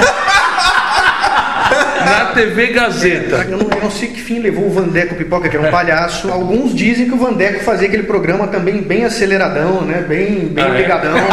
[2.33, 3.45] TV Gazeta.
[3.49, 6.31] Eu não, eu não sei que fim levou o Vandeco Pipoca, que era um palhaço.
[6.31, 10.03] Alguns dizem que o Vandeco fazia aquele programa também bem aceleradão, né?
[10.07, 10.81] Bem, bem Ah, é?
[10.81, 11.13] pegadão.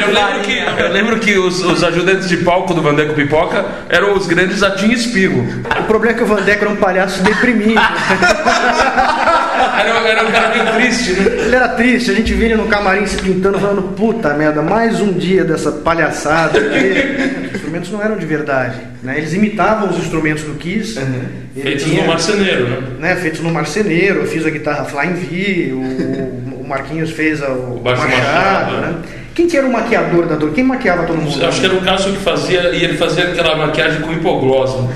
[0.00, 4.14] Eu lembro que, eu lembro que os, os ajudantes de palco do Vandeco Pipoca eram
[4.14, 5.44] os grandes Atim Espirro.
[5.80, 7.80] O problema é que o Vandeco era um palhaço deprimido.
[9.80, 11.44] Era, era um cara meio triste, né?
[11.46, 15.00] Ele era triste, a gente via ele no camarim se pintando, falando, puta merda, mais
[15.00, 16.58] um dia dessa palhaçada.
[16.58, 18.76] Os instrumentos não eram de verdade.
[19.02, 19.18] Né?
[19.18, 20.98] Eles imitavam os instrumentos do Kiss.
[20.98, 22.86] Ele Feitos no marceneiro, né?
[22.98, 23.16] né?
[23.16, 24.20] Feitos no marceneiro.
[24.20, 28.22] Eu fiz a guitarra Flying V, o, o Marquinhos fez a, o baixo Machado.
[28.22, 28.94] Machado, né?
[29.34, 30.52] Quem que era o maquiador da dor?
[30.52, 31.44] Quem maquiava todo mundo?
[31.44, 34.70] Acho que era o Cássio que fazia, e ele fazia aquela maquiagem com hipoglós.
[34.80, 34.94] né?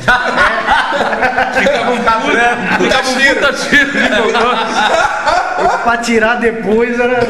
[1.61, 3.99] ficava um puta, ficava um puta cheiro de
[5.83, 7.21] pra tirar depois era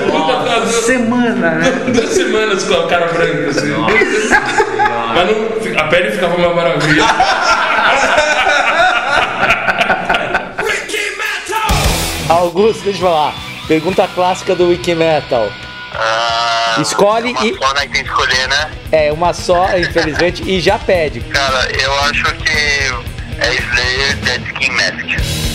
[0.82, 1.70] semana, né?
[1.92, 3.72] Duas semanas com a cara branca, assim.
[5.14, 7.04] Mas não, a pele ficava uma maravilha.
[12.28, 13.34] Augusto, deixa eu falar.
[13.66, 15.48] Pergunta clássica do Wiki Metal.
[16.82, 17.54] Escolhe uma e.
[17.56, 18.70] só, né, que tem que escolher, né?
[18.92, 21.20] É, uma só, infelizmente, e já pede.
[21.20, 22.58] Cara, eu acho que
[23.40, 25.47] é Slayer Dead Skin Mask.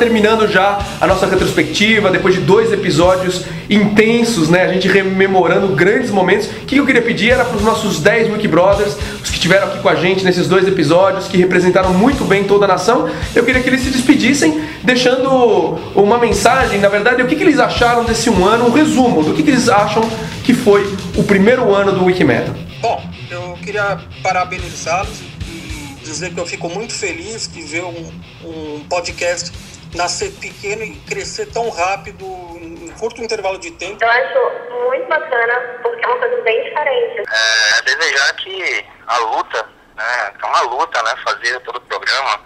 [0.00, 4.64] Terminando já a nossa retrospectiva, depois de dois episódios intensos, né?
[4.64, 6.46] A gente rememorando grandes momentos.
[6.46, 9.68] O que eu queria pedir era para os nossos 10 Wiki Brothers, os que estiveram
[9.68, 13.44] aqui com a gente nesses dois episódios, que representaram muito bem toda a nação, eu
[13.44, 18.02] queria que eles se despedissem, deixando uma mensagem, na verdade, o que, que eles acharam
[18.04, 20.02] desse um ano, um resumo do que, que eles acham
[20.42, 20.82] que foi
[21.14, 22.54] o primeiro ano do Wikimedia.
[22.80, 28.10] Bom, eu queria parabenizá-los e dizer que eu fico muito feliz de ver um,
[28.42, 29.52] um podcast
[29.94, 32.24] nascer pequeno e crescer tão rápido
[32.60, 34.02] em um curto intervalo de tempo.
[34.02, 37.22] Eu acho muito bacana, porque é uma coisa bem diferente.
[37.30, 42.40] É, desejar que a luta, né, que é uma luta, né, fazer todo o programa,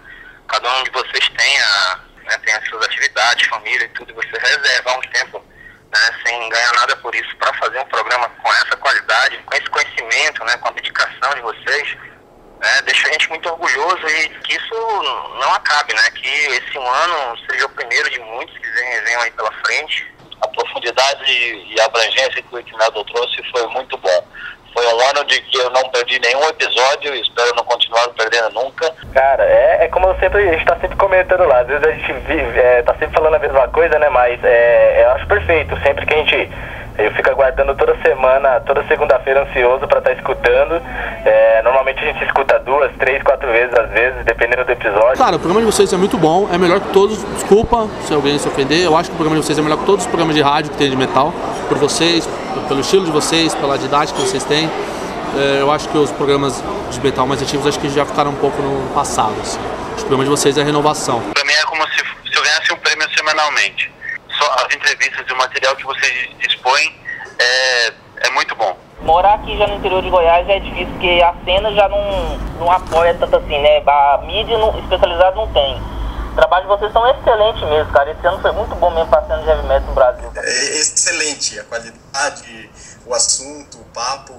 [0.47, 4.97] cada um de vocês tenha, né, tenha suas atividades, família e tudo, e você reservar
[4.97, 5.43] um tempo,
[5.91, 9.69] né, sem ganhar nada por isso, para fazer um programa com essa qualidade, com esse
[9.69, 11.97] conhecimento, né, com a dedicação de vocês,
[12.65, 14.75] né, deixa a gente muito orgulhoso e que isso
[15.39, 19.21] não acabe, né, que esse um ano seja o primeiro de muitos que venham, venham
[19.21, 20.13] aí pela frente.
[20.41, 24.27] A profundidade e a abrangência que o Equinado trouxe foi muito bom.
[24.73, 28.49] Foi um ano de que eu não perdi nenhum episódio e espero não continuar perdendo
[28.49, 28.93] nunca.
[29.13, 31.61] Cara, é, é como eu sempre, a gente tá sempre comentando lá.
[31.61, 34.09] Às vezes a gente vive, é, tá sempre falando a mesma coisa, né?
[34.09, 35.79] Mas é, eu acho perfeito.
[35.81, 36.51] Sempre que a gente.
[36.97, 40.81] Eu fico aguardando toda semana, toda segunda-feira ansioso pra estar escutando.
[41.25, 45.17] É, normalmente a gente escuta duas, três, quatro vezes às vezes, dependendo do episódio.
[45.17, 47.21] Claro, o programa de vocês é muito bom, é melhor que todos.
[47.33, 49.85] Desculpa se alguém se ofender, eu acho que o programa de vocês é melhor que
[49.85, 51.33] todos os programas de rádio que tem de metal,
[51.67, 52.27] por vocês,
[52.67, 54.69] pelo estilo de vocês, pela didática que vocês têm.
[55.37, 58.35] É, eu acho que os programas de metal mais antigos acho que já ficaram um
[58.35, 59.35] pouco no passado.
[59.41, 59.59] Assim.
[59.59, 61.21] Acho que o programa de vocês é renovação.
[61.33, 63.94] Pra mim é como se, se eu ganhasse um prêmio semanalmente.
[64.37, 66.95] Só as entrevistas e o material que vocês dispõem
[67.39, 68.77] é, é muito bom.
[69.01, 72.71] Morar aqui já no interior de Goiás é difícil, porque a cena já não, não
[72.71, 73.83] apoia tanto assim, né?
[73.85, 75.79] A mídia não, especializada não tem.
[76.31, 78.11] O trabalho de vocês são excelentes mesmo, cara.
[78.11, 80.31] Esse ano foi muito bom mesmo passando de heavy metal no Brasil.
[80.35, 82.69] É excelente a qualidade,
[83.05, 84.33] o assunto, o papo,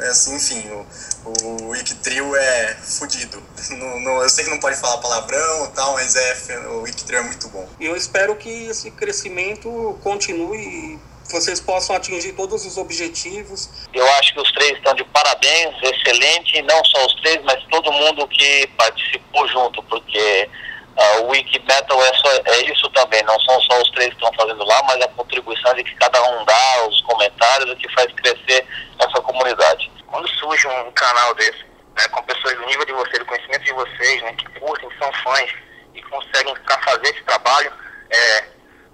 [0.00, 3.42] é assim, enfim, o, o Wikitrio é fudido.
[3.70, 7.20] Não, não, eu sei que não pode falar palavrão e tal, mas é, o Wikitrio
[7.20, 7.66] é muito bom.
[7.80, 10.98] E eu espero que esse crescimento continue e
[11.30, 13.70] vocês possam atingir todos os objetivos.
[13.92, 17.90] Eu acho que os três estão de parabéns, excelente, não só os três, mas todo
[17.90, 20.48] mundo que participou junto, porque
[20.96, 24.14] uh, o Wiki Metal é, só, é isso também, não são só os três que
[24.16, 27.92] estão fazendo lá, mas a contribuição de que cada um dá, os comentários, o que
[27.94, 28.66] faz crescer
[28.98, 29.90] essa comunidade.
[30.06, 31.64] Quando surge um canal desse,
[31.96, 34.98] né, com pessoas do nível de vocês, do conhecimento de vocês, né, que curtem, que
[34.98, 35.50] são fãs
[35.94, 36.54] e conseguem
[36.84, 37.72] fazer esse trabalho,
[38.10, 38.44] é,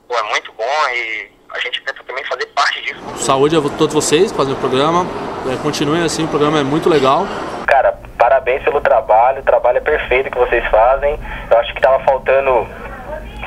[0.09, 3.01] pô, é muito bom e a gente tenta também fazer parte disso.
[3.17, 5.05] Saúde a todos vocês fazem o programa.
[5.51, 7.27] É, continuem assim, o programa é muito legal.
[7.67, 11.19] Cara, parabéns pelo trabalho, o trabalho é perfeito que vocês fazem.
[11.51, 12.69] Eu acho que tava faltando,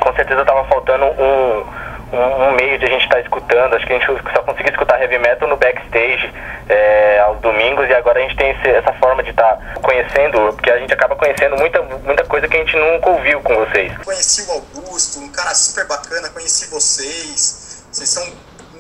[0.02, 1.60] com certeza tava faltando um,
[2.12, 3.76] um, um meio de a gente estar escutando.
[3.76, 6.34] Acho que a gente só conseguia escutar heavy metal no backstage
[6.68, 10.72] é, aos domingos e agora a gente tem esse, essa forma de estar conhecendo, porque
[10.72, 13.96] a gente acaba conhecendo muita, muita coisa que a gente nunca ouviu com vocês.
[14.04, 17.86] Conheci o Augusto, um cara super bacana, conheci vocês.
[17.92, 18.26] Vocês são,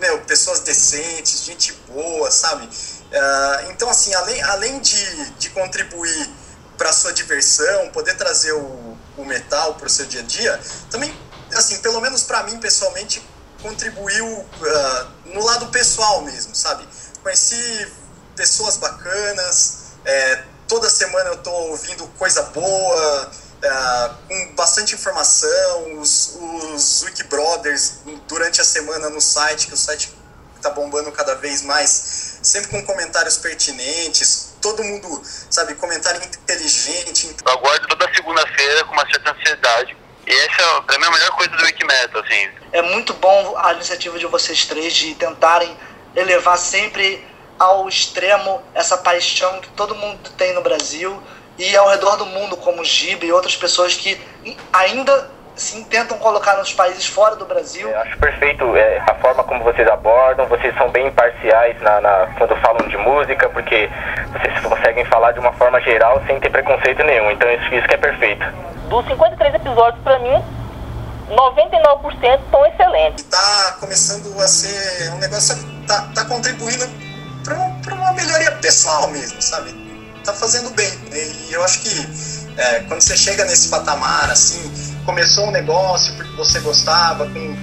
[0.01, 2.67] meu, pessoas decentes, gente boa, sabe?
[3.13, 6.29] Uh, então, assim, além, além de, de contribuir
[6.77, 10.59] para sua diversão, poder trazer o, o metal para o seu dia a dia,
[10.89, 11.15] também,
[11.53, 13.23] assim, pelo menos para mim pessoalmente,
[13.61, 16.87] contribuiu uh, no lado pessoal mesmo, sabe?
[17.21, 17.87] Conheci
[18.35, 26.37] pessoas bacanas, é, toda semana eu tô ouvindo coisa boa, uh, com bastante informação, os,
[26.73, 30.13] os Wiki Brothers durante a semana no site, que o site
[30.57, 37.35] está bombando cada vez mais, sempre com comentários pertinentes, todo mundo, sabe, comentário inteligente.
[37.45, 39.97] Eu aguardo toda segunda-feira com uma certa ansiedade.
[40.27, 42.49] E essa, pra mim, é a melhor coisa do Wikimetal, assim.
[42.71, 45.75] É muito bom a iniciativa de vocês três de tentarem
[46.15, 47.25] elevar sempre
[47.59, 51.21] ao extremo essa paixão que todo mundo tem no Brasil
[51.57, 54.19] e ao redor do mundo, como o Giba e outras pessoas que
[54.71, 57.87] ainda sim tentam colocar nos países fora do Brasil.
[57.87, 62.27] Eu acho perfeito é, a forma como vocês abordam, vocês são bem imparciais na, na,
[62.37, 63.89] quando falam de música, porque
[64.31, 67.93] vocês conseguem falar de uma forma geral sem ter preconceito nenhum, então isso, isso que
[67.93, 68.45] é perfeito.
[68.89, 70.43] Dos 53 episódios, para mim,
[71.29, 73.23] 99% estão excelentes.
[73.25, 76.85] Tá começando a ser um negócio que tá, tá contribuindo
[77.43, 79.73] para uma melhoria pessoal mesmo, sabe?
[80.23, 80.91] Tá fazendo bem.
[81.11, 86.35] E eu acho que é, quando você chega nesse patamar, assim, começou um negócio porque
[86.35, 87.55] você gostava, com,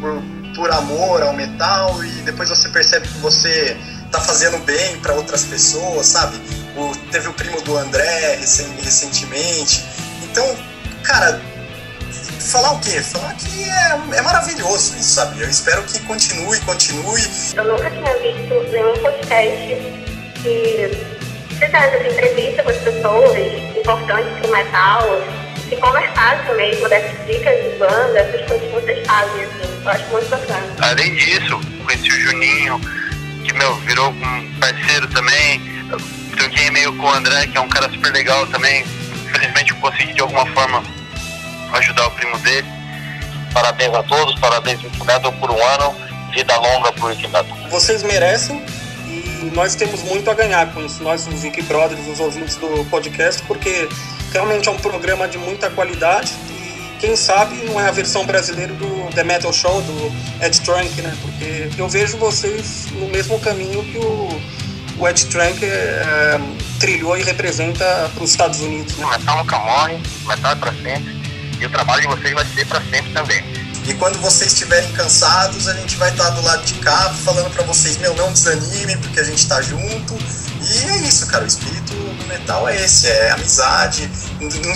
[0.00, 0.22] por,
[0.54, 3.76] por amor ao metal, e depois você percebe que você
[4.10, 6.40] tá fazendo bem para outras pessoas, sabe?
[6.76, 9.84] O, teve o primo do André recen, recentemente.
[10.22, 10.56] Então,
[11.02, 11.40] cara,
[12.40, 13.00] falar o quê?
[13.00, 15.40] Falar que é, é maravilhoso isso, sabe?
[15.40, 17.22] Eu espero que continue, continue.
[17.56, 20.04] Eu nunca tinha visto nenhum podcast
[20.42, 21.14] que
[21.48, 23.36] fizesse essa entrevista com as pessoas
[23.76, 25.02] importantes do metal,
[25.74, 29.82] que conversasse mesmo dessas dicas de banda, essas coisas que vocês fazem, assim.
[29.84, 30.76] Eu acho muito bacana.
[30.80, 32.80] Além disso, conheci o Juninho,
[33.44, 35.60] que, meu, virou um parceiro também.
[35.90, 35.98] Eu
[36.36, 38.84] Troquei e-mail com o André, que é um cara super legal também.
[39.26, 40.82] Infelizmente eu consegui de alguma forma
[41.74, 42.66] ajudar o primo dele.
[43.52, 45.94] Parabéns a todos, parabéns Metal por um ano.
[46.32, 47.46] Vida longa pro Metal.
[47.70, 48.64] Vocês merecem
[49.06, 52.84] e nós temos muito a ganhar com isso, nós, os Wiki Brothers, os ouvintes do
[52.90, 53.88] podcast, porque
[54.34, 58.74] realmente é um programa de muita qualidade e quem sabe não é a versão brasileira
[58.74, 60.12] do The Metal Show, do
[60.44, 61.16] Ed Trunk, né?
[61.22, 64.40] Porque eu vejo vocês no mesmo caminho que o,
[64.98, 66.40] o Ed Trunk é,
[66.80, 68.96] trilhou e representa para os Estados Unidos.
[68.96, 69.06] Né?
[69.06, 71.24] Metal nunca morre, metal é pra sempre.
[71.60, 73.44] E o trabalho de vocês vai ser pra sempre também.
[73.86, 77.62] E quando vocês estiverem cansados, a gente vai estar do lado de cá falando pra
[77.64, 80.16] vocês, meu, não desanime, porque a gente tá junto.
[80.64, 81.44] E é isso, cara.
[81.44, 84.10] O espírito do metal é esse, é amizade.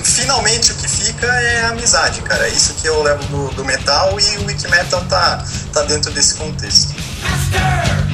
[0.04, 2.46] Finalmente o que fica é amizade, cara.
[2.46, 6.10] É isso que eu levo do, do metal e o Wiki Metal tá, tá dentro
[6.12, 6.94] desse contexto.
[7.22, 8.08] Master.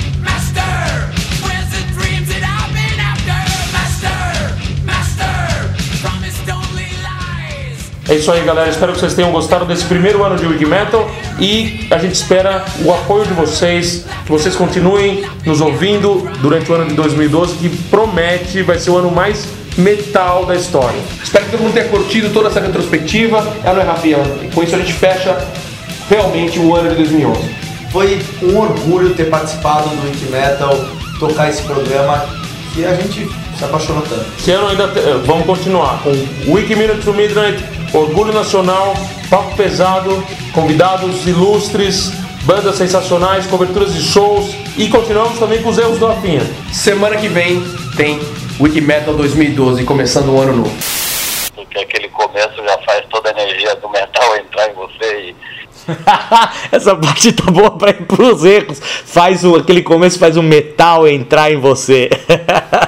[8.07, 8.69] É isso aí, galera.
[8.69, 11.09] Espero que vocês tenham gostado desse primeiro ano de Wig Metal
[11.41, 16.75] e a gente espera o apoio de vocês, que vocês continuem nos ouvindo durante o
[16.75, 19.47] ano de 2012, que promete vai ser o ano mais
[19.77, 20.99] metal da história.
[21.23, 23.47] Espero que todo mundo tenha curtido toda essa retrospectiva.
[23.65, 24.19] É, não é, Rafinha?
[24.43, 25.37] E com isso a gente fecha
[26.09, 27.41] realmente o ano de 2011.
[27.91, 30.77] Foi um orgulho ter participado do Wiki Metal,
[31.19, 32.25] tocar esse programa
[32.75, 33.29] que a gente
[33.59, 34.25] se apaixonou tanto.
[34.39, 36.11] Esse ano ainda te- eh, vamos continuar com
[36.53, 38.95] Wiki Minute to Midnight, Orgulho Nacional,
[39.31, 40.23] Papo Pesado,
[40.53, 42.13] convidados ilustres,
[42.45, 46.43] bandas sensacionais, coberturas de shows e continuamos também com os erros do Rafinha.
[46.73, 47.63] Semana que vem
[47.97, 48.21] tem
[48.61, 50.77] Wiki Metal 2012, começando um ano novo.
[51.55, 55.37] Porque aquele começo já faz toda a energia do metal entrar em você e
[56.73, 58.81] Essa parte tá boa pra ir pros erros.
[58.81, 62.09] Faz o, aquele começo, faz o metal entrar em você.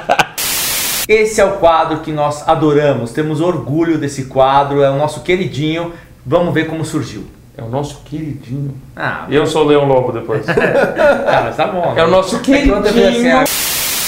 [1.06, 3.12] Esse é o quadro que nós adoramos.
[3.12, 4.82] Temos orgulho desse quadro.
[4.82, 5.92] É o nosso queridinho.
[6.24, 7.35] Vamos ver como surgiu.
[7.58, 8.78] É o nosso queridinho.
[8.94, 10.44] Ah, E eu sou o Leão Lobo depois.
[10.48, 11.94] ah, mas tá bom.
[11.96, 13.44] É o nosso É assim, queridinho.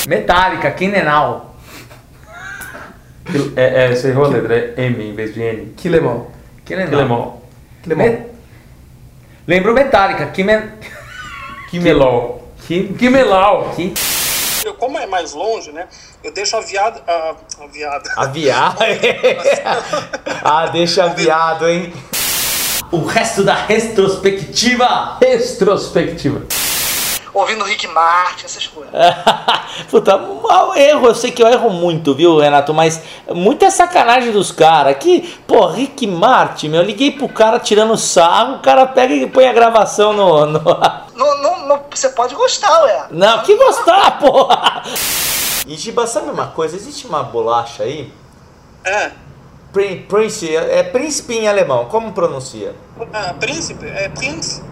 [0.07, 1.57] Metallica, Kinenal.
[3.57, 5.73] É, é, você errou a letra, é M em vez de N.
[5.77, 6.27] Quilemon.
[6.65, 7.43] Kinenal.
[7.83, 8.05] Quilemon.
[8.05, 8.27] Me...
[9.47, 10.71] Lembrou Metallica, Kimen...
[11.71, 12.53] Kimelol.
[12.67, 12.95] Ki...
[12.99, 13.71] Kimelau.
[13.75, 13.95] Ki...
[14.65, 15.87] Eu, Como é mais longe, né?
[16.23, 17.03] Eu deixo a viada.
[17.07, 17.35] A,
[17.65, 18.11] a viada.
[18.17, 18.77] Aviado.
[20.45, 21.93] ah, deixa aviado, hein?
[22.91, 25.19] O resto da retrospectiva.
[25.21, 26.43] Retrospectiva.
[27.35, 28.93] Ouvindo Rick Martin, essas coisas.
[29.91, 32.73] Puta, um erro, eu sei que eu erro muito, viu, Renato?
[32.73, 33.03] Mas
[33.33, 34.97] muita sacanagem dos caras.
[34.99, 39.27] Que, pô, Rick Martin, meu, eu liguei pro cara tirando sarro, o cara pega e
[39.29, 40.47] põe a gravação no.
[40.47, 40.61] no...
[41.19, 43.07] Não, não, não, você pode gostar, ué.
[43.11, 44.85] Não, que gostar, porra!
[45.67, 46.77] E Giba, sabe uma coisa?
[46.77, 48.13] Existe uma bolacha aí?
[48.85, 49.11] É.
[49.73, 52.75] Prin- Prince, é príncipe em alemão, como pronuncia?
[53.13, 53.87] Ah, príncipe?
[53.87, 54.63] É Prince?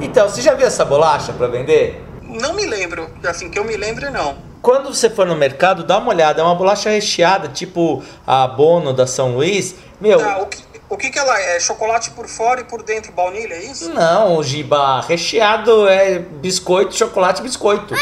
[0.00, 2.02] Então, você já viu essa bolacha pra vender?
[2.22, 3.10] Não me lembro.
[3.26, 4.36] Assim, que eu me lembre, não.
[4.62, 6.40] Quando você for no mercado, dá uma olhada.
[6.40, 9.74] É uma bolacha recheada, tipo a Bono da São Luís.
[10.00, 11.56] Meu, Ah, o, que, o que que ela é?
[11.56, 13.92] É Chocolate por fora e por dentro baunilha, é isso?
[13.92, 17.94] não, o Giba recheado é biscoito, chocolate, biscoito.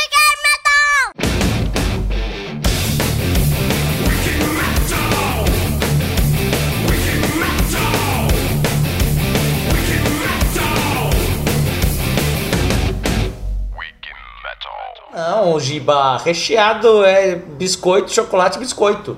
[15.41, 19.17] O Giba recheado é biscoito, chocolate, biscoito.